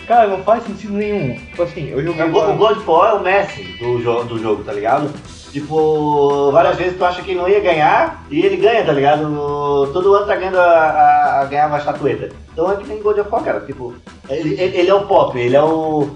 Cara, 0.07 0.27
não 0.27 0.43
faz 0.43 0.63
sentido 0.63 0.93
nenhum. 0.93 1.35
Tipo 1.35 1.63
assim, 1.63 1.89
eu 1.89 2.03
joguei 2.03 2.23
O, 2.25 2.31
Go- 2.31 2.49
o 2.51 2.55
God 2.57 2.77
of 2.77 2.89
War 2.89 3.11
é 3.11 3.13
o 3.13 3.23
Messi 3.23 3.63
do, 3.79 4.01
jo 4.01 4.23
do 4.25 4.37
jogo, 4.39 4.63
tá 4.63 4.73
ligado? 4.73 5.09
Tipo, 5.51 6.51
várias 6.51 6.75
vezes 6.77 6.97
tu 6.97 7.05
acha 7.05 7.21
que 7.21 7.35
não 7.35 7.47
ia 7.47 7.59
ganhar 7.59 8.25
e 8.31 8.43
ele 8.43 8.57
ganha, 8.57 8.83
tá 8.83 8.91
ligado? 8.91 9.21
Todo 9.93 10.15
ano 10.15 10.25
tá 10.25 10.35
ganhando 10.35 10.59
a, 10.59 10.63
a- 10.65 11.41
a 11.41 11.45
ganhar 11.45 11.67
uma 11.67 11.77
estatueta. 11.77 12.31
Então 12.51 12.71
é 12.71 12.75
que 12.75 12.85
tem 12.87 13.01
God 13.01 13.19
of 13.19 13.29
War, 13.29 13.43
cara. 13.43 13.59
Tipo, 13.61 13.93
ele, 14.29 14.59
ele, 14.59 14.77
ele 14.77 14.89
é 14.89 14.93
o 14.95 15.05
pop, 15.05 15.37
ele 15.37 15.55
é 15.55 15.61
o. 15.61 16.09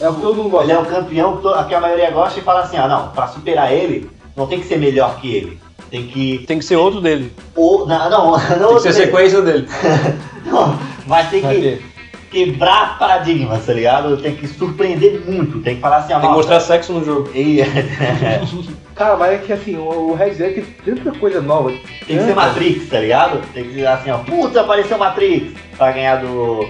É 0.00 0.08
o 0.08 0.14
que 0.14 0.20
todo 0.20 0.36
mundo 0.36 0.48
gosta. 0.50 0.64
Ele 0.70 0.72
é 0.72 0.78
o 0.80 0.86
campeão 0.86 1.36
que 1.36 1.42
to- 1.42 1.64
que 1.66 1.74
a 1.74 1.80
maioria 1.80 2.10
gosta 2.12 2.38
e 2.38 2.42
fala 2.42 2.60
assim, 2.60 2.76
ah 2.76 2.86
não, 2.86 3.08
pra 3.08 3.26
superar 3.26 3.72
ele, 3.72 4.08
não 4.36 4.46
tem 4.46 4.60
que 4.60 4.66
ser 4.66 4.78
melhor 4.78 5.20
que 5.20 5.34
ele. 5.34 5.60
Tem 5.90 6.06
que. 6.06 6.38
Tem 6.46 6.58
que 6.58 6.64
ser 6.64 6.76
outro 6.76 7.00
dele. 7.00 7.32
Ou, 7.56 7.86
não, 7.86 8.10
não, 8.10 8.30
não, 8.58 8.68
Tem 8.68 8.74
que 8.76 8.82
ser 8.82 8.92
sequência 8.92 9.40
dele. 9.42 9.66
não, 10.46 10.78
mas 11.06 11.30
tem 11.30 11.40
Vai 11.40 11.54
que 11.54 11.60
ter. 11.62 11.82
quebrar 12.30 12.98
paradigmas, 12.98 13.64
tá 13.64 13.72
ligado? 13.72 14.16
Tem 14.18 14.34
que 14.36 14.46
surpreender 14.46 15.22
muito. 15.26 15.60
Tem 15.60 15.76
que 15.76 15.80
falar 15.80 15.98
assim, 15.98 16.12
ah, 16.12 16.20
Tem 16.20 16.28
que 16.28 16.36
nossa, 16.36 16.48
mostrar 16.50 16.60
sexo 16.60 16.92
no 16.92 17.04
jogo. 17.04 17.30
e- 17.34 17.62
Cara, 18.94 19.16
mas 19.16 19.32
é 19.34 19.38
que 19.38 19.52
assim, 19.52 19.76
o 19.76 20.10
o 20.10 20.14
Red 20.14 20.30
Dead 20.30 20.54
tem 20.84 20.94
tanta 20.96 21.16
coisa 21.18 21.40
nova. 21.40 21.70
Tem 22.06 22.18
que 22.18 22.24
ser 22.24 22.34
Matrix, 22.34 22.88
tá 22.88 22.98
ligado? 23.00 23.40
Tem 23.54 23.64
que 23.64 23.74
ser 23.74 23.86
assim, 23.86 24.10
ó, 24.10 24.18
puta, 24.18 24.60
apareceu 24.60 24.98
Matrix 24.98 25.52
pra 25.76 25.92
ganhar 25.92 26.16
do. 26.16 26.68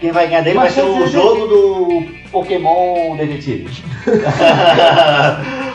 Quem 0.00 0.10
vai 0.10 0.26
ganhar 0.26 0.40
dele 0.42 0.56
Mas 0.56 0.74
vai 0.74 0.84
ser 0.84 0.90
o 0.90 0.96
você- 1.00 1.12
jogo 1.12 1.46
do 1.46 2.02
Pokémon 2.32 3.14
Detetive. 3.16 3.68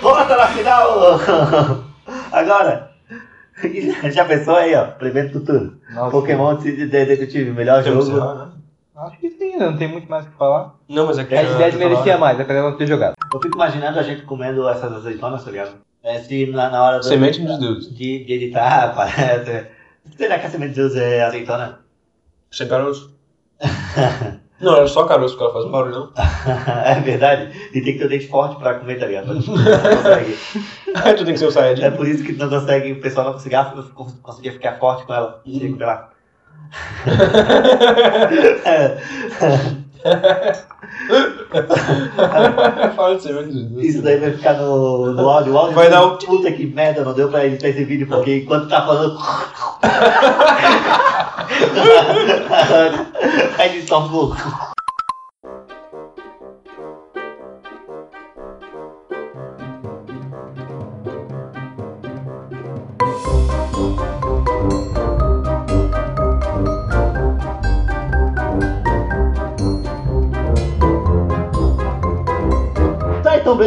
Volta 0.02 0.36
na 0.38 0.48
final! 0.48 1.84
Agora! 2.32 2.92
Já 4.12 4.26
pensou 4.26 4.56
aí, 4.56 4.74
ó? 4.76 4.86
Prevendo 4.86 5.34
futuro. 5.34 5.78
Nossa. 5.94 6.12
Pokémon 6.12 6.56
de- 6.56 6.76
de- 6.76 6.88
Detetive, 6.88 7.52
melhor 7.52 7.84
jogo. 7.84 8.36
né? 8.36 8.52
Acho 8.96 9.18
que 9.18 9.30
sim, 9.32 9.58
não 9.58 9.78
tem 9.78 9.88
muito 9.88 10.10
mais 10.10 10.26
o 10.26 10.30
que 10.30 10.38
falar. 10.38 10.76
Não, 10.88 11.06
mas 11.06 11.18
é 11.18 11.24
que. 11.24 11.34
Red 11.34 11.58
Dead 11.58 11.74
ah, 11.74 11.78
merecia 11.78 12.18
mais, 12.18 12.40
apesar 12.40 12.62
de 12.62 12.70
não 12.70 12.78
ter 12.78 12.88
jogado. 12.88 13.16
Eu 13.34 13.42
fico 13.42 13.56
imaginando 13.56 13.98
a 14.00 14.04
gente 14.04 14.24
comendo 14.24 14.68
essas 14.68 14.92
azeitonas, 14.94 15.44
tá 15.44 15.52
ligado? 15.52 15.72
É, 16.04 16.20
se 16.20 16.46
na, 16.48 16.70
na 16.70 16.84
hora 16.84 16.98
do, 17.00 17.06
Semente 17.06 17.40
de 17.42 17.60
Deus. 17.60 17.94
de, 17.96 18.26
de 18.26 18.34
editar, 18.34 18.92
parece. 18.96 19.68
Será 20.18 20.40
que 20.40 20.48
a 20.48 20.50
semente 20.50 20.74
de 20.74 20.76
Deus 20.82 20.96
é 20.96 21.24
azeitona? 21.24 21.80
Sem 22.52 22.68
caroço. 22.68 23.14
Não, 24.62 24.76
era 24.76 24.88
só 24.88 25.06
caroço 25.06 25.38
que 25.38 25.44
ela 25.44 25.54
faz 25.54 25.66
um 25.66 25.72
barulhão. 25.72 26.12
é 26.86 26.96
verdade. 27.00 27.70
E 27.74 27.82
tem 27.82 27.94
que 27.94 28.00
ter 28.00 28.06
o 28.06 28.10
dente 28.10 28.28
forte 28.28 28.58
pra 28.58 28.76
comer, 28.76 29.00
tá 29.00 29.06
ligado? 29.06 29.34
Não 29.34 29.42
consegue. 29.44 30.38
Aí 30.96 31.14
tu 31.14 31.24
tem 31.26 31.34
que 31.34 31.40
ser 31.40 31.46
o 31.46 31.50
É 31.50 31.52
Saiyajin. 31.52 31.92
por 31.92 32.08
isso 32.08 32.24
que 32.24 32.34
não 32.34 32.50
consegue, 32.50 32.92
o 32.94 33.00
pessoal 33.02 33.28
não 33.28 33.34
conseguia, 33.34 33.64
conseguia 34.22 34.52
ficar 34.52 34.78
forte 34.80 35.06
com 35.06 35.14
ela. 35.14 35.42
Que 35.44 35.70
comer 35.72 35.86
lá. 35.86 36.10
Fala 39.40 39.60
Isso 43.78 44.02
daí 44.02 44.18
vai 44.18 44.32
ficar 44.32 44.54
no, 44.54 45.14
no 45.14 45.30
áudio. 45.30 45.54
O 45.54 45.58
áudio 45.58 45.76
Vai 45.76 45.90
dar 45.90 46.06
um- 46.06 46.18
Puta 46.18 46.52
que 46.52 46.66
merda, 46.68 47.04
não 47.04 47.14
deu 47.14 47.30
pra 47.30 47.46
editar 47.46 47.68
esse 47.70 47.84
vídeo, 47.84 48.08
porque 48.08 48.38
enquanto 48.38 48.70
tá 48.70 48.86
falando. 48.86 49.18
A 53.58 53.66
edição 53.66 54.06
ficou. 54.06 54.36
Tá, 54.36 54.38
então 54.38 54.69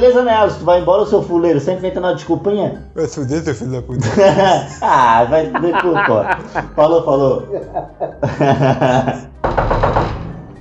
beleza, 0.02 0.24
né, 0.24 0.34
Alisson? 0.34 0.58
Tu 0.58 0.64
vai 0.64 0.80
embora, 0.80 1.06
seu 1.06 1.22
fuleiro, 1.22 1.60
sempre 1.60 1.86
inventando 1.86 2.06
uma 2.06 2.14
desculpinha? 2.16 2.82
Vai 2.94 3.06
se 3.06 3.20
fuder, 3.20 3.42
seu 3.42 3.54
filho 3.54 3.70
da 3.70 3.82
puta. 3.82 4.04
ah, 4.82 5.24
vai 5.30 5.46
depois, 5.46 6.06
pô. 6.06 6.24
Falou, 6.74 7.04
falou. 7.04 7.46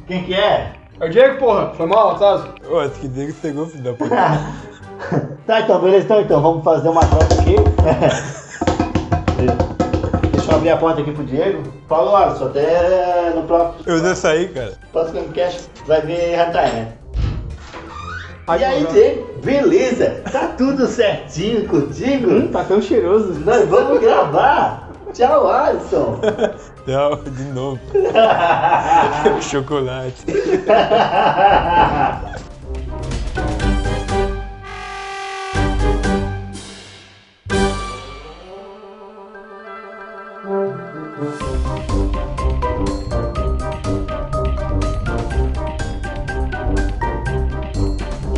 Quem 0.07 0.23
que 0.23 0.35
é? 0.35 0.73
É 0.99 1.05
o 1.05 1.09
Diego, 1.09 1.39
porra. 1.39 1.73
Foi 1.73 1.87
mal, 1.87 2.19
sabe? 2.19 2.49
Ô, 2.69 2.79
acho 2.79 2.99
que 2.99 3.07
Diego 3.07 3.33
pegou, 3.41 3.65
filho 3.65 3.83
da 3.83 3.93
puta. 3.93 4.15
Tá, 5.47 5.61
então, 5.61 5.81
beleza, 5.81 6.05
então, 6.05 6.21
então, 6.21 6.41
vamos 6.41 6.63
fazer 6.63 6.89
uma 6.89 7.01
troca 7.01 7.33
aqui. 7.33 7.55
Deixa 10.31 10.51
eu 10.51 10.55
abrir 10.55 10.69
a 10.69 10.77
porta 10.77 11.01
aqui 11.01 11.11
pro 11.11 11.23
Diego. 11.23 11.63
Falou, 11.89 12.15
Alisson, 12.15 12.45
até 12.45 13.31
no 13.35 13.41
próximo, 13.43 13.83
Eu 13.87 13.97
já 13.97 14.13
saí, 14.15 14.49
cara. 14.49 14.73
próximo 14.91 15.23
Camcast 15.23 15.67
vai 15.87 16.01
ver 16.01 16.35
Hentai, 16.35 16.71
né? 16.71 17.00
Ai, 18.47 18.59
e 18.59 18.65
aí. 18.65 18.85
Diego, 18.85 19.27
beleza? 19.43 20.21
Tá 20.31 20.47
tudo 20.57 20.87
certinho 20.87 21.67
contigo? 21.67 22.31
Hum, 22.31 22.47
tá 22.47 22.63
tão 22.63 22.81
cheiroso. 22.81 23.33
Nós 23.45 23.67
vamos 23.67 23.99
gravar. 23.99 24.89
Tchau, 25.13 25.49
Alisson. 25.49 26.19
Tchau, 26.85 27.17
de 27.17 27.43
novo. 27.43 27.79
Chocolate. 29.41 30.25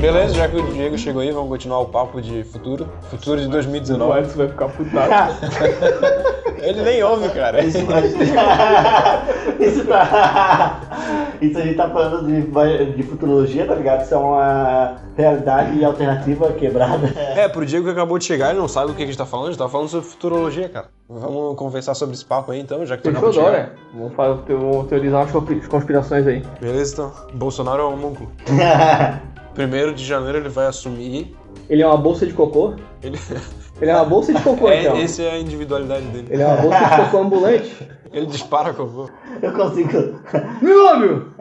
Beleza, 0.04 0.34
já 0.34 0.50
que 0.50 0.58
o 0.58 0.64
Diego 0.74 0.98
chegou 0.98 1.22
aí, 1.22 1.32
vamos 1.32 1.48
continuar 1.48 1.80
o 1.80 1.86
papo 1.86 2.22
de 2.22 2.44
futuro. 2.44 2.90
Futuro 3.10 3.40
de 3.40 3.48
O 3.48 3.52
2019. 3.52 4.20
Edson 4.20 4.38
vai 4.38 4.48
ficar 4.50 4.68
putado. 4.68 5.34
Ele 6.62 6.82
nem 6.82 7.02
ouve, 7.04 7.30
cara. 7.30 7.64
Isso, 7.64 7.78
isso 9.62 9.86
tá. 9.86 10.82
Isso 11.42 11.58
a 11.58 11.62
gente 11.62 11.76
tá 11.76 11.90
falando 11.90 12.28
de, 12.28 12.42
de 12.96 13.04
futurologia, 13.04 13.66
tá 13.66 13.76
ligado? 13.76 14.04
Isso 14.04 14.14
é 14.14 14.18
uma 14.18 14.96
realidade 15.18 15.84
alternativa 15.86 16.52
quebrada. 16.52 17.08
É, 17.18 17.48
pro 17.48 17.66
Diego 17.66 17.86
que 17.86 17.92
acabou 17.92 18.18
de 18.20 18.26
chegar, 18.26 18.50
ele 18.52 18.60
não 18.60 18.68
sabe 18.68 18.88
do 18.88 18.94
que 18.94 19.04
a 19.04 19.06
gente 19.06 19.18
tá 19.18 19.26
falando, 19.26 19.48
a 19.48 19.52
gente 19.52 19.60
tá 19.60 19.70
falando 19.70 19.88
sobre 19.88 20.06
futurologia, 20.10 20.68
cara. 20.68 20.88
Vamos 21.10 21.58
conversar 21.58 21.94
sobre 21.96 22.16
esse 22.16 22.26
papo 22.26 22.52
aí 22.52 22.60
então, 22.60 22.86
já 22.86 22.98
que 22.98 23.04
tu 23.04 23.10
acabou 23.10 23.32
Fechou 23.34 23.46
de 23.50 23.52
chegar. 23.52 23.68
né? 23.68 23.74
Vamos, 23.94 24.14
fazer, 24.16 24.56
vamos 24.56 24.88
teorizar 24.88 25.22
umas 25.22 25.32
conspi- 25.32 25.68
conspirações 25.68 26.28
aí. 26.28 26.44
Beleza, 26.62 26.94
então. 26.94 27.12
Bolsonaro 27.34 27.82
é 27.82 27.86
um 27.86 27.94
homúnculo. 27.94 28.32
Primeiro 29.54 29.94
de 29.94 30.04
janeiro 30.04 30.40
ele 30.40 30.50
vai 30.50 30.68
assumir. 30.68 31.36
Ele 31.70 31.82
é 31.82 31.88
uma 31.88 31.98
bolsa 31.98 32.26
de 32.26 32.34
cocô? 32.34 32.74
Ele... 33.02 33.18
Ele 33.82 33.90
é 33.90 33.96
uma 33.96 34.06
bolsa 34.06 34.32
de 34.32 34.42
cocô, 34.42 34.72
então. 34.72 34.96
É, 34.96 35.02
esse 35.02 35.24
é 35.24 35.32
a 35.32 35.40
individualidade 35.40 36.06
dele. 36.06 36.28
Ele 36.30 36.42
é 36.42 36.46
uma 36.46 36.62
bolsa 36.62 36.80
de 36.80 37.06
cocô 37.06 37.18
ambulante? 37.18 37.88
Ele 38.14 38.26
dispara 38.28 38.72
cocô. 38.74 39.10
Eu 39.42 39.52
consigo. 39.52 39.90
Meu 40.62 40.86
óbvio! 40.86 41.34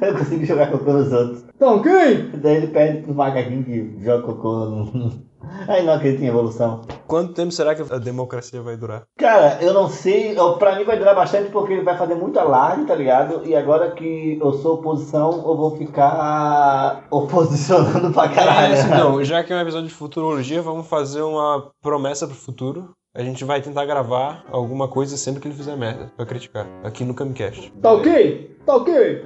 Eu 0.00 0.14
consigo 0.16 0.44
jogar 0.44 0.70
cocô 0.70 0.92
nos 0.94 1.12
outros. 1.12 1.44
Tá 1.58 1.70
ok? 1.70 2.30
Daí 2.34 2.56
ele 2.56 2.66
pede 2.68 3.02
pro 3.02 3.14
macaquinho 3.14 3.62
que 3.62 4.02
joga 4.02 4.22
cocô 4.22 4.64
no. 4.64 5.25
Aí 5.68 5.82
não 5.84 5.94
acredito 5.94 6.22
em 6.22 6.26
evolução. 6.28 6.82
Quanto 7.06 7.32
tempo 7.34 7.52
será 7.52 7.74
que 7.74 7.82
a 7.92 7.98
democracia 7.98 8.60
vai 8.62 8.76
durar? 8.76 9.02
Cara, 9.18 9.58
eu 9.62 9.72
não 9.72 9.88
sei. 9.88 10.36
eu- 10.38 10.54
Pra 10.58 10.76
mim 10.76 10.84
vai 10.84 10.98
durar 10.98 11.14
bastante 11.14 11.50
porque 11.50 11.72
ele 11.74 11.82
vai 11.82 11.96
fazer 11.96 12.14
muita 12.14 12.40
alarde, 12.40 12.84
tá 12.86 12.94
ligado? 12.94 13.42
E 13.44 13.54
agora 13.54 13.90
que 13.92 14.38
eu 14.40 14.52
sou 14.54 14.74
oposição, 14.74 15.30
eu 15.32 15.56
vou 15.56 15.76
ficar 15.76 17.04
oposicionando 17.10 18.12
pra 18.12 18.24
É, 18.26 18.28
caralho. 18.34 18.72
assim, 18.74 18.88
não, 18.90 19.22
já 19.24 19.42
que 19.44 19.52
é 19.52 19.56
um 19.56 19.60
episódio 19.60 19.88
de 19.88 19.94
futurologia, 19.94 20.62
vamos 20.62 20.86
fazer 20.86 21.22
uma 21.22 21.70
promessa 21.82 22.26
pro 22.26 22.36
futuro. 22.36 22.90
A 23.14 23.22
gente 23.22 23.44
vai 23.44 23.62
tentar 23.62 23.86
gravar 23.86 24.44
alguma 24.52 24.88
coisa 24.88 25.16
sempre 25.16 25.40
que 25.40 25.48
ele 25.48 25.54
fizer 25.54 25.74
merda, 25.76 26.12
pra 26.16 26.26
criticar, 26.26 26.66
aqui 26.84 27.02
no 27.02 27.14
Camcast. 27.14 27.72
Tá 27.80 27.92
ok? 27.92 28.56
Tá 28.66 28.76
ok? 28.76 29.24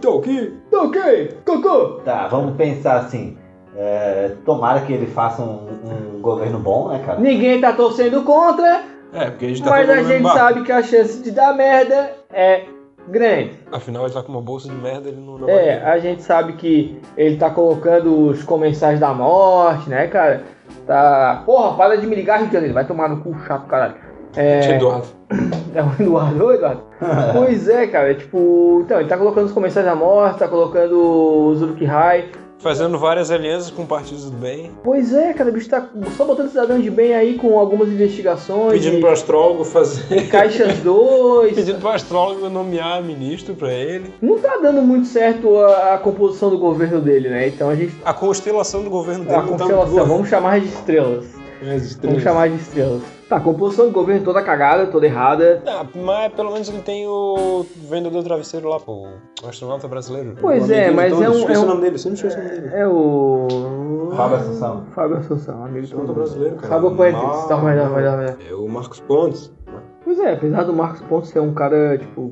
Tá 0.00 0.10
ok? 0.10 0.52
Tá 0.70 0.82
ok? 0.82 1.28
Cocô! 1.44 2.00
Tá, 2.04 2.28
vamos 2.28 2.56
pensar 2.56 2.98
assim. 3.00 3.36
É, 3.76 4.32
tomara 4.44 4.80
que 4.80 4.92
ele 4.92 5.06
faça 5.06 5.42
um, 5.42 6.16
um 6.16 6.20
governo 6.20 6.58
bom, 6.58 6.88
né, 6.88 7.02
cara? 7.04 7.18
Ninguém 7.20 7.60
tá 7.60 7.72
torcendo 7.72 8.22
contra, 8.22 8.82
É, 9.12 9.26
porque 9.30 9.46
a 9.46 9.48
gente 9.48 9.62
tá 9.62 9.70
mas 9.70 9.88
a 9.90 10.02
gente 10.02 10.22
barco. 10.22 10.38
sabe 10.38 10.62
que 10.62 10.72
a 10.72 10.82
chance 10.82 11.22
de 11.22 11.30
dar 11.30 11.54
merda 11.54 12.10
é 12.32 12.62
grande. 13.08 13.52
Afinal, 13.70 14.04
ele 14.04 14.14
tá 14.14 14.22
com 14.22 14.32
uma 14.32 14.40
bolsa 14.42 14.68
de 14.68 14.74
merda, 14.74 15.08
ele 15.08 15.20
não, 15.20 15.38
não 15.38 15.48
É, 15.48 15.78
vai. 15.80 15.92
a 15.92 15.98
gente 15.98 16.22
sabe 16.22 16.54
que 16.54 16.98
ele 17.16 17.36
tá 17.36 17.50
colocando 17.50 18.28
os 18.30 18.42
comensais 18.42 18.98
da 18.98 19.12
morte, 19.14 19.88
né, 19.88 20.06
cara? 20.08 20.42
Tá. 20.86 21.42
Porra, 21.46 21.76
para 21.76 21.96
de 21.96 22.06
me 22.06 22.16
ligar, 22.16 22.38
Rio 22.38 22.46
de 22.48 22.52
Janeiro. 22.54 22.74
Vai 22.74 22.84
tomar 22.84 23.08
no 23.08 23.18
cu 23.18 23.34
chato, 23.46 23.66
caralho. 23.66 23.94
É. 24.36 24.70
Eduardo. 24.74 25.06
É 25.74 25.82
o 25.82 25.92
Eduardo, 26.02 26.44
Ô, 26.46 26.52
Eduardo. 26.52 26.82
pois 27.32 27.68
é, 27.68 27.86
cara, 27.86 28.10
é 28.10 28.14
tipo. 28.14 28.80
Então, 28.84 28.98
ele 29.00 29.08
tá 29.08 29.16
colocando 29.16 29.46
os 29.46 29.52
comensais 29.52 29.84
da 29.86 29.94
morte, 29.94 30.38
tá 30.38 30.48
colocando 30.48 31.48
os 31.50 31.62
Uruk-hai. 31.62 32.26
Fazendo 32.66 32.98
várias 32.98 33.30
alianças 33.30 33.70
com 33.70 33.86
partidos 33.86 34.28
do 34.28 34.36
bem. 34.38 34.72
Pois 34.82 35.14
é, 35.14 35.32
cara, 35.32 35.50
o 35.50 35.52
bicho 35.52 35.68
tá 35.68 35.88
só 36.16 36.24
botando 36.24 36.48
cidadão 36.48 36.80
de 36.80 36.90
bem 36.90 37.14
aí 37.14 37.34
com 37.34 37.56
algumas 37.56 37.88
investigações. 37.88 38.72
Pedindo 38.72 38.96
e 38.96 39.00
pro 39.00 39.10
astrólogo 39.10 39.62
fazer. 39.62 40.26
Caixas 40.26 40.78
2. 40.78 41.54
Pedindo 41.54 41.78
pro 41.78 41.90
astrólogo 41.90 42.48
nomear 42.48 43.00
ministro 43.04 43.54
pra 43.54 43.72
ele. 43.72 44.12
Não 44.20 44.36
tá 44.40 44.58
dando 44.60 44.82
muito 44.82 45.06
certo 45.06 45.56
a, 45.60 45.94
a 45.94 45.98
composição 45.98 46.50
do 46.50 46.58
governo 46.58 47.00
dele, 47.00 47.28
né? 47.28 47.46
Então 47.46 47.70
a 47.70 47.76
gente. 47.76 47.94
A 48.04 48.12
constelação 48.12 48.82
do 48.82 48.90
governo 48.90 49.22
dele 49.24 49.36
A 49.36 49.42
tá 49.42 49.46
constelação, 49.46 49.94
boa. 49.94 50.04
vamos 50.04 50.28
chamar 50.28 50.58
de 50.58 50.66
estrelas. 50.66 51.24
As 51.62 51.84
estrelas. 51.84 51.98
Vamos 52.02 52.22
chamar 52.24 52.48
de 52.48 52.56
estrelas. 52.56 53.15
Tá, 53.28 53.36
a 53.38 53.40
composição 53.40 53.86
do 53.86 53.92
governo 53.92 54.24
toda 54.24 54.40
cagada, 54.40 54.86
toda 54.86 55.04
errada. 55.04 55.60
Ah, 55.66 55.84
mas 55.96 56.32
pelo 56.32 56.52
menos 56.52 56.68
ele 56.68 56.80
tem 56.80 57.08
o 57.08 57.66
vendedor 57.88 58.22
travesseiro 58.22 58.68
lá, 58.68 58.78
pô. 58.78 59.08
O 59.42 59.48
astronauta 59.48 59.88
brasileiro. 59.88 60.36
Pois 60.40 60.70
é, 60.70 60.92
mas 60.92 61.12
de 61.16 61.22
é 61.22 61.26
todos. 61.26 61.36
um- 61.36 61.40
Esqueci 61.40 61.58
é 61.58 61.60
um- 61.60 61.64
o 61.64 61.68
nome 61.68 61.80
dele, 61.80 61.98
sempre 61.98 62.16
esqueço 62.18 62.38
o 62.38 62.42
nome 62.44 62.54
dele. 62.60 62.70
É 62.72 62.86
o. 62.86 64.12
Fábio 64.16 64.36
Assunção. 64.36 64.84
Fábio 64.94 65.16
Assunção, 65.16 65.64
amigo 65.64 65.88
todo 65.88 66.12
brasileiro, 66.14 66.54
cara. 66.56 66.68
Fábio 66.68 66.94
Puentes, 66.94 67.20
Mar- 67.20 67.48
tá, 67.48 67.56
melhor, 67.58 67.90
melhor, 67.90 68.18
melhor. 68.18 68.36
É 68.48 68.54
o 68.54 68.68
Marcos 68.68 69.00
Pontes. 69.00 69.52
Pois 70.04 70.20
é, 70.20 70.34
apesar 70.34 70.62
do 70.62 70.72
Marcos 70.72 71.00
Pontes 71.00 71.30
ser 71.30 71.40
um 71.40 71.52
cara, 71.52 71.98
tipo, 71.98 72.30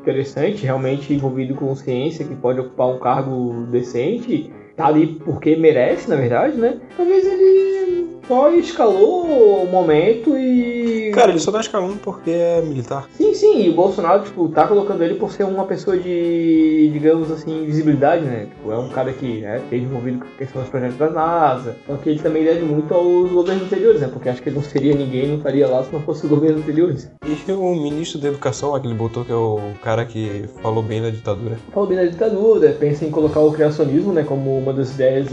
interessante, 0.00 0.64
realmente 0.64 1.12
envolvido 1.12 1.56
com 1.56 1.74
ciência, 1.74 2.24
que 2.24 2.36
pode 2.36 2.60
ocupar 2.60 2.86
um 2.86 2.98
cargo 3.00 3.66
decente, 3.68 4.52
tá 4.76 4.86
ali 4.86 5.08
porque 5.24 5.56
merece, 5.56 6.08
na 6.08 6.14
verdade, 6.14 6.56
né? 6.56 6.78
Talvez 6.96 7.26
ele 7.26 8.05
só 8.26 8.50
escalou 8.52 9.62
o 9.62 9.66
momento 9.70 10.36
e. 10.36 11.10
Cara, 11.14 11.30
ele 11.30 11.38
só 11.38 11.50
tá 11.50 11.60
escalando 11.60 11.96
porque 11.96 12.30
é 12.30 12.60
militar. 12.62 13.08
Sim, 13.16 13.32
sim, 13.34 13.62
e 13.62 13.70
o 13.70 13.74
Bolsonaro, 13.74 14.24
tipo, 14.24 14.48
tá 14.48 14.66
colocando 14.66 15.02
ele 15.02 15.14
por 15.14 15.30
ser 15.30 15.44
uma 15.44 15.64
pessoa 15.64 15.96
de, 15.96 16.90
digamos 16.92 17.30
assim, 17.30 17.64
visibilidade, 17.64 18.24
né? 18.24 18.46
Tipo, 18.46 18.72
é 18.72 18.78
um 18.78 18.88
cara 18.88 19.12
que, 19.12 19.40
né, 19.40 19.58
esteve 19.58 19.84
envolvido 19.84 20.18
com 20.18 20.24
a 20.26 20.38
questão 20.38 20.62
dos 20.62 20.70
projetos 20.70 20.98
da 20.98 21.10
NASA. 21.10 21.76
Só 21.86 21.96
que 21.96 22.10
ele 22.10 22.18
também 22.18 22.44
deve 22.44 22.64
muito 22.64 22.92
aos 22.92 23.30
governos 23.30 23.64
anteriores, 23.64 24.00
né? 24.00 24.08
Porque 24.12 24.28
acho 24.28 24.42
que 24.42 24.48
ele 24.48 24.56
não 24.56 24.64
seria 24.64 24.94
ninguém, 24.94 25.28
não 25.28 25.36
estaria 25.36 25.66
lá 25.66 25.82
se 25.84 25.92
não 25.92 26.00
fosse 26.02 26.24
os 26.24 26.30
governos 26.30 26.62
anteriores. 26.62 27.10
E 27.24 27.52
o 27.52 27.74
ministro 27.74 28.20
da 28.20 28.28
educação 28.28 28.72
lá 28.72 28.80
que 28.80 28.86
ele 28.86 28.94
botou, 28.94 29.24
que 29.24 29.32
é 29.32 29.34
o 29.34 29.60
cara 29.82 30.04
que 30.04 30.44
falou 30.62 30.82
bem 30.82 31.00
da 31.00 31.10
ditadura. 31.10 31.56
Falou 31.72 31.88
bem 31.88 31.98
da 31.98 32.04
ditadura, 32.04 32.76
pensa 32.78 33.04
em 33.04 33.10
colocar 33.10 33.40
o 33.40 33.52
criacionismo, 33.52 34.12
né, 34.12 34.24
como 34.24 34.56
uma 34.58 34.72
das 34.72 34.92
ideias 34.94 35.26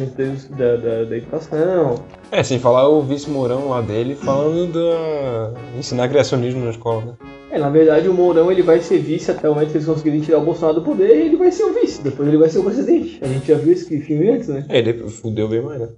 da, 0.49 0.75
da, 0.75 1.03
da 1.03 1.17
educação. 1.17 1.95
É, 2.31 2.41
sem 2.41 2.57
falar 2.57 2.82
o 2.87 3.01
vice 3.01 3.29
Mourão 3.29 3.69
lá 3.69 3.81
dele 3.81 4.15
falando 4.15 4.71
da. 4.73 5.53
ensinar 5.77 6.09
criacionismo 6.09 6.63
na 6.63 6.71
escola, 6.71 7.05
né? 7.05 7.13
É, 7.51 7.59
na 7.59 7.69
verdade 7.69 8.09
o 8.09 8.13
Mourão 8.13 8.51
ele 8.51 8.63
vai 8.63 8.81
ser 8.81 8.97
vice 8.97 9.29
até 9.29 9.47
o 9.47 9.53
momento 9.53 9.69
que 9.69 9.77
eles 9.77 9.87
conseguirem 9.87 10.21
tirar 10.21 10.39
o 10.39 10.45
Bolsonaro 10.45 10.79
do 10.79 10.85
poder 10.85 11.15
e 11.15 11.27
ele 11.27 11.37
vai 11.37 11.51
ser 11.51 11.65
o 11.65 11.73
vice, 11.73 12.01
depois 12.01 12.27
ele 12.27 12.37
vai 12.37 12.49
ser 12.49 12.59
o 12.59 12.63
presidente. 12.63 13.19
A 13.21 13.27
gente 13.27 13.47
já 13.47 13.55
viu 13.55 13.73
esse 13.73 14.01
filme 14.01 14.29
antes, 14.29 14.47
né? 14.47 14.65
É, 14.69 14.79
ele 14.79 15.07
fudeu 15.07 15.47
bem 15.47 15.61
mais, 15.61 15.79
né? 15.79 15.89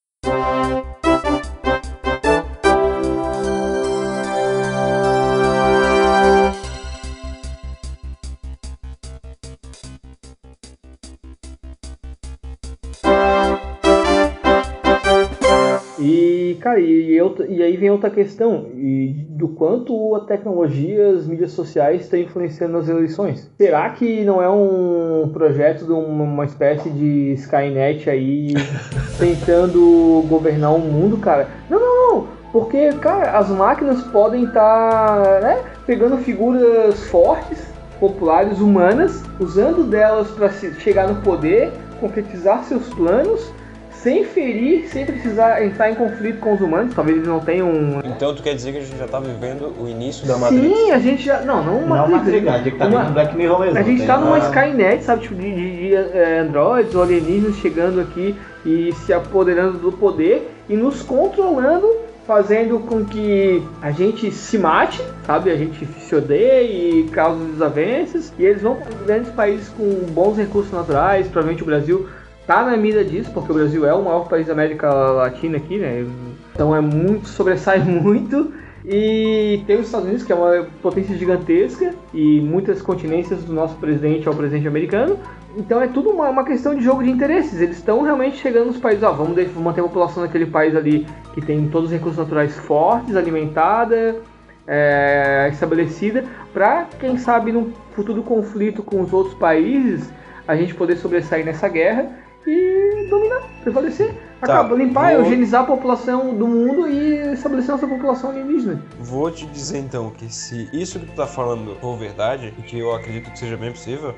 Cara, 16.65 16.79
e, 16.79 17.21
outra- 17.21 17.45
e 17.45 17.61
aí 17.61 17.77
vem 17.77 17.91
outra 17.91 18.09
questão, 18.09 18.65
e 18.75 19.23
do 19.29 19.49
quanto 19.49 20.15
a 20.15 20.21
tecnologia, 20.21 21.09
as 21.09 21.27
mídias 21.27 21.51
sociais 21.51 22.01
estão 22.01 22.19
influenciando 22.19 22.73
nas 22.73 22.89
eleições. 22.89 23.51
Será 23.55 23.87
que 23.91 24.25
não 24.25 24.41
é 24.41 24.49
um 24.49 25.29
projeto 25.31 25.85
de 25.85 25.91
uma, 25.91 26.43
espécie 26.43 26.89
de 26.89 27.33
Skynet 27.33 28.09
aí 28.09 28.55
tentando 29.19 30.25
governar 30.27 30.73
o 30.73 30.79
mundo, 30.79 31.17
cara? 31.17 31.47
Não, 31.69 31.79
não, 31.79 32.13
não, 32.15 32.27
porque, 32.51 32.89
cara, 32.93 33.37
as 33.37 33.51
máquinas 33.51 34.01
podem 34.05 34.45
estar 34.45 35.41
né, 35.43 35.61
pegando 35.85 36.17
figuras 36.17 36.99
fortes, 37.09 37.63
populares, 37.99 38.59
humanas, 38.59 39.23
usando 39.39 39.83
delas 39.83 40.31
para 40.31 40.49
chegar 40.49 41.07
no 41.07 41.21
poder, 41.21 41.71
concretizar 41.99 42.63
seus 42.63 42.91
planos 42.95 43.53
sem 44.05 44.23
ferir, 44.23 44.87
sem 44.89 45.03
precisar 45.03 45.65
entrar 45.65 45.89
em 45.89 45.95
conflito 45.95 46.39
com 46.39 46.53
os 46.53 46.61
humanos. 46.61 46.93
Talvez 46.93 47.17
eles 47.17 47.27
não 47.27 47.39
tenham. 47.39 47.67
um- 47.67 48.01
Então 48.05 48.35
tu 48.35 48.43
quer 48.43 48.53
dizer 48.53 48.71
que 48.71 48.77
a 48.77 48.81
gente 48.81 48.97
já 48.99 49.07
tá 49.07 49.19
vivendo 49.19 49.73
o 49.81 49.87
início 49.89 50.27
da 50.27 50.37
Matrix? 50.37 50.63
Sim, 50.77 50.91
a 50.91 50.99
gente 50.99 51.23
já. 51.25 51.41
Não, 51.41 51.63
não 51.63 51.79
uma 51.79 51.97
Não, 51.97 52.07
Matrix, 52.09 52.47
a 52.47 52.57
gente 52.59 52.77
tá 52.77 52.85
uma- 52.85 53.03
Black 53.05 53.35
Mirror 53.35 53.59
mesmo. 53.61 53.79
A 53.79 53.81
gente 53.81 53.97
tem 53.97 54.05
tá 54.07 54.17
numa 54.19 54.35
uma- 54.37 54.45
Skynet, 54.45 55.03
sabe? 55.03 55.23
Tipo, 55.23 55.33
de, 55.33 55.55
de, 55.55 55.77
de, 55.89 55.95
eh, 55.95 56.39
androids 56.47 56.93
ou 56.93 57.01
alienígenas 57.01 57.55
chegando 57.55 57.99
aqui 57.99 58.35
e 58.63 58.93
se 58.93 59.11
apoderando 59.11 59.79
do 59.79 59.91
poder 59.91 60.51
e 60.69 60.75
nos 60.77 61.01
controlando, 61.01 61.87
fazendo 62.27 62.77
com 62.81 63.03
que 63.05 63.63
a 63.81 63.89
gente 63.89 64.31
se 64.31 64.59
mate, 64.59 65.01
sabe? 65.25 65.49
A 65.49 65.55
gente 65.55 65.83
se 65.83 66.15
odeie 66.15 66.99
e 66.99 67.09
cause 67.09 67.43
desavenças. 67.45 68.31
E 68.37 68.45
eles 68.45 68.61
vão 68.61 68.75
para 68.75 68.93
grandes 69.03 69.31
países 69.31 69.69
com 69.69 69.83
bons 70.11 70.37
recursos 70.37 70.71
naturais, 70.71 71.25
provavelmente 71.27 71.63
o 71.63 71.65
Brasil 71.65 72.07
tá 72.45 72.63
na 72.63 72.77
mira 72.77 73.03
disso, 73.03 73.31
porque 73.33 73.51
o 73.51 73.55
Brasil 73.55 73.85
é 73.85 73.93
o 73.93 74.03
maior 74.03 74.27
país 74.27 74.47
da 74.47 74.53
América 74.53 74.91
Latina 74.91 75.57
aqui, 75.57 75.77
né? 75.77 76.05
Então 76.53 76.75
é 76.75 76.81
muito, 76.81 77.27
sobressai 77.27 77.79
muito. 77.83 78.53
E 78.87 79.63
tem 79.65 79.79
os 79.79 79.87
Estados 79.87 80.05
Unidos, 80.05 80.23
que 80.23 80.31
é 80.31 80.35
uma 80.35 80.67
potência 80.81 81.17
gigantesca, 81.17 81.93
e 82.13 82.39
muitas 82.39 82.83
continências 82.83 83.43
do 83.43 83.51
nosso 83.51 83.75
presidente 83.77 84.27
ao 84.27 84.35
presidente 84.35 84.67
americano. 84.67 85.17
Então 85.57 85.81
é 85.81 85.87
tudo 85.87 86.11
uma, 86.11 86.29
uma 86.29 86.43
questão 86.43 86.75
de 86.75 86.83
jogo 86.83 87.03
de 87.03 87.09
interesses. 87.09 87.59
Eles 87.59 87.77
estão 87.77 88.03
realmente 88.03 88.37
chegando 88.37 88.67
nos 88.67 88.77
países, 88.77 89.03
ó, 89.03 89.11
vamos 89.11 89.35
manter 89.55 89.81
a 89.81 89.83
população 89.85 90.21
daquele 90.21 90.45
país 90.45 90.75
ali 90.75 91.07
que 91.33 91.41
tem 91.41 91.67
todos 91.67 91.87
os 91.87 91.93
recursos 91.93 92.19
naturais 92.19 92.55
fortes, 92.59 93.15
alimentada, 93.15 94.21
é, 94.67 95.49
estabelecida, 95.51 96.23
para 96.53 96.87
quem 96.99 97.17
sabe 97.17 97.51
num 97.51 97.71
futuro 97.91 98.21
conflito 98.21 98.83
com 98.83 99.01
os 99.01 99.13
outros 99.13 99.35
países, 99.35 100.11
a 100.47 100.55
gente 100.55 100.75
poder 100.75 100.97
sobressair 100.97 101.45
nessa 101.45 101.67
guerra 101.67 102.24
e 102.47 103.07
dominar, 103.09 103.41
prevalecer, 103.63 104.13
Tá, 104.41 104.59
acabar, 104.59 104.75
limpar, 104.75 105.15
vou- 105.15 105.23
eugenizar 105.25 105.63
a 105.63 105.65
população 105.65 106.35
do 106.35 106.45
mundo 106.47 106.87
e 106.87 107.33
estabelecer 107.33 107.71
nossa 107.71 107.87
população 107.87 108.29
alienígena. 108.31 108.79
Vou 108.99 109.31
te 109.31 109.45
dizer 109.47 109.79
então 109.79 110.09
que 110.11 110.31
se 110.31 110.69
isso 110.73 110.99
que 110.99 111.05
tu 111.07 111.13
tá 111.13 111.25
falando 111.25 111.75
for 111.81 111.97
verdade, 111.97 112.53
e 112.57 112.61
que 112.61 112.77
eu 112.77 112.93
acredito 112.93 113.31
que 113.31 113.39
seja 113.39 113.55
bem 113.57 113.71
possível, 113.71 114.13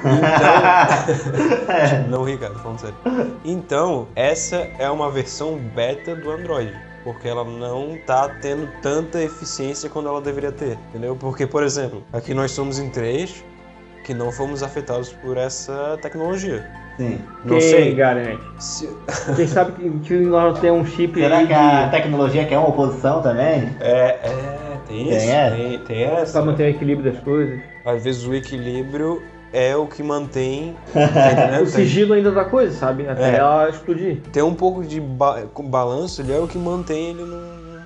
então. 0.00 0.08
Não 2.08 2.24
ri, 2.24 2.36
cara, 2.38 2.54
tô 2.54 2.58
falando 2.60 2.78
sério. 2.80 2.96
Então, 3.44 4.08
essa 4.16 4.56
é 4.78 4.90
uma 4.90 5.10
versão 5.10 5.56
beta 5.56 6.14
do 6.16 6.30
Android. 6.30 6.72
Porque 7.04 7.28
ela 7.28 7.44
não 7.44 7.96
tá 8.04 8.28
tendo 8.42 8.68
tanta 8.82 9.22
eficiência 9.22 9.88
quando 9.88 10.08
ela 10.08 10.20
deveria 10.20 10.52
ter, 10.52 10.76
entendeu? 10.90 11.16
Porque, 11.16 11.46
por 11.46 11.62
exemplo, 11.62 12.02
aqui 12.12 12.34
nós 12.34 12.50
somos 12.50 12.78
em 12.78 12.90
três 12.90 13.42
que 14.04 14.12
não 14.12 14.30
fomos 14.32 14.62
afetados 14.62 15.10
por 15.12 15.36
essa 15.38 15.96
tecnologia. 16.02 16.68
Sim. 16.98 17.18
Não 17.44 17.52
Quem 17.58 17.60
sei. 17.60 17.94
garante? 17.94 18.42
se- 18.58 18.90
Quem 19.36 19.46
sabe 19.46 19.72
que, 19.72 19.90
que 20.00 20.14
nós 20.16 20.52
não 20.52 20.60
tem 20.60 20.70
um 20.70 20.84
chip 20.84 21.18
Será 21.18 21.38
aí 21.38 21.46
que 21.46 21.52
a 21.54 21.84
de- 21.84 21.90
tecnologia 21.92 22.44
quer 22.44 22.58
uma 22.58 22.68
oposição 22.68 23.22
também? 23.22 23.70
É, 23.80 24.18
é, 24.22 24.78
tem 24.88 25.06
Tem 25.06 25.16
isso. 25.16 25.30
essa? 25.30 25.56
Tem, 25.56 25.78
tem 25.78 26.02
essa. 26.02 26.32
pra 26.32 26.42
manter 26.50 26.64
o 26.64 26.68
equilíbrio 26.70 27.10
das 27.12 27.22
coisas? 27.22 27.60
Às 27.86 28.04
vezes 28.04 28.26
o 28.26 28.34
equilíbrio 28.34 29.22
é 29.52 29.74
o 29.76 29.86
que 29.86 30.02
mantém. 30.02 30.74
O 31.62 31.66
sigilo 31.66 32.14
ainda 32.14 32.30
da 32.32 32.44
coisa, 32.44 32.76
sabe? 32.76 33.08
Até 33.08 33.34
É. 33.34 33.36
ela 33.36 33.68
explodir. 33.68 34.20
Tem 34.32 34.42
um 34.42 34.54
pouco 34.54 34.84
de 34.84 35.00
ba- 35.00 35.44
balanço, 35.64 36.20
ele 36.20 36.32
é 36.32 36.38
o 36.38 36.46
que 36.48 36.58
mantém 36.58 37.10
ele 37.10 37.22
no, 37.22 37.40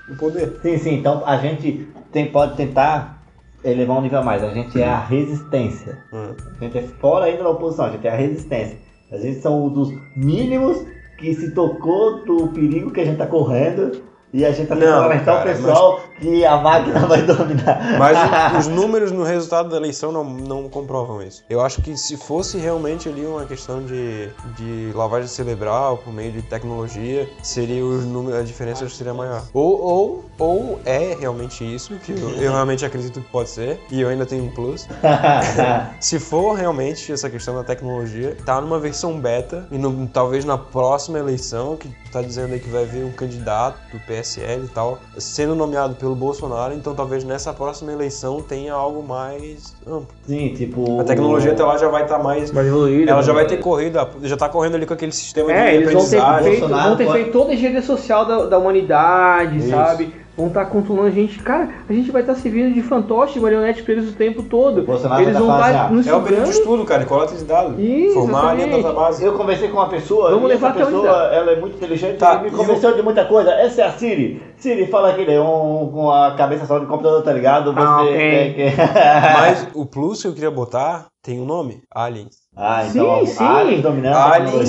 no 0.09 0.17
poder. 0.19 0.59
Sim, 0.63 0.79
sim. 0.79 0.95
Então 0.95 1.23
a 1.27 1.37
gente 1.37 1.87
tem, 2.11 2.27
pode 2.27 2.57
tentar 2.57 3.23
elevar 3.65 3.99
um 3.99 4.01
nível 4.01 4.19
a 4.19 4.23
mais. 4.23 4.43
A 4.43 4.49
gente 4.51 4.81
é 4.81 4.87
a 4.89 4.99
resistência. 4.99 5.99
Hum. 6.13 6.35
A 6.61 6.65
gente 6.65 6.79
é 6.79 6.83
fora 7.01 7.27
ainda 7.27 7.45
da 7.45 7.51
oposição, 7.51 7.85
a 7.87 7.91
gente 7.91 8.07
é 8.07 8.11
a 8.11 8.17
resistência. 8.17 8.77
A 9.13 9.19
gente 9.19 9.41
são 9.41 9.69
dos 9.69 9.93
mínimos 10.17 10.85
que 11.19 11.35
se 11.35 11.53
tocou 11.53 12.25
do 12.25 12.49
perigo 12.49 12.91
que 12.91 13.01
a 13.01 13.05
gente 13.05 13.19
tá 13.19 13.27
correndo 13.27 14.03
E 14.33 14.45
a 14.47 14.51
gente 14.53 14.69
tá 14.69 14.75
Não, 14.75 14.81
tentando 14.81 15.05
alertar 15.05 15.41
o 15.41 15.43
pessoal 15.43 16.01
que 16.19 16.45
a 16.45 16.57
máquina 16.57 17.07
vai 17.07 17.23
dominar. 17.23 17.99
Mas 17.99 18.17
os 18.61 18.67
números 18.67 19.13
no 19.13 19.25
resultado 19.25 19.69
da 19.69 19.77
eleição 19.77 20.11
não, 20.11 20.25
não 20.25 20.69
comprovam 20.71 21.21
isso. 21.21 21.45
Eu 21.51 21.61
acho 21.61 21.83
que 21.83 21.97
se 21.99 22.17
fosse 22.17 22.57
realmente 22.57 23.09
ali 23.09 23.27
uma 23.27 23.45
questão 23.45 23.83
de, 23.85 24.31
de 24.57 24.91
lavagem 24.95 25.29
cerebral 25.29 25.99
por 25.99 26.13
meio 26.15 26.33
de 26.33 26.41
tecnologia, 26.43 27.29
seria 27.43 27.85
os 27.85 28.05
números, 28.07 28.41
a 28.41 28.43
diferença 28.43 28.89
seria 28.89 29.13
maior. 29.13 29.43
Ou, 29.53 29.81
ou, 29.83 30.25
ou 30.39 30.81
é 30.85 31.15
realmente 31.19 31.63
isso, 31.63 31.95
que 31.97 32.13
eu, 32.13 32.31
eu 32.41 32.53
realmente 32.53 32.85
acredito 32.87 33.21
que 33.21 33.29
pode 33.29 33.51
ser, 33.51 33.79
e 33.91 34.01
eu 34.01 34.09
ainda 34.09 34.25
tenho 34.25 34.45
um 34.45 34.51
plus. 34.51 34.89
Se 36.01 36.19
for 36.19 36.55
realmente 36.55 37.13
essa 37.13 37.29
questão 37.29 37.55
da 37.55 37.65
tecnologia, 37.65 38.37
tá 38.47 38.61
numa 38.61 38.79
versão 38.79 39.19
beta 39.19 39.67
e 39.71 39.77
no- 39.79 40.07
talvez 40.09 40.45
na 40.45 40.57
próxima 40.57 41.19
eleição, 41.19 41.77
que 41.77 41.89
tá 42.13 42.21
dizendo 42.21 42.53
aí 42.53 42.61
que 42.61 42.69
vai 42.69 42.85
vir 42.85 43.05
um 43.05 43.11
candidato 43.11 43.79
do 43.91 43.99
PSL 44.01 44.65
e 44.65 44.69
tal, 44.69 44.99
sendo 45.17 45.55
nomeado 45.55 45.95
pelo 45.95 46.15
Bolsonaro, 46.15 46.75
então 46.75 46.95
talvez 46.95 47.25
nessa 47.25 47.53
próxima 47.53 47.91
eleição 47.93 48.43
tenha 48.43 48.75
algo 48.75 49.03
mais 49.03 49.75
amplo. 49.87 50.09
Sim, 50.27 50.55
tipo. 50.55 51.01
A 51.01 51.05
tecnologia 51.05 51.53
até 51.53 51.65
lá 51.65 51.77
já 51.79 51.89
vai 51.89 52.03
estar 52.03 52.19
mais. 52.19 52.53
Mais 52.53 52.67
evoluído. 52.67 53.11
Ela 53.11 53.23
já 53.23 53.33
vai 53.33 53.47
ter 53.47 53.57
corrido, 53.59 53.99
já 54.23 54.37
tá 54.37 54.49
correndo 54.49 54.75
ali 54.77 54.87
com 54.87 54.95
aquele 54.95 55.13
sistema 55.13 55.51
É, 55.53 55.71
de 55.71 55.77
eles 55.77 55.93
vão 55.93 56.09
ter 56.09 56.19
aprendizagem. 56.19 56.45
feito, 56.51 56.61
Bolsonaro 56.61 56.89
vão 56.89 56.97
ter 56.99 57.13
feito 57.13 57.33
toda 57.33 57.51
a 57.51 57.55
engenharia 57.55 57.83
social 57.83 58.27
da, 58.27 58.45
da 58.47 58.59
humanidade, 58.59 59.59
Isso. 59.59 59.71
sabe? 59.71 60.22
Vão 60.35 60.47
estar 60.47 60.65
controlando 60.65 61.09
a 61.09 61.11
gente. 61.11 61.39
Cara, 61.41 61.69
a 61.87 61.93
gente 61.93 62.11
vai 62.11 62.23
estar 62.23 62.35
servindo 62.35 62.73
de 62.73 62.81
fantoche, 62.83 63.35
de 63.35 63.41
marionete 63.41 63.83
pra 63.83 63.93
eles 63.93 64.09
o 64.09 64.15
tempo 64.15 64.43
todo. 64.43 64.83
Bolsonaro 64.83 65.21
eles 65.23 65.35
vai 65.35 65.43
vão 65.43 65.51
tá 65.51 65.67
estar 65.69 65.73
fazendo- 65.83 65.97
nos 65.97 66.07
É 66.07 66.15
o 66.15 66.23
período 66.23 66.45
de 66.45 66.51
estudo, 66.51 66.85
cara, 66.87 67.05
coleta 67.05 67.35
de 67.35 67.45
dados. 67.45 67.79
Isso, 67.79 68.15
Formar 68.15 68.49
ali 68.49 68.63
a 68.65 68.67
database. 68.79 69.23
Eu 69.25 69.35
conversei 69.35 69.69
com 69.69 69.77
uma 69.77 69.89
pessoa, 69.91 70.31
Vamos 70.31 70.45
e 70.45 70.49
levar 70.55 70.71
essa 70.71 70.87
pessoa, 70.87 71.09
ela 71.35 71.51
é 71.53 71.57
muito 71.61 71.77
inteligente 71.77 72.17
Tá, 72.17 72.37
e 72.37 72.43
me 72.45 72.49
e 72.49 72.51
convenceu 72.51 72.97
de 72.97 73.03
muita 73.03 73.27
coisa. 73.27 73.51
Essa 73.53 73.83
é 73.83 73.85
a 73.87 73.93
Siri. 73.93 74.43
Siri 74.57 74.87
fala 74.87 75.11
aquele 75.11 75.39
um 75.39 75.91
com 75.93 76.11
a 76.11 76.35
cabeça 76.35 76.65
só 76.65 76.79
de 76.79 76.87
computador, 76.87 77.23
tá 77.23 77.33
ligado? 77.33 77.73
Você 77.75 77.81
Ah, 77.81 78.01
ok. 78.03 78.15
é 78.17 78.51
que- 78.53 78.77
Mas 79.39 79.69
o 79.75 79.85
plus 79.85 80.23
que 80.23 80.29
eu 80.29 80.33
queria 80.33 80.51
botar 80.51 81.07
tem 81.23 81.41
um 81.41 81.45
nome: 81.45 81.83
Aliens. 81.95 82.42
Ah, 82.57 82.85
então 82.87 83.21
Sim, 83.27 83.33
sim. 83.33 83.45
aliens 83.45 83.83
dominando 83.83 84.15
a 84.17 84.25
Aliens 84.35 84.51
tecnologia. 84.51 84.57
com 84.57 84.63
a 84.63 84.67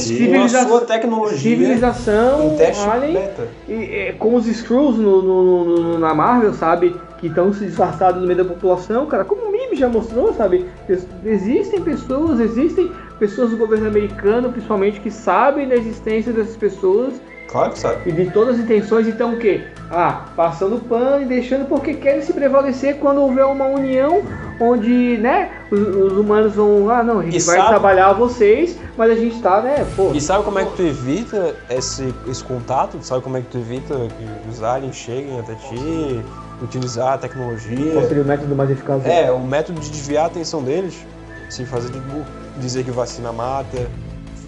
Civiliza- 0.48 0.68
sua 0.68 0.82
tecnologia 0.82 1.38
Civilização, 1.38 2.44
em 2.54 2.56
teste 2.58 2.88
alien, 2.90 3.14
beta. 3.14 3.48
e, 3.68 3.74
é, 3.74 4.16
como 4.18 4.38
os 4.38 4.48
Skrulls 4.48 4.98
no, 4.98 5.22
no- 5.22 5.64
no- 5.66 5.80
no- 5.84 6.00
na 6.00 6.14
Marvel, 6.14 6.54
sabe? 6.54 6.96
Que 7.20 7.28
estão 7.28 7.52
se 7.54 7.66
disfarçados 7.66 8.22
no 8.22 8.28
meio 8.28 8.38
da 8.44 8.46
população, 8.46 9.06
cara. 9.06 9.26
Como 9.26 9.42
o 9.44 9.52
Mime 9.52 9.76
já 9.76 9.88
mostrou, 9.90 10.34
sabe? 10.34 10.66
Ex- 10.88 11.08
Existem 11.26 11.82
pessoas, 11.82 12.40
existem 12.40 12.90
pessoas 13.20 13.50
do 13.52 13.58
governo 13.58 13.88
americano, 13.88 14.50
principalmente, 14.52 15.00
que 15.00 15.12
sabem 15.12 15.68
da 15.68 15.76
existência 15.76 16.32
dessas 16.34 16.56
pessoas 16.58 17.14
Claro 17.54 17.72
que 17.72 17.80
sabe. 17.80 18.10
e 18.10 18.12
de 18.12 18.32
todas 18.32 18.56
as 18.56 18.62
intenções, 18.66 19.08
então 19.08 19.36
o 19.36 19.38
quê? 19.38 19.62
Ah, 19.92 20.26
passando 20.36 20.80
pano 20.90 21.22
e 21.22 21.26
deixando 21.26 21.66
porque 21.68 21.94
querem 21.94 22.22
se 22.24 22.34
prevalecer 22.34 22.98
quando 22.98 23.22
houver 23.22 23.46
uma 23.46 23.66
união 23.66 24.24
onde, 24.60 25.18
né, 25.20 25.52
os, 25.70 25.80
os 25.80 26.18
humanos 26.18 26.54
vão, 26.56 26.90
ah 26.90 27.04
não, 27.04 27.20
a 27.20 27.24
gente 27.24 27.38
E 27.38 27.40
vai 27.42 27.58
sabe- 27.58 27.70
trabalhar 27.70 28.12
vocês, 28.14 28.76
mas 28.98 29.12
a 29.12 29.16
gente 29.16 29.40
tá, 29.40 29.62
né, 29.62 29.86
pô. 29.96 30.12
E 30.14 30.20
sabe 30.20 30.44
como 30.44 30.58
é 30.58 30.66
que 30.66 30.76
tu 30.76 30.82
evita 30.82 31.56
esse, 31.70 32.12
esse 32.28 32.44
contato? 32.44 32.98
Sabe 33.02 33.22
como 33.22 33.38
é 33.38 33.42
que 33.42 33.48
tu 33.48 33.60
evita 33.60 33.94
que 33.96 34.50
os 34.50 34.64
aliens 34.64 34.96
cheguem 34.96 35.40
até 35.40 35.54
ti, 35.54 36.22
utilizar 36.62 37.14
a 37.14 37.18
tecnologia? 37.20 37.94
Qual 37.94 38.08
seria 38.08 38.24
o 38.24 38.26
método 38.26 38.56
mais 38.56 38.72
eficaz? 38.72 39.06
É, 39.06 39.32
o 39.32 39.40
método 39.40 39.80
de 39.80 39.92
desviar 39.92 40.24
a 40.24 40.28
atenção 40.28 40.64
deles, 40.64 41.06
se 41.50 41.66
fazer 41.66 41.92
de 41.92 42.00
burro, 42.00 42.26
dizer 42.58 42.84
que 42.84 42.90
vacina 42.90 43.32
mata, 43.32 43.78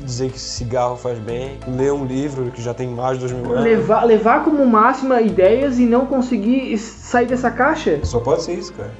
dizer 0.06 0.32
que 0.32 0.40
cigarro 0.40 0.96
faz 0.96 1.18
bem, 1.20 1.58
ler 1.68 1.92
um 1.92 2.06
livro 2.06 2.52
que 2.52 2.62
já 2.62 2.74
tem 2.74 2.88
mais 2.88 3.18
de 3.20 3.28
dois 3.28 3.32
mil 3.32 3.52
anos. 3.52 3.64
Levar, 3.64 4.04
levar 4.06 4.44
como 4.44 4.66
máxima 4.66 5.20
ideias 5.22 5.80
e 5.80 5.86
não 5.86 6.06
conseguir 6.06 6.78
sair 6.78 7.26
dessa 7.26 7.52
caixa. 7.52 8.00
Só 8.04 8.20
pode 8.20 8.44
ser 8.44 8.54
isso, 8.54 8.72
cara. 8.74 8.92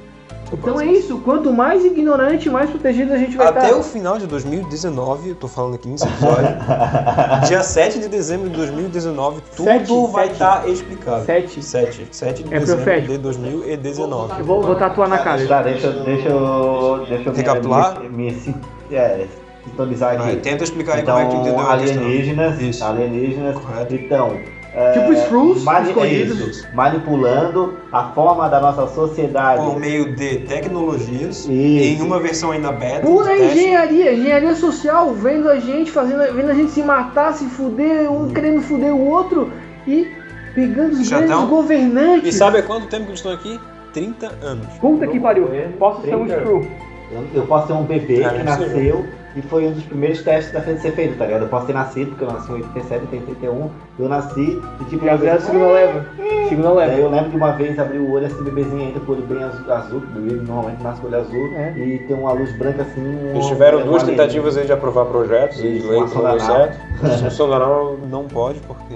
Então 0.52 0.80
é 0.80 0.86
isso, 0.86 1.18
quanto 1.24 1.52
mais 1.52 1.84
ignorante, 1.84 2.48
mais 2.48 2.70
protegido 2.70 3.12
a 3.12 3.18
gente 3.18 3.36
vai 3.36 3.48
Até 3.48 3.66
estar. 3.66 3.78
o 3.78 3.82
final 3.82 4.16
de 4.16 4.28
2019, 4.28 5.30
eu 5.30 5.34
tô 5.34 5.48
falando 5.48 5.74
aqui 5.74 5.88
nesse 5.88 6.04
episódio, 6.06 6.46
dia 7.48 7.64
7 7.64 7.98
de 7.98 8.08
dezembro 8.08 8.48
de 8.48 8.54
2019, 8.54 9.40
tudo 9.56 9.64
Sete, 9.64 9.92
vai 10.12 10.28
estar 10.30 10.68
explicado. 10.68 11.24
Sete. 11.24 11.60
7. 11.64 12.06
7 12.12 12.42
de 12.44 12.54
É 12.54 12.60
dezembro 12.60 12.84
profético. 12.84 13.12
de 13.14 13.18
2019. 13.18 14.38
Eu 14.38 14.44
vou, 14.44 14.62
vou 14.62 14.76
tatuar 14.76 15.08
na 15.08 15.18
cara. 15.18 15.44
Tá, 15.48 15.62
deixa, 15.62 15.88
eu- 15.88 16.04
deixa 16.04 16.28
eu. 16.28 17.06
Deixa 17.08 17.28
eu 17.28 17.32
me- 17.32 17.38
Recapitular? 17.38 18.00
Me, 18.04 18.08
me, 18.32 18.54
é, 18.92 19.26
sintonizar 19.70 20.14
aqui. 20.14 20.22
Vai, 20.22 20.36
tenta 20.36 20.64
explicar 20.64 20.94
aí 20.94 21.02
então, 21.02 21.14
como 21.16 21.26
é 21.26 21.30
que 21.30 21.34
tu 21.36 21.40
entendeu 21.42 21.60
a 21.70 21.78
questão. 21.78 22.02
alienígenas, 22.04 22.60
Isso. 22.60 22.84
alienígenas, 22.84 23.54
Correto. 23.58 23.94
então, 23.94 24.36
é, 24.74 24.92
Tipo 24.92 25.12
Skrulls 25.14 25.64
mani- 25.64 25.88
escondidos. 25.88 26.40
é 26.40 26.50
isso, 26.50 26.68
manipulando 26.74 27.78
a 27.92 28.04
forma 28.10 28.48
da 28.48 28.60
nossa 28.60 28.86
sociedade. 28.88 29.62
Por 29.64 29.78
meio 29.78 30.14
de 30.14 30.36
tecnologias, 30.40 31.46
Isso. 31.46 31.50
em 31.50 32.02
uma 32.02 32.18
versão 32.20 32.50
ainda 32.52 32.70
beta. 32.72 33.00
Pura 33.06 33.36
engenharia, 33.38 34.12
engenharia 34.12 34.54
social, 34.54 35.12
vendo 35.14 35.48
a 35.48 35.58
gente, 35.58 35.90
fazendo, 35.90 36.32
vendo 36.34 36.50
a 36.50 36.54
gente 36.54 36.70
se 36.72 36.82
matar, 36.82 37.32
se 37.32 37.46
fuder, 37.46 38.10
um 38.12 38.28
querendo 38.28 38.60
fuder 38.62 38.94
o 38.94 39.00
outro 39.06 39.50
e 39.86 40.08
pegando 40.54 40.92
os 40.92 41.06
Já 41.08 41.18
grandes 41.18 41.36
tão- 41.36 41.46
governantes. 41.48 42.34
E 42.34 42.38
sabe 42.38 42.58
há 42.58 42.62
quanto 42.62 42.86
tempo 42.86 43.04
que 43.04 43.10
eles 43.10 43.20
estão 43.20 43.32
aqui? 43.32 43.58
30 43.94 44.26
anos. 44.42 44.66
Puta 44.78 45.06
que 45.06 45.18
pariu, 45.18 45.48
posso 45.78 46.02
ser 46.02 46.14
um 46.14 46.26
30. 46.26 46.36
Skrull. 46.42 46.66
Eu, 47.12 47.24
eu 47.34 47.46
posso 47.46 47.66
ter 47.68 47.72
um 47.72 47.84
bebê 47.84 48.20
Cara, 48.20 48.30
que 48.30 48.36
sei. 48.36 48.44
nasceu 48.44 49.06
e 49.36 49.42
foi 49.42 49.66
um 49.66 49.72
dos 49.72 49.84
primeiros 49.84 50.22
testes 50.22 50.52
da 50.52 50.60
frente 50.62 50.76
de 50.76 50.82
ser 50.82 50.92
feito, 50.92 51.18
tá 51.18 51.26
ligado? 51.26 51.42
Eu 51.42 51.48
posso 51.48 51.66
ter 51.66 51.72
nascido, 51.74 52.08
porque 52.10 52.24
eu 52.24 52.28
nasci 52.32 52.50
em 52.50 52.54
87, 52.54 53.02
eu 53.02 53.06
tenho 53.08 53.22
31, 53.26 53.70
eu 53.98 54.08
nasci 54.08 54.62
e 54.80 54.84
tipo. 54.84 55.04
Fizeram 55.08 55.36
a 55.36 55.40
segunda 55.40 55.66
leva. 55.66 56.06
Segunda 56.48 56.68
Daí 56.74 56.88
leva. 56.88 57.00
eu 57.00 57.10
lembro 57.10 57.30
de 57.30 57.36
uma 57.36 57.52
vez 57.52 57.78
abrir 57.78 57.98
o 57.98 58.10
olho 58.12 58.26
assim, 58.26 58.42
bebezinho 58.42 58.80
ainda 58.86 59.00
com 59.00 59.12
o 59.12 59.14
olho 59.16 59.26
bem 59.26 59.42
azul, 59.42 59.72
azul 59.72 60.00
que 60.00 60.06
bebê 60.06 60.34
normalmente 60.42 60.82
nasce 60.82 61.00
com 61.00 61.06
o 61.06 61.10
olho 61.10 61.20
azul, 61.20 61.52
É. 61.56 61.72
e 61.76 61.98
tem 62.06 62.16
uma 62.16 62.32
luz 62.32 62.52
branca 62.56 62.82
assim. 62.82 63.00
um- 63.00 63.30
Eles 63.34 63.46
tiveram 63.46 63.82
duas 63.84 64.02
tentativas 64.02 64.56
aí 64.56 64.64
de 64.66 64.72
aprovar 64.72 65.04
projetos 65.06 65.58
e 65.60 65.76
Isso, 65.78 65.88
lei 65.90 66.02
que 66.04 66.14
não 66.14 66.30
deu 66.30 66.40
certo. 66.40 66.78
O 67.26 67.30
sondaral 67.30 67.98
não 68.10 68.24
pode 68.24 68.58
porque 68.60 68.94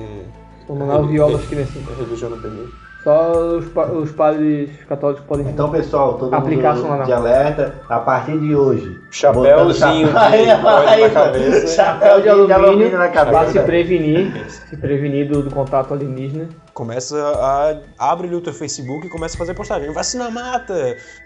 O 0.69 0.75
Manuel 0.75 1.05
viola 1.07 1.37
as 1.39 1.45
crianças. 1.47 1.83
a 1.89 2.01
religião 2.03 2.31
não 2.31 2.41
permite. 2.41 2.73
Só 3.03 3.33
os, 3.57 3.65
pa- 3.69 3.87
os 3.87 4.13
padres 4.13 4.69
católicos 4.87 5.25
podem. 5.27 5.47
Então, 5.49 5.71
pessoal, 5.71 6.19
todo 6.19 6.35
Aplicar 6.35 6.75
mundo 6.77 6.87
sonda 6.87 7.05
de 7.05 7.13
alerta, 7.13 7.75
a 7.89 7.99
partir 7.99 8.39
de 8.39 8.55
hoje. 8.55 9.01
Chapéuzinho 9.11 10.09
de 10.09 10.17
Aí, 10.19 10.47
na 10.47 11.09
cabeça. 11.11 11.67
Chapéu 11.69 12.21
de 12.21 12.29
alumínio 12.29 12.99
na 12.99 13.09
Pra 13.09 13.25
se 13.25 13.33
cabeça. 13.33 13.63
prevenir, 13.63 14.45
se 14.51 14.77
prevenir 14.77 15.29
do, 15.29 15.43
do 15.43 15.51
contato 15.55 15.95
alienígena. 15.95 16.49
Começa 16.75 17.17
a. 17.19 17.77
Abre 18.11 18.35
o 18.35 18.41
teu 18.41 18.53
Facebook 18.53 19.07
e 19.07 19.11
começa 19.11 19.35
a 19.35 19.39
fazer 19.39 19.55
postagem. 19.55 19.91
Vacina 19.95 20.31
mata! 20.31 20.75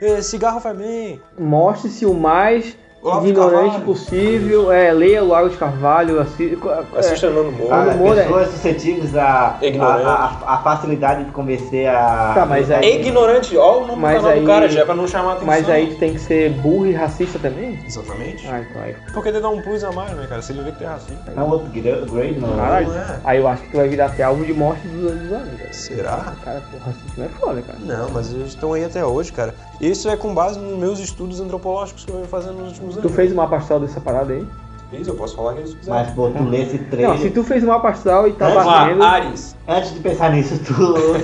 eh, 0.01 0.23
Cigarro 0.23 0.61
faz 0.61 0.77
bem! 0.79 1.21
Mostre-se 1.39 2.07
o 2.07 2.15
mais 2.15 2.77
Olavo 3.05 3.29
ignorante 3.29 3.81
possível. 3.83 4.73
É, 4.73 4.91
leia 4.93 5.23
o 5.23 5.29
Lago 5.29 5.51
de 5.51 5.57
Carvalho, 5.59 6.21
assi- 6.21 6.59
é, 6.95 6.99
Assista 6.99 7.29
Nando 7.29 7.53
Moura. 7.53 7.75
Ah, 7.77 7.85
Quando 7.85 7.99
Moura- 7.99 8.23
pessoas 8.23 8.49
suscetíveis 8.49 9.15
a, 9.15 9.59
a, 9.61 9.67
Ignorante. 9.67 10.07
a, 10.07 10.55
a 10.55 10.59
facilidade 10.59 11.25
de 11.25 11.31
convencer 11.31 11.87
a. 11.89 12.33
Tá, 12.35 12.47
mas 12.47 12.71
aí- 12.71 12.85
É 12.85 13.01
ignorante, 13.01 13.57
ó 13.59 13.83
o 13.83 13.87
nome 13.87 14.01
Mas 14.01 14.15
do 14.17 14.21
canal 14.23 14.33
aí- 14.33 14.41
do 14.41 14.47
cara, 14.47 14.69
já 14.69 14.81
é 14.81 14.85
pra 14.87 14.95
não 14.95 15.07
chamar 15.07 15.29
a 15.29 15.33
atenção. 15.33 15.47
Mas 15.47 15.69
aí 15.69 15.89
tu 15.89 15.97
tem 15.99 16.15
que 16.15 16.19
ser 16.19 16.51
burro 16.55 16.87
e 16.87 16.93
racista 16.93 17.39
também? 17.39 17.79
Exatamente. 17.85 18.49
Ah, 18.49 18.61
então 18.61 18.83
aí. 18.83 18.97
Porque 19.13 19.29
ele 19.29 19.41
dá 19.41 19.51
um 19.51 19.61
plus 19.61 19.85
a 19.85 19.93
mais, 19.93 20.11
né, 20.13 20.27
cara? 20.27 20.41
Se 20.41 20.53
ele 20.53 20.63
vê 20.63 20.73
que 20.73 20.79
tem 20.79 20.87
racista. 20.89 21.31
Não, 21.37 21.53
upgrade, 21.53 22.39
não. 22.41 22.57
Caralho. 22.57 22.89
Não 22.89 22.97
é. 22.99 23.21
Aí 23.25 23.39
eu 23.39 23.47
acho 23.49 23.63
que 23.65 23.71
tu 23.71 23.77
vai 23.77 23.89
virar 23.89 24.07
até 24.07 24.23
alvo 24.23 24.45
de 24.47 24.55
morte 24.55 24.81
dos 24.89 25.13
anos, 25.31 25.59
cara. 25.61 25.73
Será? 25.73 26.33
Cara, 26.43 26.63
pô, 26.71 26.79
racismo 26.87 27.25
é 27.25 27.29
foda, 27.39 27.61
cara. 27.61 27.79
Não, 27.81 28.09
mas 28.11 28.33
eles 28.33 28.49
estão 28.49 28.73
aí 28.73 28.83
até 28.85 29.05
hoje, 29.05 29.31
cara. 29.31 29.55
Isso 29.81 30.09
é 30.09 30.17
com 30.17 30.33
base 30.33 30.59
nos 30.59 30.79
meus 30.79 30.99
estudos 31.01 31.41
antropológicos 31.41 32.05
que 32.05 32.11
eu 32.11 32.17
venho 32.17 32.29
fazendo 32.29 32.55
nos 32.55 32.69
últimos 32.69 32.94
anos. 32.99 33.11
Tu 33.11 33.15
fez 33.15 33.33
uma 33.33 33.45
astral 33.57 33.81
dessa 33.81 34.01
parada 34.01 34.33
aí? 34.33 34.47
Fiz, 34.91 35.09
eu 35.09 35.15
posso 35.15 35.35
falar 35.35 35.55
que 35.55 35.61
eles 35.61 35.75
fizeram. 35.75 35.99
Mas, 35.99 36.11
pô, 36.13 36.31
tu 36.31 36.45
lê 36.45 36.63
esse 36.63 36.79
Não, 36.79 36.85
trailer. 36.91 37.19
se 37.19 37.31
tu 37.31 37.43
fez 37.43 37.65
uma 37.65 37.77
astral 37.77 38.29
e 38.29 38.33
tá 38.33 38.49
lá, 38.49 38.65
batendo. 38.65 39.03
Ares. 39.03 39.57
Antes 39.67 39.95
de 39.95 40.01
pensar 40.01 40.31
nisso, 40.33 40.61
tu, 40.65 40.75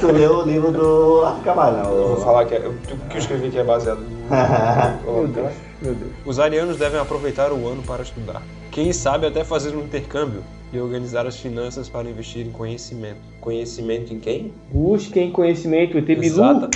tu 0.00 0.06
leu 0.12 0.38
o 0.38 0.42
livro 0.42 0.72
do 0.72 1.22
África 1.24 1.50
Camarão. 1.50 1.92
Eu 1.92 2.08
vou 2.08 2.16
falar 2.16 2.46
que 2.46 2.54
é, 2.54 2.58
o 2.66 2.74
que 2.74 3.16
eu 3.16 3.18
escrevi 3.18 3.50
que 3.50 3.58
é 3.58 3.64
baseado 3.64 4.00
no... 4.00 4.10
Meu 5.12 5.28
Deus, 5.28 5.52
meu 5.82 5.94
Deus. 5.94 6.10
Os 6.24 6.38
arianos 6.38 6.78
devem 6.78 7.00
aproveitar 7.00 7.52
o 7.52 7.68
ano 7.68 7.82
para 7.82 8.02
estudar. 8.02 8.42
Quem 8.70 8.92
sabe 8.92 9.26
até 9.26 9.44
fazer 9.44 9.74
um 9.76 9.80
intercâmbio 9.80 10.42
e 10.72 10.80
organizar 10.80 11.26
as 11.26 11.36
finanças 11.36 11.88
para 11.88 12.08
investir 12.08 12.46
em 12.46 12.50
conhecimento. 12.50 13.20
Conhecimento 13.40 14.12
em 14.14 14.20
quem? 14.20 14.52
Busquem 14.72 15.30
conhecimento, 15.32 15.98
ET 15.98 16.06
Bilu. 16.06 16.24
Exata. 16.24 16.70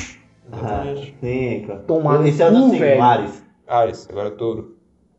Ah, 0.53 0.57
Exatamente. 0.57 1.17
sim, 1.21 1.65
cara. 1.67 1.79
Tomar 1.81 2.27
Esse 2.27 2.43
é 2.43 2.51
o. 2.51 3.03
Ares. 3.03 3.45
Ares, 3.67 4.09
agora 4.11 4.31
touro. 4.31 4.74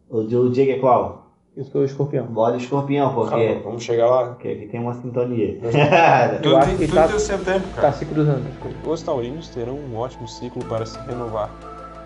O 0.09 0.17
o 0.19 0.49
Diego 0.49 0.71
é 0.71 0.79
qual? 0.79 1.23
Eu 1.57 1.63
sou 1.63 1.81
o 1.81 1.85
escorpião. 1.85 2.25
Bode 2.25 2.57
escorpião, 2.57 3.13
Calma, 3.13 3.29
porque, 3.29 3.61
vamos 3.63 3.83
chegar 3.83 4.07
lá. 4.09 4.25
porque 4.27 4.47
aqui 4.49 4.67
tem 4.67 4.79
uma 4.81 4.93
sintonia. 4.93 5.57
Tudo, 6.43 6.57
acho 6.57 6.69
que 6.77 6.85
tudo 6.87 6.95
tá- 6.95 7.07
tem 7.07 7.15
o 7.15 7.19
seu 7.19 7.37
tempo, 7.39 7.67
Tá 7.75 7.81
cara. 7.81 7.93
se 7.93 8.05
cruzando. 8.05 8.43
Os 8.85 9.01
taurinos 9.01 9.47
terão 9.49 9.75
um 9.75 9.95
ótimo 9.97 10.27
ciclo 10.27 10.63
para 10.65 10.85
se 10.85 10.99
renovar. 10.99 11.49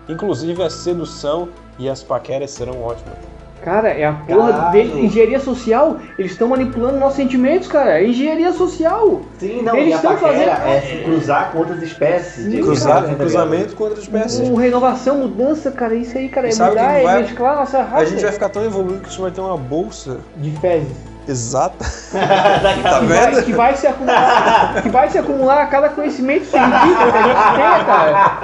Inclusive 0.08 0.62
a 0.62 0.70
sedução 0.70 1.48
e 1.80 1.88
as 1.88 2.02
paqueras 2.02 2.50
serão 2.52 2.80
ótimas. 2.82 3.18
Cara, 3.62 3.88
é 3.90 4.04
a 4.06 4.12
porra 4.12 4.52
Caralho. 4.52 4.90
de 4.90 5.00
engenharia 5.04 5.38
social. 5.38 5.98
Eles 6.18 6.32
estão 6.32 6.48
manipulando 6.48 6.98
nossos 6.98 7.16
sentimentos, 7.16 7.68
cara. 7.68 8.00
É 8.00 8.06
engenharia 8.06 8.52
social. 8.52 9.20
Sim, 9.38 9.62
não, 9.62 9.76
Eles 9.76 9.94
estão 9.96 10.16
fazendo- 10.16 10.48
é 10.48 10.80
se 10.80 10.96
cruzar 11.04 11.52
com 11.52 11.58
outras 11.58 11.82
espécies. 11.82 12.50
de- 12.50 12.58
Cruzar, 12.62 13.02
ligado? 13.02 13.18
cruzamento 13.18 13.76
com 13.76 13.84
outras 13.84 14.02
espécies. 14.04 14.40
Um, 14.48 14.54
renovação, 14.54 15.18
mudança, 15.18 15.70
cara. 15.70 15.94
Isso 15.94 16.16
aí, 16.16 16.28
cara, 16.28 16.48
é 16.48 16.50
sabe 16.52 16.70
mudar, 16.70 16.92
é 16.98 17.02
vai- 17.02 17.22
mesclar 17.22 17.52
a 17.52 17.56
nossa 17.60 17.82
raça. 17.82 17.96
A 18.02 18.04
gente 18.06 18.22
vai 18.22 18.32
ficar 18.32 18.48
tão 18.48 18.64
evoluído 18.64 19.00
que 19.00 19.06
a 19.06 19.10
gente 19.10 19.20
vai 19.20 19.30
ter 19.30 19.40
uma 19.40 19.56
bolsa 19.56 20.18
De 20.36 20.50
fezes. 20.58 21.09
Exata. 21.28 21.84
A 22.14 22.60
Tá 22.60 22.98
que, 23.00 23.06
vai, 23.06 23.30
vendo? 23.30 23.44
que 23.44 23.52
vai 23.52 23.76
se 23.76 23.86
acumular. 23.86 24.82
que 24.82 24.88
vai 24.88 25.10
se 25.10 25.18
acumular 25.18 25.62
a 25.62 25.66
cada 25.66 25.88
conhecimento 25.90 26.46
científico 26.46 27.12
que 27.12 27.18
a 27.18 27.22
gente 27.22 27.54
tenha, 27.54 27.84
cara. 27.84 28.40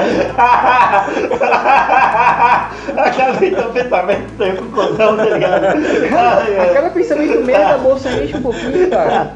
Acabei 2.96 3.50
de 3.50 3.56
ter 3.56 3.66
um 3.66 3.72
pensamento 3.72 4.36
com 4.36 4.64
o 4.64 4.70
cordão, 4.70 5.16
tá 5.16 5.24
ligado? 5.24 5.64
A 5.66 6.74
cada 6.74 6.90
pensamento 6.90 7.44
meio 7.44 7.58
da 7.58 7.78
bolsa 7.78 8.10
mexe 8.10 8.36
um 8.36 8.42
pouquinho, 8.42 8.90
cara. 8.90 9.32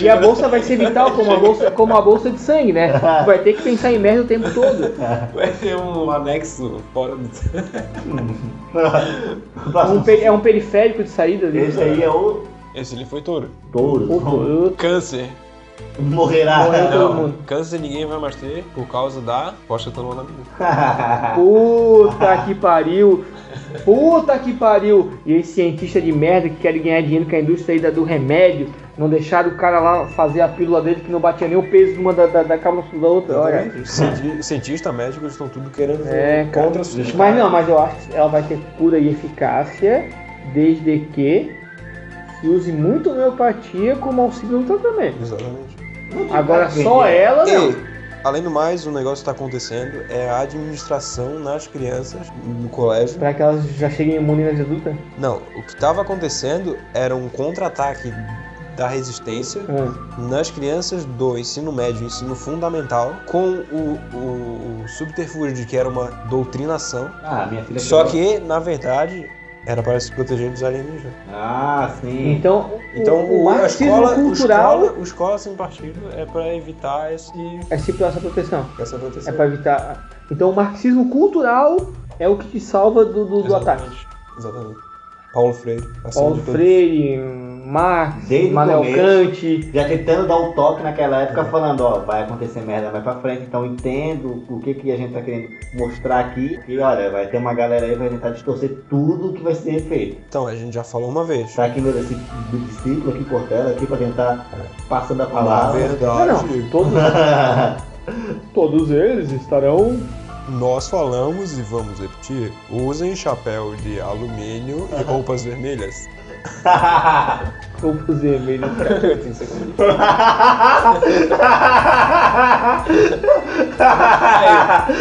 E 0.00 0.08
a 0.08 0.16
bolsa 0.16 0.48
vai 0.48 0.62
ser 0.62 0.76
vital 0.76 1.12
como 1.12 1.32
a 1.32 1.36
bolsa, 1.36 1.70
como 1.70 1.96
a 1.96 2.02
bolsa 2.02 2.30
de 2.30 2.38
sangue, 2.38 2.72
né? 2.72 2.92
Tu 2.92 3.26
vai 3.26 3.38
ter 3.38 3.54
que 3.54 3.62
pensar 3.62 3.92
em 3.92 3.98
merda 3.98 4.22
o 4.22 4.26
tempo 4.26 4.50
todo. 4.52 4.92
Vai 5.34 5.48
ter 5.52 5.76
um 5.76 6.10
anexo 6.10 6.80
fora 6.92 7.16
do. 7.16 7.30
Um 8.74 10.02
é 10.22 10.30
um 10.30 10.40
periférico 10.40 11.02
de 11.02 11.10
saída 11.10 11.46
ali. 11.46 11.58
Esse 11.60 11.80
aí 11.80 12.02
é 12.02 12.08
o 12.08 12.41
Esse 12.74 12.94
ali 12.94 13.04
foi 13.04 13.20
touro. 13.22 13.50
touro. 13.72 14.06
Pô, 14.06 14.70
Câncer. 14.76 15.28
Morrerá. 15.98 16.64
Morreu 16.64 16.90
todo 16.90 17.14
mundo. 17.14 17.34
câncer 17.44 17.80
ninguém 17.80 18.06
vai 18.06 18.18
mais 18.18 18.36
ter 18.36 18.62
por 18.74 18.86
causa 18.86 19.20
da 19.20 19.52
postatanol 19.66 20.14
na 20.14 20.22
vida. 20.22 20.42
Puta 21.34 22.44
que 22.46 22.54
pariu! 22.54 23.24
Puta 23.84 24.38
que 24.38 24.52
pariu! 24.52 25.12
E 25.26 25.32
esse 25.34 25.52
cientista 25.54 26.00
de 26.00 26.12
merda 26.12 26.48
que 26.48 26.56
quer 26.56 26.72
ganhar 26.78 27.00
dinheiro 27.02 27.26
com 27.26 27.34
a 27.36 27.40
indústria 27.40 27.74
aí 27.74 27.80
da- 27.80 27.90
do 27.90 28.04
remédio, 28.04 28.68
não 28.96 29.08
deixaram 29.08 29.50
o 29.50 29.56
cara 29.56 29.80
lá 29.80 30.06
fazer 30.08 30.40
a 30.42 30.48
pílula 30.48 30.80
dele 30.80 31.00
que 31.00 31.10
não 31.10 31.18
batia 31.20 31.48
nem 31.48 31.56
o 31.56 31.62
peso 31.68 31.94
de 31.94 31.98
uma 31.98 32.12
da, 32.12 32.26
da, 32.26 32.42
da 32.42 32.58
cápsula 32.58 33.00
da 33.02 33.08
outra. 33.08 33.40
Olha. 33.40 33.72
Os 33.82 33.90
cienti- 33.90 34.42
cientistas 34.42 34.94
médicos 34.94 35.32
estão 35.32 35.48
tudo 35.48 35.68
querendo 35.70 36.06
É, 36.06 36.46
cara. 36.50 36.66
contra 36.66 36.82
a 36.82 37.16
Mas 37.16 37.36
não, 37.36 37.50
mas 37.50 37.68
eu 37.68 37.78
acho 37.78 37.96
que 38.08 38.14
ela 38.16 38.28
vai 38.28 38.42
ter 38.42 38.58
cura 38.78 38.98
e 38.98 39.08
eficácia 39.08 40.08
desde 40.54 41.00
que 41.12 41.61
se 42.42 42.48
use 42.48 42.72
muito 42.72 43.10
homeopatia 43.10 43.96
como 43.96 44.22
auxílio 44.22 44.58
no 44.58 44.64
tratamento. 44.78 45.16
Exatamente. 45.22 45.76
Agora 46.32 46.68
só 46.70 47.06
ela 47.06 47.46
não. 47.46 47.70
E, 47.70 47.76
além 48.22 48.42
do 48.42 48.50
mais, 48.50 48.84
o 48.86 48.90
negócio 48.90 49.24
que 49.24 49.30
está 49.30 49.32
acontecendo 49.32 50.04
é 50.10 50.28
a 50.28 50.40
administração 50.40 51.38
nas 51.38 51.66
crianças 51.66 52.26
no 52.44 52.68
colégio. 52.68 53.18
Pra 53.18 53.32
que 53.32 53.40
elas 53.40 53.64
já 53.76 53.88
cheguem 53.88 54.16
imunes 54.16 54.60
adultas. 54.60 54.94
Não, 55.16 55.36
o 55.56 55.62
que 55.62 55.72
estava 55.72 56.02
acontecendo 56.02 56.76
era 56.92 57.16
um 57.16 57.28
contra-ataque 57.30 58.12
da 58.76 58.88
resistência 58.88 59.62
Ah. 59.68 60.18
nas 60.18 60.50
crianças 60.50 61.04
do 61.04 61.38
ensino 61.38 61.70
médio 61.72 62.02
e 62.02 62.06
ensino 62.06 62.34
fundamental 62.34 63.14
com 63.26 63.62
o, 63.70 63.98
o, 64.12 64.82
o 64.82 64.88
subterfúgio 64.88 65.54
de 65.54 65.64
que 65.66 65.76
era 65.76 65.88
uma 65.88 66.06
doutrinação. 66.28 67.10
Ah, 67.22 67.46
minha 67.50 67.62
filha 67.64 67.78
Só 67.80 68.04
que, 68.04 68.38
na 68.40 68.58
verdade, 68.58 69.30
era 69.66 69.82
para 69.82 69.98
se 70.00 70.10
proteger 70.12 70.50
dos 70.50 70.62
alienígenas. 70.62 71.12
Ah, 71.28 71.94
sim. 72.00 72.32
Então, 72.32 72.70
Então, 72.94 73.24
o, 73.24 73.44
o 73.44 73.48
a 73.48 73.66
escola, 73.66 74.14
cultural 74.14 74.78
o 74.78 74.82
escola, 74.84 74.98
o 74.98 75.02
escola 75.02 75.38
sem 75.38 75.54
partido 75.54 76.00
é 76.16 76.24
para 76.26 76.54
evitar 76.54 77.12
esse, 77.12 77.32
é 77.70 77.78
sempre 77.78 78.04
essa 78.04 78.20
proteção. 78.20 78.66
essa 78.78 78.96
É 78.96 78.98
proteção. 78.98 79.34
pra 79.34 79.46
evitar. 79.46 80.08
Então 80.30 80.50
o 80.50 80.54
marxismo 80.54 81.08
cultural 81.10 81.76
é 82.18 82.28
o 82.28 82.36
que 82.36 82.48
te 82.48 82.60
salva 82.60 83.04
do, 83.04 83.24
do, 83.24 83.42
do 83.42 83.54
ataque. 83.54 83.88
Exatamente. 84.36 84.91
Paulo 85.32 85.54
Freire. 85.54 85.82
Paulo. 86.14 86.36
Freire, 86.42 87.18
Marx, 87.64 88.28
Desde 88.28 88.52
Manuel 88.52 88.80
começo. 88.80 88.96
Kant. 88.96 89.70
Já 89.72 89.88
tentando 89.88 90.28
dar 90.28 90.36
o 90.36 90.52
toque 90.52 90.82
naquela 90.82 91.22
época, 91.22 91.44
falando, 91.46 91.80
ó, 91.80 92.00
vai 92.00 92.22
acontecer 92.22 92.60
merda 92.60 92.90
mais 92.90 93.02
pra 93.02 93.14
frente, 93.16 93.44
então 93.44 93.64
entendo 93.64 94.44
o 94.48 94.60
que, 94.60 94.74
que 94.74 94.92
a 94.92 94.96
gente 94.96 95.14
tá 95.14 95.22
querendo 95.22 95.48
mostrar 95.74 96.20
aqui. 96.20 96.58
E 96.68 96.78
olha, 96.78 97.10
vai 97.10 97.26
ter 97.28 97.38
uma 97.38 97.54
galera 97.54 97.86
aí 97.86 97.92
que 97.92 97.98
vai 97.98 98.10
tentar 98.10 98.30
distorcer 98.30 98.82
tudo 98.90 99.32
que 99.32 99.42
vai 99.42 99.54
ser 99.54 99.80
feito. 99.80 100.18
Então, 100.28 100.46
a 100.46 100.54
gente 100.54 100.74
já 100.74 100.84
falou 100.84 101.08
uma 101.08 101.24
vez. 101.24 101.54
Tá 101.54 101.64
aqui 101.64 101.80
meu 101.80 101.98
esse 101.98 102.14
discípulo 102.52 103.14
aqui, 103.14 103.24
Cortella, 103.24 103.70
aqui 103.70 103.86
pra 103.86 103.96
tentar 103.96 104.46
passando 104.88 105.22
a 105.22 105.26
Na 105.26 105.30
palavra. 105.30 105.80
Não, 105.80 106.26
não, 106.26 106.36
verdade, 106.38 106.70
todos, 106.70 106.92
todos 108.52 108.90
eles 108.90 109.32
estarão. 109.32 109.98
Nós 110.48 110.88
falamos 110.88 111.58
e 111.58 111.62
vamos 111.62 112.00
repetir: 112.00 112.52
usem 112.70 113.14
chapéu 113.14 113.76
de 113.76 114.00
alumínio 114.00 114.88
e 114.98 115.02
roupas 115.02 115.44
vermelhas. 115.44 116.08
Roupas 117.80 118.20
vermelhas. 118.20 118.70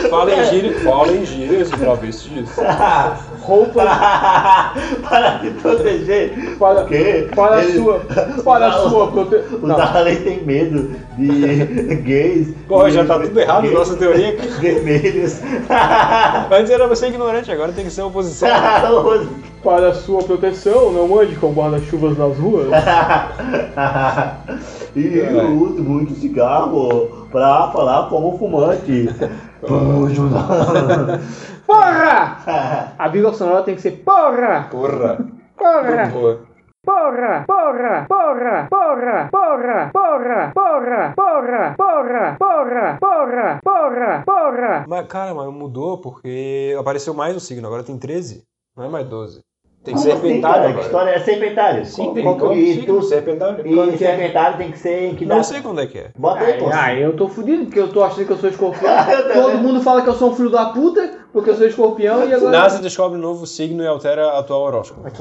Fala 0.09 0.33
em 0.33 0.45
gírias, 0.45 0.81
fala 0.83 1.11
em 1.11 1.25
gírias 1.25 1.69
e 1.69 1.77
travestis. 1.77 2.49
Roupas 3.41 3.85
para 5.09 5.39
se 5.41 5.49
proteger. 5.51 6.55
para, 6.59 6.81
Porque 6.81 7.27
para 7.35 7.55
a 7.57 7.63
sua. 7.71 8.01
Para 8.43 8.67
a 8.67 8.71
sua 8.89 9.11
proteção. 9.11 9.59
O 9.61 9.67
Darley 9.67 10.15
tem 10.17 10.43
medo 10.45 10.95
de 11.17 11.95
gays. 12.03 12.53
Pô, 12.67 12.89
já 12.89 13.03
tá 13.03 13.19
tudo 13.19 13.39
errado, 13.39 13.63
gays 13.63 13.73
nossa 13.73 13.95
teoria. 13.95 14.37
Vermelhos. 14.61 15.41
Antes 16.51 16.71
era 16.71 16.87
você 16.87 17.07
ignorante, 17.07 17.51
agora 17.51 17.71
tem 17.71 17.83
que 17.85 17.91
ser 17.91 18.03
oposição. 18.03 18.49
Para 19.63 19.89
a 19.89 19.93
sua 19.93 20.23
proteção, 20.23 20.91
não 20.91 21.19
ande 21.19 21.35
com 21.35 21.51
guarda-chuvas 21.51 22.17
nas 22.17 22.35
ruas. 22.37 22.67
e 24.95 25.17
eu 25.17 25.49
uso 25.51 25.83
muito 25.83 26.15
cigarro 26.15 27.27
pra 27.31 27.69
falar 27.71 28.09
como 28.09 28.37
fumante. 28.37 29.09
Porra! 31.71 32.93
A 32.99 33.07
vírgula 33.07 33.33
sonora 33.33 33.63
tem 33.63 33.75
que 33.75 33.81
ser 33.81 33.91
porra! 34.03 34.67
Porra. 34.69 35.17
Porra! 35.57 36.11
Porra! 36.83 37.45
Porra! 37.47 38.05
Porra! 38.07 38.07
Porra! 38.09 38.67
Porra! 38.69 39.29
Porra! 39.31 39.91
Porra! 39.93 40.51
Porra! 40.53 41.13
Porra! 41.15 41.75
Porra! 42.37 42.97
Porra! 42.99 43.59
Porra! 43.63 44.23
Porra! 44.25 44.85
Mas, 44.87 45.07
cara, 45.07 45.33
mas 45.33 45.53
mudou 45.53 45.99
porque 45.99 46.75
apareceu 46.77 47.13
mais 47.13 47.35
um 47.35 47.39
signo, 47.39 47.65
agora 47.67 47.83
tem 47.83 47.97
13. 47.97 48.43
Não 48.75 48.85
é 48.85 48.89
mais 48.89 49.07
12. 49.07 49.39
Tem 49.83 49.95
Como 49.95 50.07
assim, 50.07 50.21
serpentário? 50.21 50.75
Que 50.75 50.81
história 50.81 51.09
é 51.09 51.19
serpentário? 51.19 51.85
Sim, 51.85 52.13
tem 52.13 52.23
Qual- 52.23 52.53
e 52.55 52.85
tu- 52.85 53.01
serpentário. 53.01 53.65
E 53.65 53.97
serpentário 53.97 54.57
tem 54.57 54.71
que 54.71 54.77
ser 54.77 55.05
em 55.09 55.15
que 55.15 55.25
Não 55.25 55.43
sei 55.43 55.59
quando 55.61 55.81
é 55.81 55.87
que 55.87 55.97
é. 55.97 56.11
Bota 56.15 56.43
aí, 56.43 56.59
pô. 56.59 56.69
Ah, 56.71 56.93
eu 56.93 57.15
tô 57.15 57.27
fudido 57.27 57.65
porque 57.65 57.79
eu 57.79 57.91
tô 57.91 58.03
achando 58.03 58.27
que 58.27 58.31
eu 58.31 58.37
sou 58.37 58.47
escorpião. 58.49 58.91
Todo 59.33 59.57
mundo 59.57 59.81
fala 59.81 60.03
que 60.03 60.09
eu 60.09 60.13
sou 60.13 60.29
um 60.31 60.35
filho 60.35 60.51
da 60.51 60.65
puta 60.67 61.20
porque 61.33 61.49
eu 61.49 61.55
sou 61.55 61.65
escorpião 61.67 62.27
e 62.27 62.33
agora. 62.33 62.51
NASA 62.51 62.79
descobre 62.79 63.17
um 63.17 63.21
novo 63.21 63.45
signo 63.47 63.83
e 63.83 63.87
altera 63.87 64.27
a 64.31 64.39
atual 64.39 64.61
horóscopo. 64.61 65.01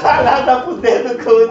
Tá 0.00 0.62
fudendo 0.64 1.14
tudo. 1.18 1.48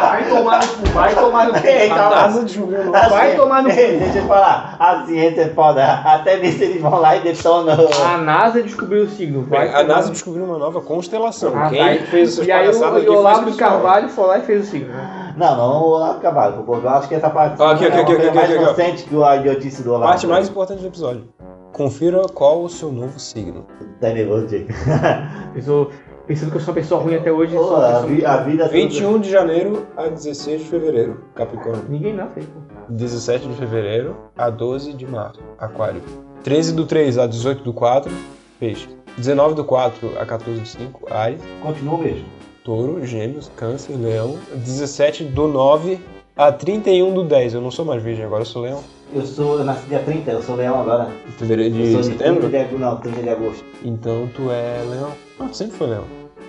Vai 0.00 0.28
tomar 0.28 0.60
no 0.60 0.68
cu, 0.68 0.86
vai 0.92 1.14
tomar 1.14 1.46
no 1.48 1.52
cu. 1.60 1.66
Ei, 1.66 1.88
calma. 1.88 2.16
NASA 2.16 2.44
descobriu 2.44 2.80
um 2.80 2.84
novo 2.84 2.96
A 2.96 3.08
Vai 3.08 3.34
tomar 3.36 3.62
no 3.62 3.70
cu. 3.70 3.76
Ei, 3.78 3.98
Deixa 3.98 4.18
eu 4.18 4.26
falar, 4.26 4.76
a 4.78 5.04
ciência 5.06 5.40
é 5.42 5.48
foda. 5.50 5.84
Até 6.04 6.36
nisso 6.38 6.62
eles 6.62 6.80
vão 6.80 7.00
lá 7.00 7.16
e 7.16 7.20
detonam. 7.20 7.76
A 8.04 8.18
NASA 8.18 8.62
descobriu 8.62 9.04
o 9.04 9.08
signo. 9.08 9.42
Vai 9.48 9.66
Bem, 9.66 9.68
a 9.74 9.78
tomar 9.80 9.94
NASA 9.94 10.06
no- 10.08 10.12
descobriu 10.12 10.44
uma 10.44 10.58
nova 10.58 10.80
constelação. 10.80 11.52
Ah, 11.56 11.68
Quem 11.70 11.78
vai. 11.78 11.98
fez 11.98 12.32
essas 12.34 12.46
E 12.46 12.52
aí 12.52 12.58
palhaçadas 12.66 12.94
o, 12.94 12.96
aqui 12.98 13.08
o 13.08 13.12
foi 13.12 13.16
Olavo 13.20 13.50
de. 13.50 13.56
Carvalho 13.56 14.08
foi 14.08 14.26
lá 14.26 14.38
e 14.38 14.42
fez 14.42 14.66
o 14.66 14.70
signo. 14.70 14.88
né? 14.92 15.25
Não, 15.36 15.56
não 15.56 15.82
o 15.82 15.88
Olavo 15.90 16.20
Cavalo, 16.20 16.64
porque 16.64 16.86
eu 16.86 16.90
acho 16.90 17.08
que 17.08 17.14
essa 17.14 17.28
parte 17.30 17.60
Ah, 17.62 17.72
aqui, 17.72 17.84
é 17.84 17.88
aqui, 17.88 17.98
aqui, 18.00 18.12
aqui, 18.12 18.24
mais 18.24 18.38
aqui, 18.38 18.52
aqui, 18.54 18.62
inocente 18.62 19.04
que 19.04 19.22
a 19.22 19.36
idiotice 19.36 19.82
do 19.82 19.90
Olavo. 19.90 20.04
Parte 20.10 20.26
mais 20.26 20.48
importante 20.48 20.80
do 20.80 20.86
episódio. 20.88 21.24
Confira 21.72 22.22
qual 22.32 22.62
o 22.62 22.68
seu 22.70 22.90
novo 22.90 23.18
signo. 23.20 23.66
Tá 24.00 24.08
nervoso, 24.08 24.46
Jake. 24.46 24.72
Eu 25.54 25.62
sou 25.62 25.90
pensando 26.26 26.50
que 26.50 26.56
eu 26.56 26.60
sou 26.60 26.70
uma 26.74 26.80
pessoa 26.80 27.00
ruim 27.02 27.14
até 27.16 27.30
hoje. 27.30 27.56
A, 27.56 28.00
vi- 28.00 28.24
a 28.24 28.36
vida 28.38 28.64
toda- 28.64 28.76
21 28.76 29.20
de 29.20 29.30
janeiro 29.30 29.86
a 29.96 30.08
16 30.08 30.62
de 30.62 30.68
fevereiro, 30.68 31.20
Capricórnio. 31.34 31.84
Ninguém 31.88 32.14
nasce 32.14 32.40
aí, 32.40 32.46
pô. 32.46 32.60
17 32.88 33.46
de 33.48 33.54
fevereiro 33.54 34.16
a 34.36 34.48
12 34.50 34.92
de 34.94 35.06
março, 35.06 35.40
Aquário. 35.58 36.02
13 36.42 36.72
do 36.74 36.84
3 36.86 37.18
a 37.18 37.26
18 37.26 37.62
do 37.62 37.72
4, 37.72 38.10
Peixe. 38.58 38.88
19 39.16 39.54
do 39.54 39.64
4 39.64 40.12
a 40.20 40.24
14 40.26 40.60
do 40.60 40.66
5, 40.66 41.06
Ares. 41.12 41.40
Continua 41.62 41.98
mesmo. 41.98 42.24
Touro, 42.66 43.06
Gêmeos, 43.06 43.48
Câncer, 43.56 43.96
Leão. 43.96 44.36
17 44.52 45.22
do 45.22 45.46
9 45.46 46.00
a 46.36 46.50
31 46.50 47.14
do 47.14 47.22
10. 47.22 47.54
Eu 47.54 47.60
não 47.60 47.70
sou 47.70 47.84
mais 47.84 48.02
virgem, 48.02 48.24
agora 48.24 48.42
eu 48.42 48.46
sou 48.46 48.62
Leão. 48.62 48.82
Eu 49.14 49.24
sou, 49.24 49.60
eu 49.60 49.64
nasci 49.64 49.86
dia 49.86 50.00
30, 50.00 50.32
eu 50.32 50.42
sou 50.42 50.56
leão 50.56 50.80
agora. 50.80 51.06
Fevereiro 51.38 51.76
Eu 51.76 51.84
de 51.84 51.92
sou 51.92 52.00
de 52.00 52.06
setembro? 52.08 52.48
30 52.48 52.64
de 52.64 52.74
não, 52.74 52.96
30 52.96 53.22
de 53.22 53.28
agosto. 53.28 53.64
Então 53.84 54.28
tu 54.34 54.50
é 54.50 54.82
Leão. 54.90 55.12
Ah, 55.38 55.46
sempre 55.52 55.76
foi 55.76 55.86
Leão. 55.86 56.02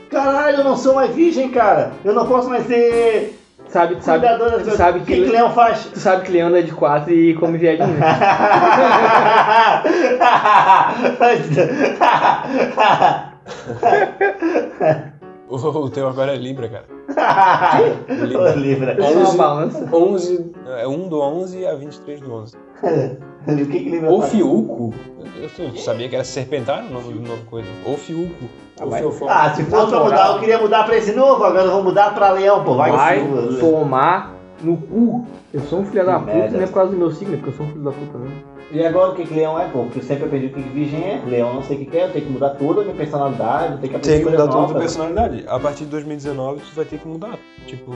Caralho, 0.09 0.57
eu 0.57 0.63
não 0.63 0.75
sou 0.75 0.95
mais 0.95 1.13
virgem, 1.13 1.51
cara. 1.51 1.91
Eu 2.03 2.15
não 2.15 2.25
posso 2.25 2.49
mais 2.49 2.65
ser 2.65 3.39
Sabe, 3.69 3.97
tu 3.97 4.03
sabe, 4.03 4.27
tu 4.27 4.39
coisas. 4.39 4.73
sabe 4.73 4.99
O 4.99 5.01
que, 5.03 5.13
que, 5.13 5.23
que 5.25 5.29
leão 5.29 5.51
faz? 5.51 5.85
tu 5.85 5.99
sabe 5.99 6.25
que 6.25 6.31
leão 6.31 6.47
anda 6.47 6.63
de 6.63 6.71
quatro 6.71 7.13
e 7.13 7.35
come 7.35 7.59
viadinho. 7.59 7.95
O, 15.49 15.55
o 15.55 15.89
teu 15.89 16.07
agora 16.07 16.33
é 16.33 16.37
Libra, 16.37 16.67
cara. 16.67 16.85
Libra. 18.55 18.93
Isso 18.99 19.01
é 19.01 19.15
uma 19.17 19.27
11, 19.29 19.37
balança. 19.37 19.89
11, 19.95 20.51
é 20.79 20.87
1 20.87 21.07
do 21.09 21.19
11 21.21 21.65
a 21.67 21.75
23 21.75 22.21
do 22.21 22.33
11. 22.33 22.53
O 23.47 23.55
que 23.55 23.65
que 23.65 23.89
Libra 23.89 24.11
O 24.11 24.19
faz? 24.19 24.33
Fiuco. 24.33 24.93
Eu, 25.37 25.65
eu 25.65 25.75
sabia 25.77 26.09
que 26.09 26.15
era 26.15 26.23
serpentário 26.25 26.89
o 26.89 26.93
nome 26.93 27.13
do 27.13 27.21
novo 27.21 27.45
coisa. 27.45 27.67
O 27.85 27.93
Fiuco. 27.95 28.43
O 28.81 28.89
vai- 28.89 28.99
Fiofó. 28.99 29.25
Ah, 29.29 29.53
se 29.53 29.63
fosse 29.63 29.87
pra 29.89 30.03
mudar, 30.03 30.33
eu 30.33 30.39
queria 30.41 30.57
mudar 30.61 30.83
pra 30.83 30.97
esse 30.97 31.13
novo, 31.13 31.41
agora 31.45 31.63
eu 31.63 31.71
vou 31.71 31.81
mudar 31.83 32.13
pra 32.13 32.31
leão, 32.31 32.61
pô. 32.65 32.75
Vai, 32.75 32.91
Vai 32.91 33.25
tomar 33.61 34.35
no 34.61 34.75
cu. 34.75 35.25
Eu 35.53 35.61
sou 35.61 35.79
um 35.79 35.85
filho 35.85 36.05
da 36.05 36.19
puta, 36.19 36.33
merda. 36.33 36.57
não 36.57 36.63
é 36.63 36.67
por 36.67 36.73
causa 36.73 36.91
do 36.91 36.97
meu 36.97 37.09
signo, 37.11 37.35
é 37.35 37.37
porque 37.37 37.51
eu 37.51 37.53
sou 37.55 37.65
um 37.65 37.69
filho 37.69 37.83
da 37.85 37.91
puta 37.91 38.17
mesmo. 38.17 38.35
E 38.69 38.85
agora 38.85 39.11
o 39.11 39.15
que, 39.15 39.25
que 39.25 39.33
leão 39.33 39.57
é, 39.57 39.65
pô? 39.69 39.83
Porque 39.83 39.99
eu 39.99 40.03
sempre 40.03 40.25
aprendi 40.25 40.47
o 40.47 40.49
que 40.49 40.61
que 40.61 40.69
virgem 40.69 41.01
é. 41.01 41.21
Leão 41.25 41.53
não 41.53 41.63
sei 41.63 41.77
o 41.77 41.79
que 41.79 41.85
que 41.85 41.97
é, 41.97 42.03
eu 42.05 42.11
tenho 42.11 42.25
que 42.25 42.31
mudar 42.31 42.49
toda 42.51 42.81
a 42.81 42.83
minha 42.83 42.95
personalidade, 42.95 43.73
eu 43.73 43.77
tenho 43.79 43.89
que 43.91 43.95
aprender 43.95 44.15
Tem 44.15 44.25
que 44.25 44.31
mudar 44.31 44.47
toda 44.47 44.63
a 44.63 44.67
tua 44.67 44.79
personalidade. 44.79 45.45
A 45.47 45.59
partir 45.59 45.85
de 45.85 45.91
2019 45.91 46.59
tu 46.59 46.75
vai 46.75 46.85
ter 46.85 46.99
que 46.99 47.07
mudar. 47.07 47.39
Tipo, 47.65 47.93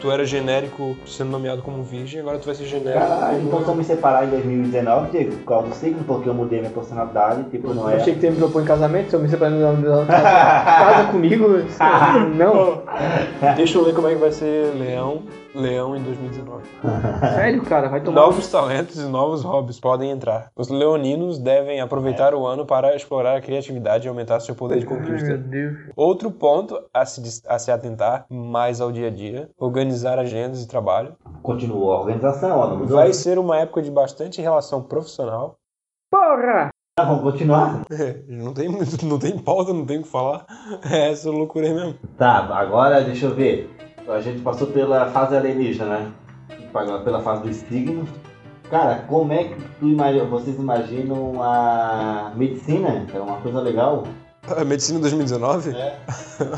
tu 0.00 0.10
era 0.10 0.24
genérico 0.24 0.96
sendo 1.06 1.30
nomeado 1.30 1.62
como 1.62 1.82
virgem, 1.82 2.20
agora 2.20 2.38
tu 2.38 2.46
vai 2.46 2.54
ser 2.54 2.66
genérico. 2.66 3.04
Caralho, 3.04 3.42
então 3.42 3.62
se 3.62 3.68
eu 3.68 3.74
me 3.74 3.84
separar 3.84 4.24
em 4.26 4.30
2019, 4.30 5.10
Diego, 5.10 5.36
por 5.38 5.44
causa 5.44 5.68
do 5.68 5.74
signo, 5.74 6.04
porque 6.04 6.28
eu 6.28 6.34
mudei 6.34 6.60
minha 6.60 6.70
personalidade, 6.70 7.44
tipo, 7.50 7.74
não 7.74 7.90
Eu 7.90 7.96
é. 7.96 8.00
achei 8.00 8.14
que 8.14 8.20
você 8.20 8.30
me 8.30 8.36
propõe 8.36 8.62
em 8.62 8.66
casamento, 8.66 9.10
se 9.10 9.16
eu 9.16 9.20
me 9.20 9.28
separando 9.28 10.06
da 10.06 10.06
casa 10.06 11.10
comigo. 11.10 11.46
Não, 12.36 12.82
Deixa 13.56 13.78
eu 13.78 13.84
ver 13.84 13.94
como 13.94 14.08
é 14.08 14.14
que 14.14 14.20
vai 14.20 14.30
ser 14.32 14.74
leão, 14.74 15.22
leão 15.54 15.96
em 15.96 16.02
2019. 16.02 16.62
sério, 17.34 17.62
cara, 17.62 17.88
vai 17.88 18.00
tomar. 18.00 18.20
Novos 18.22 18.48
talentos 18.48 18.96
e 18.96 19.06
novos 19.06 19.42
hobbies 19.42 19.78
podem 19.96 20.10
entrar. 20.10 20.50
Os 20.54 20.68
leoninos 20.68 21.38
devem 21.38 21.80
aproveitar 21.80 22.34
o 22.34 22.46
ano 22.46 22.66
para 22.66 22.94
explorar 22.94 23.36
a 23.36 23.40
criatividade 23.40 24.06
e 24.06 24.08
aumentar 24.08 24.40
seu 24.40 24.54
poder 24.54 24.78
de 24.78 24.84
conquista. 24.84 25.42
Outro 25.96 26.30
ponto 26.30 26.78
a 26.92 27.06
se, 27.06 27.42
a 27.48 27.58
se 27.58 27.70
atentar 27.70 28.26
mais 28.28 28.80
ao 28.80 28.92
dia 28.92 29.08
a 29.08 29.10
dia, 29.10 29.48
organizar 29.58 30.18
agendas 30.18 30.60
de 30.60 30.68
trabalho. 30.68 31.16
Continuou 31.42 31.92
a 31.92 32.00
organização, 32.00 32.58
ó, 32.58 32.68
não. 32.68 32.86
Vai 32.86 33.12
ser 33.14 33.38
uma 33.38 33.58
época 33.58 33.80
de 33.80 33.90
bastante 33.90 34.42
relação 34.42 34.82
profissional. 34.82 35.56
Porra! 36.10 36.68
Ah, 36.98 37.04
vamos 37.04 37.22
continuar? 37.22 37.82
Não 38.28 38.54
tem, 38.54 38.70
não 39.02 39.18
tem 39.18 39.38
pauta, 39.38 39.70
não 39.70 39.84
tem 39.84 39.98
o 39.98 40.02
que 40.02 40.08
falar. 40.08 40.46
É 40.90 41.10
essa 41.10 41.30
loucura 41.30 41.66
aí 41.66 41.74
mesmo. 41.74 41.94
Tá, 42.16 42.38
agora 42.56 43.02
deixa 43.02 43.26
eu 43.26 43.34
ver. 43.34 43.70
A 44.08 44.20
gente 44.20 44.40
passou 44.40 44.68
pela 44.68 45.06
fase 45.10 45.36
alienígena, 45.36 45.98
né? 45.98 46.12
Agora 46.72 47.02
pela 47.02 47.20
fase 47.20 47.42
do 47.42 47.52
signo. 47.52 48.08
Cara, 48.70 49.04
como 49.08 49.32
é 49.32 49.44
que 49.44 49.54
tu 49.78 49.86
imagina, 49.88 50.24
vocês 50.24 50.56
imaginam 50.58 51.40
a 51.42 52.32
medicina? 52.34 53.06
É 53.14 53.18
uma 53.20 53.36
coisa 53.36 53.60
legal. 53.60 54.04
A 54.48 54.64
medicina 54.64 54.98
2019? 55.00 55.74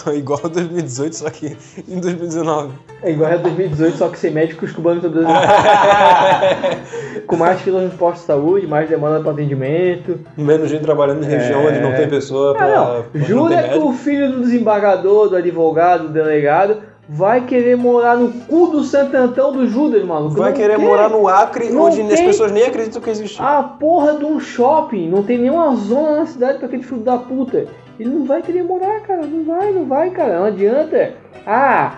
É. 0.08 0.14
Igual 0.16 0.40
a 0.44 0.48
2018, 0.48 1.14
só 1.16 1.30
que 1.30 1.56
em 1.88 2.00
2019. 2.00 2.72
É 3.02 3.12
igual 3.12 3.30
a 3.32 3.36
2018, 3.36 3.96
só 3.96 4.08
que 4.08 4.18
sem 4.18 4.32
médicos 4.32 4.72
cubanos 4.72 5.02
todo 5.02 5.20
Com 7.28 7.36
mais 7.36 7.60
filas 7.60 7.84
nos 7.84 7.94
postos 7.94 8.22
de 8.22 8.26
saúde, 8.26 8.66
mais 8.66 8.88
demanda 8.88 9.20
para 9.20 9.30
atendimento. 9.30 10.18
Menos 10.36 10.68
gente 10.68 10.82
trabalhando 10.82 11.22
em 11.22 11.26
região 11.28 11.60
É. 11.60 11.68
onde 11.68 11.80
não 11.80 11.94
tem 11.94 12.08
pessoa 12.08 12.54
pra. 12.54 12.66
Ah, 12.66 13.04
não. 13.14 13.20
Jura 13.22 13.56
que 13.56 13.62
médico. 13.68 13.88
o 13.88 13.92
filho 13.92 14.32
do 14.32 14.40
desembargador, 14.40 15.28
do 15.28 15.36
advogado, 15.36 16.08
do 16.08 16.12
delegado, 16.12 16.78
vai 17.08 17.40
querer 17.46 17.76
morar 17.76 18.16
no 18.16 18.30
cu 18.46 18.66
do 18.66 18.84
Santantão 18.84 19.50
do 19.52 19.66
Judas, 19.66 20.04
maluco? 20.04 20.34
Vai 20.36 20.50
Não 20.50 20.56
querer 20.56 20.76
quer. 20.76 20.84
morar 20.84 21.08
no 21.08 21.26
Acre, 21.26 21.70
Não 21.70 21.84
onde 21.86 22.02
as 22.02 22.08
tem- 22.14 22.26
pessoas 22.26 22.52
nem 22.52 22.64
acreditam 22.64 23.00
que 23.00 23.08
existe. 23.10 23.40
A 23.40 23.62
porra 23.62 24.14
de 24.14 24.24
um 24.24 24.38
shopping, 24.38 25.08
não 25.08 25.22
tem 25.22 25.38
nenhuma 25.38 25.74
zona 25.76 26.16
na 26.16 26.26
cidade 26.26 26.58
pra 26.58 26.66
aquele 26.66 26.82
filho 26.82 27.00
da 27.00 27.16
puta. 27.16 27.66
Ele 27.98 28.10
não 28.10 28.24
vai 28.24 28.42
querer 28.42 28.62
morar, 28.62 29.00
cara. 29.00 29.22
Não 29.26 29.44
vai, 29.44 29.72
não 29.72 29.84
vai, 29.86 30.10
cara. 30.10 30.38
Não 30.38 30.46
adianta. 30.46 31.14
Ah, 31.46 31.94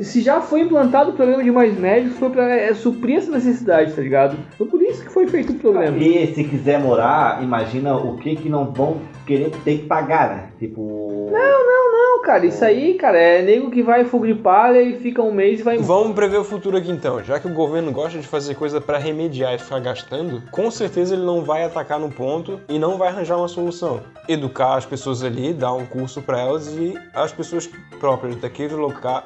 se 0.00 0.20
já 0.22 0.40
foi 0.40 0.60
implantado 0.60 1.10
o 1.10 1.12
programa 1.14 1.42
de 1.44 1.50
mais 1.50 1.76
médicos, 1.78 2.18
foi 2.18 2.30
pra 2.30 2.48
é, 2.48 2.72
suprir 2.74 3.18
essa 3.18 3.30
necessidade, 3.30 3.92
tá 3.92 4.00
ligado? 4.02 4.36
Foi 4.56 4.66
por 4.66 4.80
isso 4.82 5.02
que 5.04 5.10
foi 5.12 5.26
feito 5.26 5.52
o 5.52 5.56
programa. 5.56 5.96
E 5.98 6.26
se 6.34 6.44
quiser 6.44 6.78
morar, 6.80 7.42
imagina 7.42 7.96
o 7.96 8.16
que 8.16 8.36
que 8.36 8.48
não 8.48 8.72
vão 8.72 8.98
querer 9.26 9.50
ter 9.64 9.78
que 9.78 9.86
pagar, 9.86 10.28
né? 10.30 10.48
Tipo. 10.58 11.28
Não, 11.30 12.22
cara, 12.22 12.46
isso 12.46 12.64
aí, 12.64 12.94
cara, 12.94 13.18
é 13.18 13.42
nego 13.42 13.68
que 13.70 13.82
vai 13.82 14.04
fogo 14.04 14.26
de 14.26 14.34
palha 14.34 14.80
e 14.80 14.98
fica 15.00 15.20
um 15.22 15.32
mês 15.32 15.58
e 15.58 15.62
vai 15.64 15.74
embora. 15.76 15.88
Vamos 16.00 16.14
prever 16.14 16.38
o 16.38 16.44
futuro 16.44 16.76
aqui 16.76 16.90
então. 16.90 17.22
Já 17.22 17.40
que 17.40 17.48
o 17.48 17.52
governo 17.52 17.90
gosta 17.90 18.16
de 18.18 18.26
fazer 18.26 18.54
coisa 18.54 18.80
pra 18.80 18.96
remediar 18.96 19.54
e 19.54 19.58
ficar 19.58 19.80
gastando, 19.80 20.40
com 20.52 20.70
certeza 20.70 21.14
ele 21.14 21.24
não 21.24 21.42
vai 21.42 21.64
atacar 21.64 21.98
no 21.98 22.10
ponto 22.10 22.60
e 22.68 22.78
não 22.78 22.96
vai 22.96 23.08
arranjar 23.08 23.36
uma 23.36 23.48
solução. 23.48 24.00
Educar 24.28 24.76
as 24.76 24.86
pessoas 24.86 25.24
ali, 25.24 25.52
dar 25.52 25.72
um 25.72 25.84
curso 25.84 26.22
pra 26.22 26.40
elas 26.40 26.68
e 26.68 26.94
as 27.12 27.32
pessoas 27.32 27.68
próprias 27.98 28.36
daqueles 28.36 28.72
loca- 28.72 29.24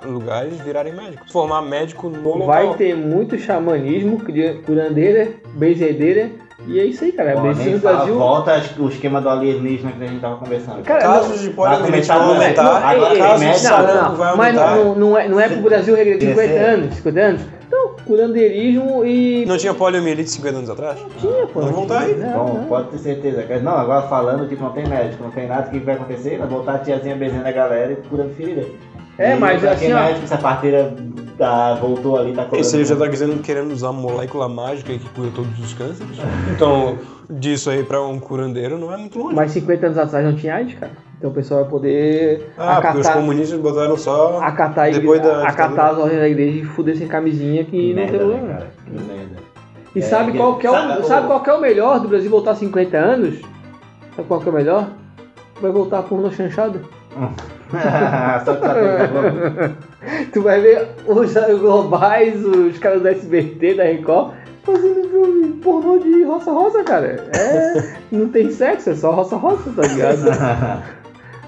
lugares 0.56 0.60
virarem 0.62 0.92
médicos. 0.94 1.32
Formar 1.32 1.62
médico 1.62 2.08
no 2.08 2.22
local. 2.38 2.46
Vai 2.46 2.74
ter 2.74 2.94
muito 2.96 3.38
xamanismo, 3.38 4.20
curandeira, 4.64 5.28
benzedeira, 5.54 6.30
e 6.66 6.80
é 6.80 6.84
isso 6.84 7.04
aí, 7.04 7.12
cara. 7.12 7.34
A 7.34 7.36
Ó, 7.36 7.42
medicina 7.42 7.76
do 7.76 7.80
fala, 7.82 7.96
Brasil. 7.96 8.14
volta 8.18 8.62
o 8.78 8.88
esquema 8.88 9.20
do 9.20 9.28
alienígena 9.28 9.92
que 9.92 10.02
a 10.02 10.06
gente 10.06 10.20
tava 10.20 10.36
conversando. 10.36 10.82
Cara, 10.82 11.00
Casos 11.00 11.40
de 11.40 11.50
poliomielite 11.50 12.08
vão 12.08 12.22
aumentar. 12.30 12.62
não, 12.64 12.76
agora 12.76 12.94
Ei, 12.94 13.12
ei, 13.12 13.18
casos 13.18 13.40
de 13.40 13.46
médico- 13.46 13.62
não, 13.68 13.76
sarampo 13.76 14.08
não, 14.10 14.16
vai 14.16 14.36
mas 14.36 14.54
não, 14.54 14.94
não 14.94 15.18
é, 15.18 15.28
não 15.28 15.40
é 15.40 15.48
pro 15.48 15.60
Brasil 15.60 15.94
regredir 15.94 16.28
50 16.30 16.48
Crescer. 16.48 16.64
anos, 16.64 16.94
50 16.96 17.20
anos. 17.20 17.42
Então, 17.66 17.96
curandeirismo 18.06 19.04
e. 19.04 19.44
Não 19.44 19.56
tinha 19.58 19.74
poliomielite 19.74 20.30
50 20.30 20.56
anos 20.58 20.70
atrás? 20.70 20.98
tinha, 21.18 21.46
pô. 21.48 21.60
Não 21.62 21.72
vão 21.72 21.86
tá 21.86 22.00
aí. 22.00 22.14
Não, 22.16 22.32
Bom, 22.32 22.54
não. 22.54 22.64
pode 22.66 22.88
ter 22.90 22.98
certeza. 22.98 23.44
Não, 23.60 23.72
agora 23.76 24.02
falando, 24.02 24.48
tipo, 24.48 24.62
não 24.62 24.70
tem 24.70 24.86
médico, 24.86 25.24
não 25.24 25.30
tem 25.32 25.46
nada, 25.48 25.66
o 25.66 25.70
que 25.70 25.78
vai 25.80 25.96
acontecer? 25.96 26.38
Vai 26.38 26.46
voltar 26.48 26.74
a 26.76 26.78
tiazinha 26.78 27.16
benzendo 27.16 27.46
a 27.46 27.50
galera 27.52 27.92
e 27.92 27.96
curando 28.08 28.30
ferida. 28.34 28.64
É, 29.18 29.34
E 29.34 29.40
mas 29.40 29.64
assim, 29.64 29.86
quem 29.86 29.94
ó. 29.94 30.00
médico, 30.00 30.24
essa 30.24 30.36
parteira 30.38 30.94
tá, 31.38 31.74
voltou 31.74 32.18
ali, 32.18 32.32
tá 32.34 32.44
curando. 32.44 32.60
Esse 32.60 32.76
aí 32.76 32.84
já 32.84 32.96
tá 32.96 33.06
dizendo 33.06 33.40
querendo 33.42 33.72
usar 33.72 33.90
uma 33.90 34.00
molécula 34.02 34.48
mágica 34.48 34.92
que 34.92 35.08
cura 35.10 35.30
todos 35.34 35.58
os 35.58 35.72
cânceres. 35.74 36.18
Então, 36.54 36.98
disso 37.30 37.70
aí 37.70 37.82
pra 37.82 38.02
um 38.02 38.18
curandeiro 38.18 38.76
não 38.78 38.92
é 38.92 38.96
muito 38.98 39.18
longe. 39.18 39.34
Mas 39.34 39.52
50 39.52 39.86
anos 39.86 39.98
atrás 39.98 40.24
não 40.24 40.34
tinha 40.36 40.54
AIDS, 40.56 40.78
cara. 40.78 40.92
Então 41.16 41.30
o 41.30 41.32
pessoal 41.32 41.62
vai 41.62 41.70
poder 41.70 42.50
Ah, 42.58 42.74
porque 42.82 42.98
os 42.98 43.06
acatar, 43.06 43.14
comunistas 43.22 43.58
botaram 43.58 43.96
só. 43.96 44.38
acatar, 44.42 44.84
a 44.84 44.88
igreja, 44.90 45.00
depois 45.00 45.22
da 45.22 45.48
acatar 45.48 45.90
as 45.92 45.98
ordens 45.98 46.18
da 46.20 46.28
igreja 46.28 46.58
e 46.58 46.64
fuder 46.64 46.94
sem 46.98 47.08
camisinha 47.08 47.64
que, 47.64 47.70
Que 47.70 47.88
não 47.88 47.94
merda, 47.94 48.18
tem 48.18 48.26
né, 48.26 48.32
problema. 48.34 48.48
cara? 48.58 48.70
Que 48.84 48.90
merda. 48.92 49.36
E 49.94 49.98
É, 49.98 50.02
sabe, 50.02 50.32
que- 50.32 50.36
qual 50.38 50.58
que 50.58 50.66
é 50.66 50.70
o, 50.70 51.02
sabe 51.04 51.26
qual 51.26 51.42
que 51.42 51.48
é 51.48 51.54
o 51.54 51.60
melhor 51.60 52.00
do 52.00 52.08
Brasil 52.08 52.30
voltar 52.30 52.54
50 52.54 52.98
anos? 52.98 53.40
Sabe 54.14 54.28
qual 54.28 54.40
que 54.42 54.46
é 54.48 54.52
o 54.52 54.54
melhor? 54.54 54.88
Vai 55.62 55.70
voltar 55.70 56.02
por 56.02 56.20
no 56.20 56.30
chanchada. 56.30 56.82
Pensando, 57.14 57.34
Tu 60.32 60.42
vai 60.42 60.60
ver 60.60 60.88
os 61.06 61.34
globais, 61.60 62.44
os 62.44 62.78
caras 62.78 63.02
do 63.02 63.08
SBT, 63.08 63.74
da 63.74 63.84
Record, 63.84 64.32
fazendo 64.62 65.08
filme 65.08 65.52
pornô 65.62 65.98
de 65.98 66.24
roça-roça, 66.24 66.82
cara. 66.84 67.24
É, 67.36 67.94
não 68.12 68.28
tem 68.28 68.50
sexo, 68.50 68.90
é 68.90 68.94
só 68.94 69.10
roça-roça, 69.10 69.70
tá 69.74 69.82
ligado? 69.82 70.82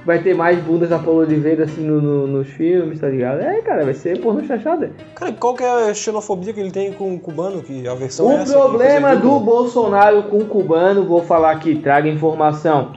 Vai 0.04 0.20
ter 0.20 0.34
mais 0.34 0.58
bundas 0.60 0.88
da 0.88 0.98
Paulo 0.98 1.20
Oliveira 1.20 1.64
assim 1.64 1.82
no, 1.82 2.00
no- 2.00 2.26
nos 2.26 2.48
filmes, 2.48 2.98
tá 2.98 3.08
ligado? 3.08 3.40
É, 3.42 3.60
cara, 3.60 3.84
vai 3.84 3.92
ser 3.92 4.18
pornô 4.20 4.42
chanchada. 4.42 4.90
Cara, 5.14 5.32
qual 5.32 5.54
que 5.54 5.62
é 5.62 5.90
a 5.90 5.94
xenofobia 5.94 6.52
que 6.54 6.60
ele 6.60 6.70
tem 6.70 6.92
com 6.92 7.14
o 7.14 7.20
cubano? 7.20 7.62
Que 7.62 7.86
a 7.86 7.94
versão 7.94 8.30
é 8.30 8.36
O 8.36 8.38
essa, 8.38 8.58
problema 8.58 9.08
coisa 9.08 9.22
do. 9.22 9.38
Bolsonaro 9.40 10.22
com 10.24 10.38
o 10.38 10.46
cubano, 10.46 11.04
vou 11.04 11.22
falar 11.22 11.50
aqui, 11.52 11.74
traga 11.76 12.08
informação. 12.08 12.92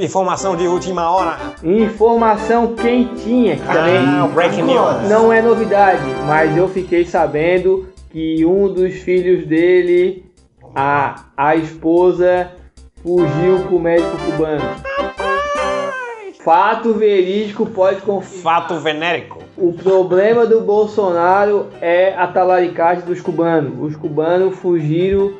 Informação 0.00 0.54
de 0.56 0.66
última 0.66 1.10
hora. 1.10 1.36
Informação 1.62 2.74
quentinha, 2.74 3.56
que 3.56 3.66
também 3.66 3.96
Ah, 3.98 4.28
breaking 4.32 4.62
news. 4.62 5.08
não 5.08 5.32
é 5.32 5.40
novidade, 5.40 6.02
mas 6.26 6.56
eu 6.56 6.68
fiquei 6.68 7.04
sabendo 7.04 7.88
que 8.10 8.44
um 8.44 8.68
dos 8.68 8.94
filhos 8.96 9.46
dele, 9.46 10.26
a, 10.74 11.24
a 11.36 11.56
esposa, 11.56 12.50
fugiu 13.02 13.64
com 13.68 13.76
o 13.76 13.80
médico 13.80 14.16
cubano. 14.26 14.62
Fato 16.44 16.92
verídico 16.94 17.64
pode 17.66 18.00
confirmar. 18.02 18.62
Fato 18.62 18.74
venérico. 18.80 19.38
O 19.56 19.72
problema 19.72 20.44
do 20.44 20.60
Bolsonaro 20.60 21.68
é 21.80 22.14
a 22.16 22.26
talaricagem 22.26 23.04
dos 23.04 23.20
cubanos. 23.20 23.72
Os 23.80 23.96
cubanos 23.96 24.56
fugiram 24.58 25.34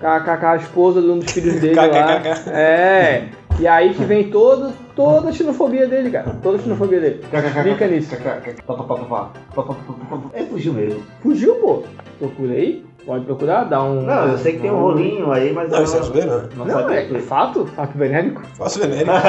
com 0.00 0.06
a, 0.06 0.20
com 0.20 0.46
a- 0.46 0.56
esposa 0.56 1.00
de 1.00 1.08
um 1.08 1.18
dos 1.20 1.30
filhos 1.30 1.60
dele 1.60 1.74
lá. 1.76 2.20
É. 2.52 3.24
E 3.60 3.68
aí 3.68 3.92
que 3.92 4.04
vem 4.04 4.30
todo, 4.30 4.72
toda 4.96 5.28
a 5.28 5.32
xenofobia 5.32 5.86
dele, 5.86 6.10
cara. 6.10 6.34
Toda 6.42 6.56
a 6.56 6.60
xenofobia 6.62 6.98
dele. 6.98 7.22
Fica 7.62 7.86
nisso. 7.86 8.16
É, 10.32 10.44
fugiu 10.46 10.72
mesmo. 10.72 11.02
Fugiu, 11.22 11.56
pô. 11.56 11.82
Procura 12.18 12.54
aí. 12.54 12.86
Pode 13.04 13.26
procurar, 13.26 13.64
dá 13.64 13.82
um. 13.82 14.00
Não, 14.00 14.28
eu 14.28 14.38
sei 14.38 14.54
que 14.54 14.60
tem 14.60 14.70
um 14.70 14.80
rolinho 14.80 15.30
aí, 15.30 15.52
mas 15.52 15.70
Não, 15.70 15.82
isso 15.82 15.96
é 15.96 16.02
zoeira, 16.02 16.38
né? 16.38 16.48
não 16.56 16.64
Não, 16.64 16.90
é, 16.90 17.04
é 17.04 17.18
fato, 17.18 17.66
fato 17.66 17.98
venérico. 17.98 18.42
Faço 18.56 18.78
venérico. 18.78 19.10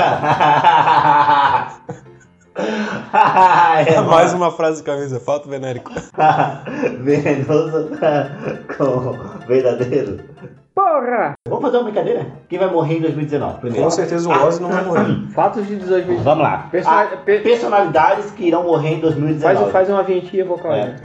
é 3.86 4.02
Mais 4.08 4.34
uma 4.34 4.52
frase 4.52 4.78
de 4.78 4.84
camisa. 4.84 5.20
Fato 5.20 5.50
venérico. 5.50 5.92
venenoso 7.04 7.90
com 8.78 9.46
verdadeiro. 9.46 10.20
Porra! 10.74 11.34
Vamos 11.48 11.62
fazer 11.64 11.78
uma 11.78 11.84
brincadeira? 11.84 12.28
Quem 12.48 12.58
vai 12.58 12.70
morrer 12.72 12.98
em 12.98 13.02
2019? 13.02 13.60
Primeiro. 13.60 13.84
Com 13.84 13.90
certeza 13.92 14.30
o 14.30 14.32
Ozzy 14.48 14.62
não 14.62 14.70
vai 14.70 14.84
morrer. 14.86 15.28
Fatos 15.34 15.68
de 15.68 15.76
2019. 15.76 16.24
Vamos 16.24 16.44
lá. 16.44 16.68
Persona- 16.72 17.02
Ah, 17.02 17.18
pe- 17.18 17.40
personalidades 17.40 18.32
que 18.32 18.46
irão 18.48 18.64
morrer 18.64 18.94
em 18.96 19.00
2019. 19.02 19.58
Faz, 19.60 19.72
faz 19.72 19.90
uma 19.90 20.04
vinhetinha 20.04 20.46
vocal 20.46 20.72
aí. 20.72 20.82
É. 20.82 20.96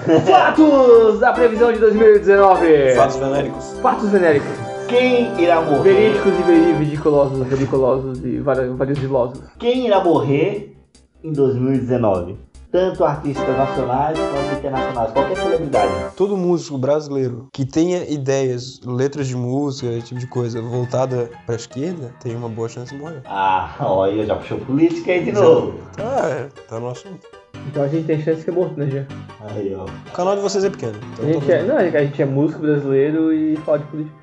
Fatos 0.26 1.20
da 1.20 1.32
previsão 1.32 1.72
de 1.72 1.78
2019. 1.78 2.94
Fatos 2.94 3.16
venéricos. 3.16 3.78
Fatos 3.80 4.08
venéricos. 4.10 4.48
Quem 4.88 5.40
irá 5.40 5.60
morrer? 5.60 5.92
Verídicos 5.92 6.32
e 6.38 6.42
veri- 6.42 6.72
vericulosos, 6.72 8.18
e 8.24 8.38
vari- 8.38 8.68
variosos. 8.70 9.40
Quem 9.58 9.86
irá 9.86 10.02
morrer 10.02 10.76
em 11.22 11.32
2019? 11.32 12.36
Tanto 12.70 13.04
artistas 13.04 13.48
nacionais 13.48 14.16
quanto 14.16 14.58
internacionais. 14.58 15.12
Qualquer 15.12 15.36
celebridade. 15.36 15.92
Todo 16.16 16.36
músico 16.36 16.78
brasileiro 16.78 17.48
que 17.52 17.64
tenha 17.64 18.08
ideias, 18.08 18.80
letras 18.86 19.26
de 19.26 19.34
música, 19.34 19.88
esse 19.88 20.06
tipo 20.06 20.20
de 20.20 20.28
coisa, 20.28 20.62
voltada 20.62 21.28
pra 21.46 21.56
esquerda, 21.56 22.14
tem 22.22 22.36
uma 22.36 22.48
boa 22.48 22.68
chance 22.68 22.94
de 22.94 23.00
morrer. 23.00 23.22
Ah, 23.24 23.74
olha, 23.80 24.24
já 24.24 24.36
puxou 24.36 24.58
política 24.58 25.10
aí 25.10 25.24
de 25.24 25.32
novo. 25.32 25.80
Ah, 25.98 26.28
é, 26.28 26.48
tá 26.68 26.78
no 26.78 26.90
assunto. 26.90 27.26
Então 27.66 27.82
a 27.82 27.88
gente 27.88 28.06
tem 28.06 28.22
chance 28.22 28.38
de 28.38 28.44
ser 28.44 28.52
morto, 28.52 28.78
né, 28.78 28.86
já? 28.88 29.04
Aí, 29.48 29.74
ó. 29.74 29.84
O 29.84 30.12
canal 30.12 30.36
de 30.36 30.42
vocês 30.42 30.62
é 30.62 30.70
pequeno. 30.70 30.94
A 31.20 31.26
gente 31.26 31.50
é, 31.50 31.62
não, 31.64 31.76
a 31.76 31.84
gente 31.84 32.22
é 32.22 32.24
músico 32.24 32.62
brasileiro 32.62 33.32
e 33.32 33.56
fala 33.58 33.80
de 33.80 33.84
política. 33.86 34.20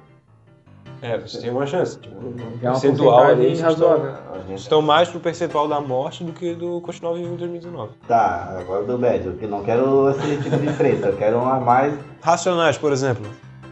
É, 1.02 1.18
você 1.20 1.40
tem 1.42 1.52
uma 1.52 1.66
chance. 1.66 2.00
Tipo, 2.00 2.16
Já 2.62 2.70
é 2.70 2.72
uma 2.72 2.80
percentual 2.80 3.24
ali, 3.24 3.60
razoável. 3.60 4.12
estão- 4.12 4.56
estão 4.56 4.82
mais 4.82 5.10
pro 5.10 5.20
percentual 5.20 5.68
da 5.68 5.80
morte 5.80 6.24
do 6.24 6.32
que 6.32 6.56
do 6.56 6.82
continuar 6.82 7.14
vivo 7.14 7.34
em 7.34 7.38
2019. 7.38 7.92
Tá, 8.08 8.56
agora 8.60 8.84
do 8.84 8.98
médio, 8.98 9.34
que 9.34 9.46
não 9.46 9.64
quero 9.64 10.10
esse 10.10 10.38
tipo 10.38 10.58
de 10.58 10.74
treta, 10.74 11.10
eu 11.10 11.18
quero 11.18 11.38
uma 11.38 11.60
mais. 11.60 11.94
Racionais, 12.22 12.78
por 12.78 12.92
exemplo. 12.92 13.26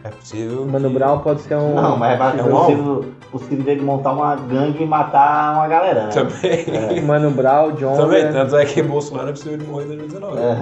É 0.04 0.08
possível. 0.08 0.64
Mano 0.66 0.88
que- 0.88 0.94
Brown 0.94 1.18
pode 1.18 1.40
ser 1.40 1.56
um. 1.56 1.74
Não, 1.74 1.96
mas 1.96 2.14
é 2.14 2.16
mais 2.16 2.38
É 2.38 2.42
um 2.44 2.48
possível, 2.50 3.04
possível 3.32 3.64
dele 3.64 3.80
montar 3.82 4.12
uma 4.12 4.36
gangue 4.36 4.84
e 4.84 4.86
matar 4.86 5.54
uma 5.54 5.66
galera, 5.66 6.04
né? 6.04 6.10
Também. 6.12 7.02
Mano 7.02 7.32
Brown, 7.32 7.72
John. 7.72 7.96
Também, 7.96 8.30
tanto 8.30 8.54
é 8.56 8.64
que 8.64 8.80
Bolsonaro 8.82 9.30
é 9.30 9.32
possível 9.32 9.58
de 9.58 9.64
morrer 9.64 9.84
em 9.86 9.88
2019. 9.88 10.38
É, 10.38 10.56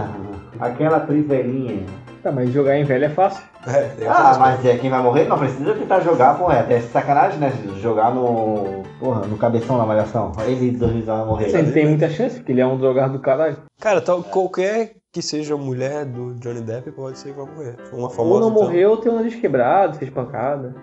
aquela 0.61 0.97
atriz 0.97 1.27
velhinha. 1.27 1.85
Tá, 2.25 2.33
mas 2.33 2.51
jogar 2.51 2.79
em 2.79 2.85
velho 2.85 3.05
é 3.05 3.11
fácil. 3.11 3.45
É, 3.67 4.07
Ah, 4.09 4.35
mas 4.39 4.65
é 4.65 4.79
quem 4.79 4.89
vai 4.89 5.03
morrer? 5.03 5.25
Não 5.29 5.39
precisa 5.39 5.75
tentar 5.75 6.01
jogar, 6.01 6.39
porra. 6.39 6.55
É 6.57 6.61
até 6.61 6.81
sacanagem, 6.81 7.39
né? 7.39 7.53
Jogar 7.83 8.15
no. 8.15 8.83
Porra, 8.99 9.27
no 9.27 9.37
cabeção 9.37 9.77
na 9.77 9.85
malhação. 9.85 10.33
Ele 10.47 10.71
de 10.71 10.79
2019 10.79 11.05
vai 11.05 11.27
morrer. 11.27 11.59
Ele 11.59 11.73
tem 11.73 11.87
muita 11.87 12.09
chance, 12.09 12.37
porque 12.37 12.53
ele 12.53 12.63
é 12.63 12.67
um 12.67 12.79
drogado 12.79 13.13
do 13.13 13.19
caralho. 13.19 13.59
Cara, 13.79 14.01
tal, 14.01 14.23
qualquer 14.23 14.93
que 15.13 15.21
seja 15.21 15.55
mulher 15.55 16.07
do 16.07 16.35
Johnny 16.37 16.63
Depp 16.63 16.91
pode 16.93 17.19
ser 17.19 17.35
que 17.35 17.37
vai 17.41 17.47
morrer. 17.55 17.77
Uma 17.93 18.05
Ou 18.05 18.11
famosa. 18.11 18.41
não 18.41 18.49
então. 18.51 18.63
morreu 18.63 18.91
ou 18.93 18.97
tem 18.97 19.13
um 19.13 19.17
nariz 19.17 19.35
quebrado, 19.35 19.99
fez 19.99 20.11
pancada. 20.11 20.75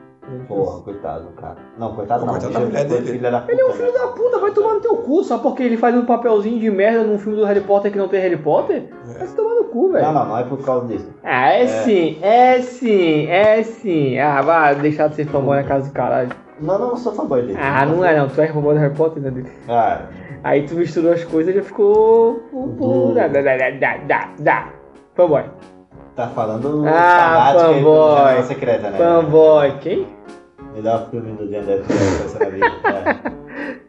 Porra, 0.48 0.82
coitado 0.82 1.26
do 1.26 1.32
cara. 1.32 1.58
Não, 1.78 1.96
coitado 1.96 2.26
não. 2.26 2.34
Coitado 2.34 2.54
da 2.70 2.80
ele- 2.82 2.90
dele. 2.90 3.12
filha 3.12 3.32
da 3.32 3.40
puta, 3.42 3.52
Ele 3.52 3.62
é 3.62 3.66
um 3.66 3.68
né? 3.70 3.74
filho 3.74 3.92
da 3.94 4.08
puta, 4.08 4.40
vai 4.40 4.52
tomar 4.52 4.74
no 4.76 4.80
teu 4.80 4.96
cu, 4.98 5.24
só 5.24 5.40
porque 5.40 5.64
ele 5.64 5.78
faz 5.78 5.96
um 5.96 6.06
papelzinho 6.06 6.60
de 6.60 6.70
merda 6.70 7.04
num 7.04 7.18
filme 7.18 7.38
do 7.38 7.46
Harry 7.46 7.62
Potter 7.62 7.92
que 7.92 7.98
não 7.98 8.08
tem 8.08 8.22
Harry 8.22 8.38
Potter? 8.38 8.84
Vai 9.18 9.28
se 9.28 9.36
tomar 9.36 9.56
no 9.56 9.64
cu, 9.66 9.92
velho. 9.92 10.06
Não, 10.06 10.14
não, 10.14 10.26
não 10.28 10.38
é 10.38 10.44
por 10.44 10.64
causa 10.64 10.86
disso. 10.88 11.10
Ah, 11.24 11.50
é, 11.54 11.66
sim, 11.68 12.20
é 12.22 12.62
sim, 12.62 13.28
é 13.28 13.64
sim. 13.64 14.20
Ah, 14.20 14.42
vai 14.42 14.76
deixar 14.76 15.08
de 15.10 15.16
ser 15.16 15.26
fanboy 15.26 15.58
na 15.58 15.64
casa 15.64 15.88
do 15.90 15.94
caralho. 15.94 16.30
Não, 16.60 16.78
não, 16.78 16.90
eu 16.92 16.98
sou 16.98 17.14
fanboy 17.14 17.42
dele. 17.42 17.58
Ah, 17.60 17.86
não 17.86 18.06
é 18.06 18.16
não, 18.16 18.30
tu 18.30 18.40
é 18.40 18.48
fanboy 18.48 18.76
do 18.76 18.80
Harry 18.80 18.94
Potter, 18.96 19.22
né? 19.24 19.32
Dele? 19.32 19.52
Ah, 19.68 20.02
Aí 20.44 20.64
tu 20.66 20.76
misturou 20.76 21.12
as 21.14 21.24
coisas 21.24 21.54
e 21.54 21.58
já 21.58 21.64
ficou. 21.64 22.42
Uhum. 22.54 23.14
Dá, 23.16 23.28
dá, 23.28 23.42
dá, 23.42 23.58
dá, 23.58 23.98
dá, 24.08 24.30
dá. 24.40 24.70
Fanboy. 25.16 25.44
Tá 26.22 26.28
falando 26.30 26.84
Ah, 26.88 27.52
fanática 27.54 27.68
aí 27.68 27.80
do. 27.84 27.86
Jornal 27.86 28.44
Secreta, 28.44 28.90
né? 28.90 28.98
Fanboy. 28.98 29.74
Quem? 29.82 30.08
Melhor 30.74 31.08
filme 31.10 31.32
do 31.34 31.48
Johnny 31.48 31.66
Depp 31.66 31.84
que 31.86 31.94
eu 31.94 31.98
conheço 31.98 32.40
na 32.40 32.50
vida. 32.50 33.32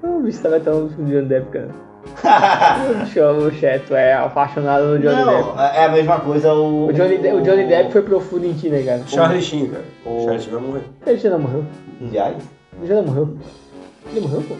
O 0.03 0.21
bicho 0.25 0.43
tá 0.43 0.49
metendo 0.51 0.85
um 0.85 0.89
filme 0.89 1.11
de 1.11 1.17
Johnny 1.17 1.29
Depp, 1.29 1.47
cara. 1.51 1.69
O 2.91 2.95
bicho, 3.05 3.21
o 3.21 3.51
Cheto 3.53 3.95
é 3.95 4.15
apaixonado 4.15 4.85
no 4.85 4.99
Johnny 4.99 5.17
Depp. 5.25 5.27
Não, 5.57 5.61
é 5.61 5.85
a 5.85 5.89
mesma 5.89 6.21
coisa 6.21 6.53
o... 6.53 6.87
O 6.89 6.93
Johnny, 6.93 7.19
De- 7.19 7.33
o 7.33 7.41
Johnny 7.41 7.67
Depp 7.67 7.93
foi 7.93 8.03
profundo 8.03 8.45
em 8.47 8.53
ti, 8.53 8.69
né, 8.69 8.83
cara? 8.83 9.03
Charlie 9.07 9.41
Sheen, 9.43 9.69
cara. 9.69 9.85
O- 10.05 10.21
Charlie 10.25 10.41
Sheen 10.41 10.53
vai 10.55 10.61
morrer. 10.63 10.83
Ele 11.07 11.17
já 11.19 11.31
não 11.31 11.39
morreu. 11.41 11.65
Jai? 12.13 12.37
Ele 12.79 12.87
já 12.89 12.95
não 12.97 13.03
morreu. 13.05 13.37
Ele 14.11 14.21
morreu, 14.21 14.43
pô. 14.43 14.55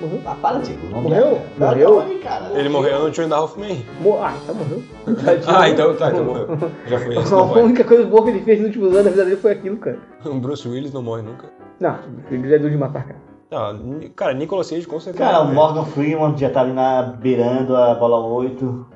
Morreu. 0.00 0.20
Ah, 0.26 0.36
para, 0.40 0.60
Tico. 0.60 0.86
Não 0.86 1.02
Morreu? 1.02 1.40
Não, 1.58 1.66
Morreu? 1.68 2.18
cara. 2.22 2.58
Ele 2.58 2.68
morreu 2.68 3.04
no 3.04 3.10
Twin 3.12 3.28
da 3.28 3.40
Hoffman. 3.40 3.84
Mo- 4.00 4.18
Ah, 4.22 4.34
então 4.42 4.54
morreu. 4.54 4.82
Ah, 5.48 5.68
então 5.68 5.94
tá, 5.96 6.10
então 6.10 6.24
morreu. 6.24 6.46
Já 6.86 6.98
foi 6.98 7.16
esse, 7.16 7.34
A 7.34 7.42
única 7.42 7.84
coisa 7.84 8.04
boa 8.06 8.22
que 8.24 8.30
ele 8.30 8.40
fez 8.42 8.58
nos 8.58 8.66
últimos 8.68 8.92
anos 8.92 9.04
da 9.04 9.10
vida 9.10 9.24
dele 9.24 9.36
foi 9.36 9.52
aquilo, 9.52 9.76
cara. 9.78 9.98
O 10.24 10.34
Bruce 10.34 10.68
Willis 10.68 10.92
não 10.92 11.02
morre 11.02 11.22
nunca. 11.22 11.46
Não, 11.80 11.98
ele 12.30 12.54
é 12.54 12.58
duro 12.58 12.70
de 12.70 12.76
matar, 12.78 13.04
cara. 13.06 13.18
Não, 13.50 14.00
cara, 14.14 14.34
Nicolas 14.34 14.68
Cage 14.68 14.86
com 14.86 15.00
certeza. 15.00 15.24
Cara, 15.24 15.40
o 15.42 15.46
vai 15.46 15.54
Morgan 15.54 15.84
Freeman 15.86 16.36
já 16.36 16.50
tá 16.50 16.60
ali 16.60 16.72
na 16.72 17.02
beirando 17.02 17.74
a 17.76 17.94
bola 17.94 18.18
8. 18.18 18.86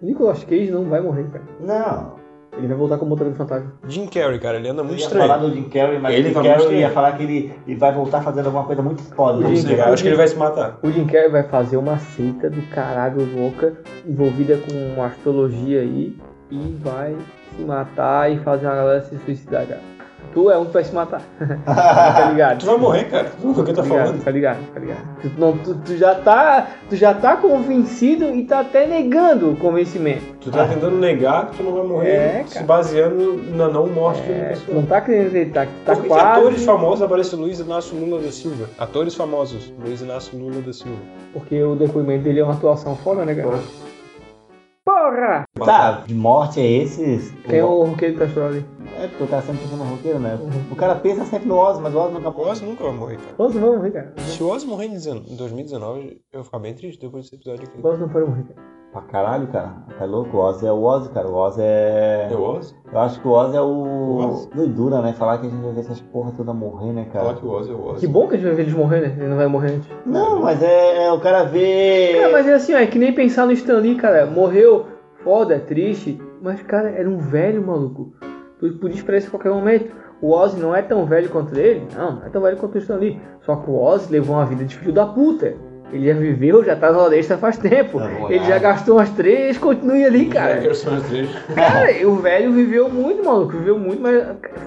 O 0.00 0.06
Nicolas 0.06 0.42
Cage 0.44 0.70
não 0.70 0.84
vai 0.88 1.00
morrer, 1.00 1.24
cara. 1.30 1.44
Não. 1.60 2.17
Ele 2.58 2.66
vai 2.66 2.76
voltar 2.76 2.98
como 2.98 3.10
motorista 3.10 3.38
fantasma. 3.38 3.72
Jim 3.88 4.06
Carrey, 4.06 4.38
cara, 4.38 4.58
ele 4.58 4.68
anda 4.68 4.82
Eu 4.82 4.84
muito 4.86 4.98
ia 4.98 5.04
estranho. 5.04 5.26
falar 5.28 5.38
do 5.38 5.54
Jim 5.54 5.62
Carrey, 5.68 5.98
mas 5.98 6.14
Ele 6.14 6.28
o 6.28 6.34
Jim 6.34 6.42
Carrey 6.42 6.78
ia 6.80 6.90
falar 6.90 7.12
que 7.12 7.22
ele, 7.22 7.52
ele 7.66 7.76
vai 7.76 7.92
voltar 7.92 8.20
fazendo 8.20 8.46
alguma 8.46 8.64
coisa 8.64 8.82
muito 8.82 9.02
foda. 9.14 9.40
Não 9.40 9.56
sei, 9.56 9.76
cara, 9.76 9.92
acho 9.92 10.02
que 10.02 10.08
ele 10.08 10.16
vai 10.16 10.28
se 10.28 10.36
matar. 10.36 10.78
O 10.82 10.90
Jim 10.90 11.06
Carrey 11.06 11.30
vai 11.30 11.44
fazer 11.44 11.76
uma 11.76 11.98
seita 11.98 12.50
do 12.50 12.60
caralho 12.70 13.26
louca 13.34 13.72
envolvida 14.06 14.56
com 14.58 15.02
astrologia 15.02 15.80
aí 15.80 16.16
e 16.50 16.76
vai 16.82 17.16
se 17.56 17.62
matar 17.62 18.30
e 18.32 18.38
fazer 18.40 18.66
uma 18.66 18.74
galera 18.74 19.00
se 19.02 19.16
suicidar, 19.18 19.66
cara. 19.66 19.80
Tu 20.34 20.50
é 20.50 20.58
um 20.58 20.66
que 20.66 20.72
vai 20.72 20.84
se 20.84 20.94
matar. 20.94 21.22
tá 21.64 22.30
ligado? 22.30 22.58
Tu 22.60 22.66
vai 22.66 22.76
morrer, 22.76 23.04
cara. 23.04 23.32
O 23.42 23.54
que 23.64 23.72
tá 23.72 23.82
Tá 23.82 23.82
ligado, 23.82 23.88
falando? 24.06 24.24
tá 24.24 24.30
ligado, 24.30 24.58
tá 24.74 24.80
ligado. 24.80 24.98
Tu, 25.22 25.30
não, 25.38 25.56
tu, 25.58 25.74
tu 25.76 25.96
já 25.96 26.14
tá, 26.14 26.66
tu 26.88 26.96
já 26.96 27.14
tá 27.14 27.36
convencido 27.36 28.24
e 28.34 28.44
tá 28.44 28.60
até 28.60 28.86
negando 28.86 29.50
o 29.52 29.56
convencimento. 29.56 30.22
Tu 30.40 30.50
tá 30.50 30.66
tentando 30.66 30.96
negar 30.96 31.46
que 31.50 31.56
tu 31.58 31.62
não 31.62 31.72
vai 31.72 31.86
morrer 31.86 32.10
É, 32.10 32.44
se 32.46 32.62
baseando 32.62 33.42
na 33.54 33.68
não 33.68 33.86
morte 33.86 34.22
de 34.22 34.32
É, 34.32 34.34
tu 34.54 34.60
pessoa. 34.60 34.76
não 34.80 34.86
tá 34.86 35.00
querendo 35.00 35.26
acreditar 35.28 35.66
que 35.66 35.72
tu 35.72 35.84
tá 35.84 35.96
que 35.96 36.08
quase... 36.08 36.26
atores 36.26 36.64
famosos 36.64 37.02
aparecem 37.02 37.38
Luiz 37.38 37.58
Inácio 37.60 37.96
Lula 37.98 38.20
da 38.20 38.30
Silva? 38.30 38.68
Atores 38.78 39.14
famosos, 39.14 39.72
Luiz 39.84 40.00
Inácio 40.00 40.38
Lula 40.38 40.60
da 40.60 40.72
Silva. 40.72 40.98
Porque 41.32 41.62
o 41.62 41.74
depoimento 41.74 42.24
dele 42.24 42.40
é 42.40 42.44
uma 42.44 42.54
atuação 42.54 42.96
foda, 42.96 43.24
né, 43.24 43.34
cara? 43.34 43.58
Porra! 44.88 45.44
Tá, 45.66 46.00
de 46.06 46.14
morte 46.14 46.60
é 46.60 46.66
esses. 46.66 47.30
Quem 47.44 47.58
é 47.58 47.64
o 47.64 47.84
roqueiro 47.84 48.14
que 48.14 48.20
tá 48.20 48.28
chorando 48.28 48.52
ali? 48.54 48.66
É, 48.96 49.06
porque 49.06 49.22
eu 49.22 49.26
tava 49.26 49.42
sempre 49.42 49.60
pensando 49.60 49.84
no 49.84 49.90
roqueiro, 49.90 50.18
né? 50.18 50.38
O 50.70 50.76
cara 50.76 50.94
pensa 50.94 51.26
sempre 51.26 51.46
no 51.46 51.56
Oz, 51.56 51.78
mas 51.78 51.94
o 51.94 51.98
Oz 51.98 52.10
nunca 52.10 52.30
O 52.30 52.48
Ozzy 52.48 52.64
nunca 52.64 52.84
vai 52.84 52.92
morrer, 52.94 53.16
cara. 53.18 53.34
Todos 53.36 53.54
vão 53.54 53.76
morrer, 53.76 53.90
cara. 53.90 54.14
Se 54.16 54.42
o 54.42 54.48
Ozzy 54.48 54.66
morrer 54.66 54.86
em 54.86 54.92
19 54.92 55.30
em 55.30 55.36
2019, 55.36 56.22
eu 56.32 56.38
vou 56.38 56.44
ficar 56.44 56.58
bem 56.58 56.74
triste 56.74 57.02
depois 57.02 57.24
desse 57.24 57.36
episódio 57.36 57.68
aqui. 57.68 57.82
Todos 57.82 58.00
não 58.00 58.08
foram 58.08 58.28
morrer, 58.28 58.44
cara. 58.44 58.77
Pra 58.92 59.02
caralho, 59.02 59.46
cara. 59.48 59.74
Tá 59.98 60.04
louco? 60.06 60.36
O 60.36 60.40
Oz 60.40 60.62
é 60.62 60.72
o 60.72 60.82
Oz, 60.82 61.08
cara. 61.08 61.28
O 61.28 61.34
Oz 61.34 61.56
é. 61.58 62.28
É 62.30 62.34
o 62.34 62.40
Ozzy? 62.40 62.74
Eu 62.90 62.98
acho 63.00 63.20
que 63.20 63.28
o 63.28 63.32
Oz 63.32 63.54
é 63.54 63.60
o. 63.60 64.16
Oz? 64.16 64.46
Doidura, 64.46 65.02
né? 65.02 65.12
Falar 65.12 65.38
que 65.38 65.46
a 65.46 65.50
gente 65.50 65.62
vai 65.62 65.72
ver 65.72 65.80
essas 65.80 66.00
porra 66.00 66.32
toda 66.34 66.54
morrer, 66.54 66.92
né, 66.92 67.06
Falar 67.12 67.24
cara? 67.26 67.36
que 67.36 67.46
o 67.46 67.50
Ozzy 67.50 67.70
é 67.70 67.74
o 67.74 67.84
Ozzy. 67.86 68.00
Que 68.00 68.06
bom 68.06 68.26
que 68.26 68.34
a 68.34 68.38
gente 68.38 68.46
vai 68.46 68.54
ver 68.56 68.62
eles 68.62 68.74
morrer, 68.74 69.00
né? 69.02 69.14
Ele 69.18 69.28
não 69.28 69.36
vai 69.36 69.46
morrer 69.46 69.72
antes. 69.72 69.88
Não, 70.06 70.40
mas 70.40 70.62
é, 70.62 71.04
é 71.04 71.12
o 71.12 71.20
cara 71.20 71.44
ver. 71.44 72.16
Cara, 72.18 72.32
mas 72.32 72.48
é 72.48 72.54
assim, 72.54 72.74
ó, 72.74 72.78
é 72.78 72.86
que 72.86 72.98
nem 72.98 73.12
pensar 73.12 73.44
no 73.44 73.52
Stan 73.52 73.78
Lee, 73.78 73.94
cara. 73.96 74.24
Morreu, 74.24 74.86
foda, 75.22 75.56
é 75.56 75.58
triste. 75.58 76.18
Mas, 76.40 76.62
cara, 76.62 76.88
era 76.88 77.08
um 77.08 77.18
velho, 77.18 77.66
maluco. 77.66 78.12
Tu 78.58 78.72
podia 78.78 78.96
esperar 78.96 79.18
isso 79.18 79.28
a 79.28 79.30
qualquer 79.30 79.50
momento. 79.52 79.92
O 80.20 80.32
Ozzy 80.32 80.58
não 80.58 80.74
é 80.74 80.82
tão 80.82 81.04
velho 81.04 81.28
quanto 81.28 81.54
ele? 81.56 81.86
Não, 81.94 82.16
não 82.16 82.26
é 82.26 82.28
tão 82.30 82.40
velho 82.42 82.56
quanto 82.56 82.74
o 82.74 82.78
Stan 82.78 82.96
Lee. 82.96 83.20
Só 83.42 83.54
que 83.56 83.70
o 83.70 83.78
Ozzy 83.80 84.10
levou 84.10 84.34
uma 84.34 84.46
vida 84.46 84.64
de 84.64 84.74
filho 84.74 84.92
da 84.92 85.06
puta. 85.06 85.54
Ele 85.92 86.06
já 86.06 86.14
viveu, 86.14 86.64
já 86.64 86.76
tá 86.76 86.92
na 86.92 86.98
loresta 86.98 87.38
faz 87.38 87.56
tempo. 87.56 87.98
Tá 87.98 88.10
Ele 88.28 88.44
já 88.44 88.58
gastou 88.58 88.96
umas 88.96 89.10
três, 89.10 89.56
continue 89.56 90.04
ali, 90.04 90.26
cara. 90.26 90.60
Cara, 91.54 92.06
o 92.06 92.16
velho 92.16 92.52
viveu 92.52 92.90
muito, 92.90 93.24
maluco. 93.24 93.52
Viveu 93.52 93.78
muito, 93.78 94.02
mas 94.02 94.22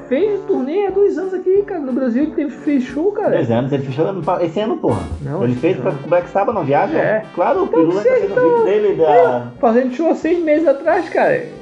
fez 0.09 0.39
turnê 0.47 0.87
há 0.87 0.89
dois 0.89 1.17
anos 1.17 1.33
aqui, 1.33 1.61
cara. 1.63 1.79
No 1.79 1.93
Brasil 1.93 2.23
ele 2.23 2.31
teve, 2.31 2.51
fez 2.51 2.83
show, 2.83 3.11
cara. 3.11 3.35
Dois 3.35 3.51
anos, 3.51 3.71
ele 3.71 3.83
fechou 3.83 4.05
esse 4.41 4.59
ano, 4.59 4.77
porra. 4.77 5.03
Não, 5.21 5.43
ele 5.43 5.55
fez 5.55 5.75
ano. 5.75 5.83
pra 5.83 5.91
Black 6.07 6.29
Sabbath, 6.29 6.55
não 6.55 6.63
viaja? 6.63 6.97
É. 6.97 7.23
Claro, 7.35 7.63
o 7.63 7.67
Pirula 7.67 8.01
que 8.01 8.09
tá 8.09 8.15
fazendo 8.15 8.41
vídeo 8.41 8.63
dele 8.63 8.95
da. 8.95 9.51
Fazendo 9.59 9.93
show 9.93 10.09
há 10.09 10.15
seis 10.15 10.43
meses 10.43 10.67
atrás, 10.67 11.07
cara. 11.09 11.60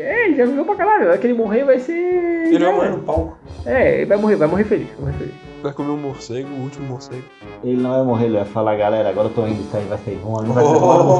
É, 0.00 0.26
ele 0.26 0.36
já 0.36 0.46
viveu 0.46 0.64
pra 0.64 0.74
caralho. 0.76 1.12
Aquele 1.12 1.34
morrer 1.34 1.64
vai 1.64 1.78
ser. 1.78 1.92
Ele 1.92 2.58
vai 2.58 2.74
morrer 2.74 2.88
no 2.90 2.98
palco. 3.00 3.36
É, 3.66 3.96
ele 3.96 4.06
vai 4.06 4.18
morrer, 4.18 4.36
vai 4.36 4.48
morrer 4.48 4.64
feliz. 4.64 4.88
Vai 4.98 5.00
morrer 5.12 5.18
feliz. 5.18 5.34
Vai 5.62 5.72
comer 5.72 5.90
um 5.90 5.96
morcego, 5.98 6.48
o 6.48 6.62
último 6.62 6.86
morcego. 6.86 7.22
Ele 7.62 7.76
não 7.82 7.90
vai 7.90 8.02
morrer, 8.02 8.24
ele 8.26 8.36
vai 8.36 8.44
falar, 8.46 8.76
galera, 8.76 9.10
agora 9.10 9.28
eu 9.28 9.34
tô 9.34 9.46
indo, 9.46 9.60
isso 9.60 9.76
aí 9.76 9.84
vai 9.84 9.98
ser 9.98 10.18
bom, 10.24 10.40
não 10.42 10.54
vai 10.54 10.64
Oh, 10.64 10.70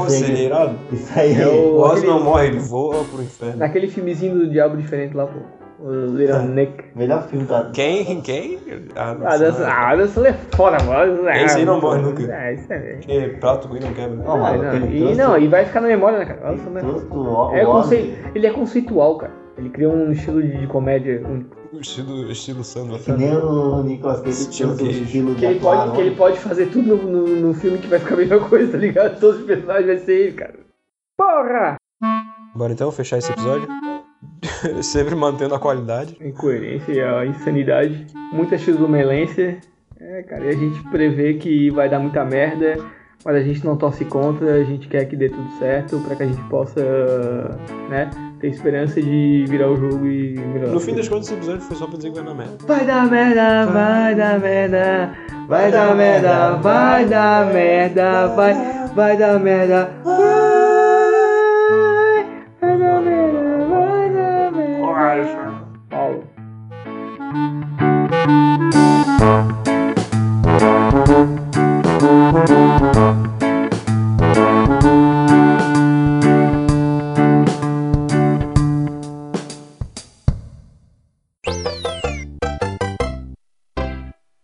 não 0.01 0.09
sei. 0.09 0.19
seria 0.25 0.45
irado. 0.45 0.75
Isso 0.91 1.19
aí. 1.19 1.39
É 1.39 1.47
O 1.47 1.77
o- 1.77 1.85
aquele- 1.85 2.07
não 2.07 2.23
morre, 2.23 2.47
ele 2.47 2.57
voa 2.59 3.03
pro 3.05 3.21
inferno. 3.21 3.57
Naquele 3.57 3.87
filmezinho 3.87 4.33
do 4.39 4.49
Diabo 4.49 4.75
Diferente 4.77 5.15
lá, 5.15 5.27
pô. 5.27 5.39
O 5.83 6.15
Little 6.15 6.43
Nick. 6.43 6.83
Melhor 6.95 7.23
filme 7.23 7.45
da. 7.45 7.71
Quem? 7.73 8.21
Quem? 8.21 8.59
Ah, 8.95 9.15
não 9.15 9.27
Ah, 9.27 9.31
sei. 9.31 9.39
dança, 9.47 9.67
ah, 9.67 9.89
a 9.89 9.95
dança 9.95 10.27
é 10.27 10.33
foda, 10.55 10.77
mano. 10.83 11.27
Esse 11.29 11.57
aí 11.57 11.65
não 11.65 11.81
morre 11.81 12.01
nunca. 12.03 12.23
É, 12.31 12.53
isso 12.53 12.71
aí. 12.71 12.97
Que 12.97 13.27
prato 13.39 13.67
ruim 13.67 13.79
não 13.79 13.93
quebra. 13.93 14.15
Não, 14.15 14.37
mano, 14.37 14.63
não, 14.63 14.87
e, 14.91 14.99
trouxe- 14.99 15.15
não, 15.17 15.37
e 15.39 15.47
vai 15.47 15.65
ficar 15.65 15.81
na 15.81 15.87
memória, 15.87 16.19
né, 16.19 16.25
cara? 16.25 16.51
Nossa, 16.51 16.69
né? 16.69 16.81
trouxe 16.81 17.05
É 17.59 17.67
o 17.67 17.71
conce... 17.71 18.15
Ele 18.35 18.45
é 18.47 18.51
conceitual, 18.51 19.17
cara. 19.17 19.33
Ele 19.57 19.69
criou 19.69 19.93
um 19.93 20.11
estilo 20.11 20.41
de, 20.41 20.67
comédia 20.67 21.21
único. 21.27 21.55
Estilo, 21.73 22.31
estilo 22.31 22.63
Sandro. 22.63 22.99
Que 22.99 23.11
nem 23.13 23.35
o 23.35 23.81
Nicolas 23.83 24.19
Cage 24.21 24.41
Estilo 24.41 24.77
Cage. 24.77 25.03
estilo 25.03 25.35
Que 25.35 25.45
ele, 25.45 25.59
pode, 25.59 25.91
que 25.93 26.01
ele 26.01 26.15
pode 26.15 26.37
fazer 26.39 26.65
tudo 26.67 26.95
no, 26.95 27.03
no, 27.03 27.27
no 27.47 27.53
filme 27.53 27.77
que 27.79 27.87
vai 27.87 27.97
ficar 27.99 28.15
a 28.15 28.17
mesma 28.17 28.39
coisa, 28.47 28.71
tá 28.73 28.77
ligado? 28.77 29.19
Todos 29.19 29.39
os 29.39 29.45
personagens 29.45 29.87
vai 29.87 29.97
ser 29.97 30.13
ele, 30.13 30.31
cara. 30.33 30.53
Porra! 31.17 31.75
Bora 32.55 32.73
então 32.73 32.91
fechar 32.91 33.17
esse 33.17 33.31
episódio? 33.31 33.67
Sempre 34.81 35.15
mantendo 35.15 35.55
a 35.55 35.59
qualidade. 35.59 36.17
Incoerência 36.21 36.91
e 36.91 37.01
a 37.01 37.25
insanidade. 37.25 38.07
Muita 38.31 38.57
chuzumelência. 38.57 39.59
É, 39.99 40.23
cara, 40.23 40.45
e 40.45 40.49
a 40.49 40.53
gente 40.53 40.81
prevê 40.89 41.35
que 41.35 41.69
vai 41.69 41.87
dar 41.87 41.99
muita 41.99 42.25
merda, 42.25 42.75
mas 43.23 43.35
a 43.35 43.41
gente 43.41 43.63
não 43.63 43.77
torce 43.77 44.03
contra, 44.03 44.55
a 44.55 44.63
gente 44.63 44.87
quer 44.87 45.05
que 45.05 45.15
dê 45.15 45.29
tudo 45.29 45.47
certo 45.59 45.99
pra 45.99 46.15
que 46.15 46.23
a 46.23 46.25
gente 46.25 46.41
possa, 46.49 46.81
né, 47.87 48.09
ter 48.39 48.47
esperança 48.47 48.99
de 48.99 49.45
virar 49.47 49.69
o 49.69 49.77
jogo 49.77 50.07
e 50.07 50.39
melhorar. 50.39 50.71
No 50.71 50.79
fim 50.79 50.95
das 50.95 51.07
contas, 51.07 51.27
esse 51.27 51.35
episódio 51.35 51.61
foi 51.61 51.75
só 51.77 51.85
pra 51.85 51.97
dizer 51.97 52.09
que 52.09 52.15
vai 52.15 52.25
dar 52.25 52.33
merda. 52.33 52.57
Vai 52.65 52.85
dar 52.85 53.11
merda, 53.11 53.65
vai 53.67 54.15
dar 54.15 54.39
merda, 54.39 55.15
vai 55.47 55.71
dar 55.71 55.95
merda, 55.95 56.51
vai 56.55 57.05
dar 57.05 57.53
merda, 57.53 58.27
vai, 58.27 58.53
vai 58.95 59.17
dar 59.17 59.39
merda, 59.39 59.91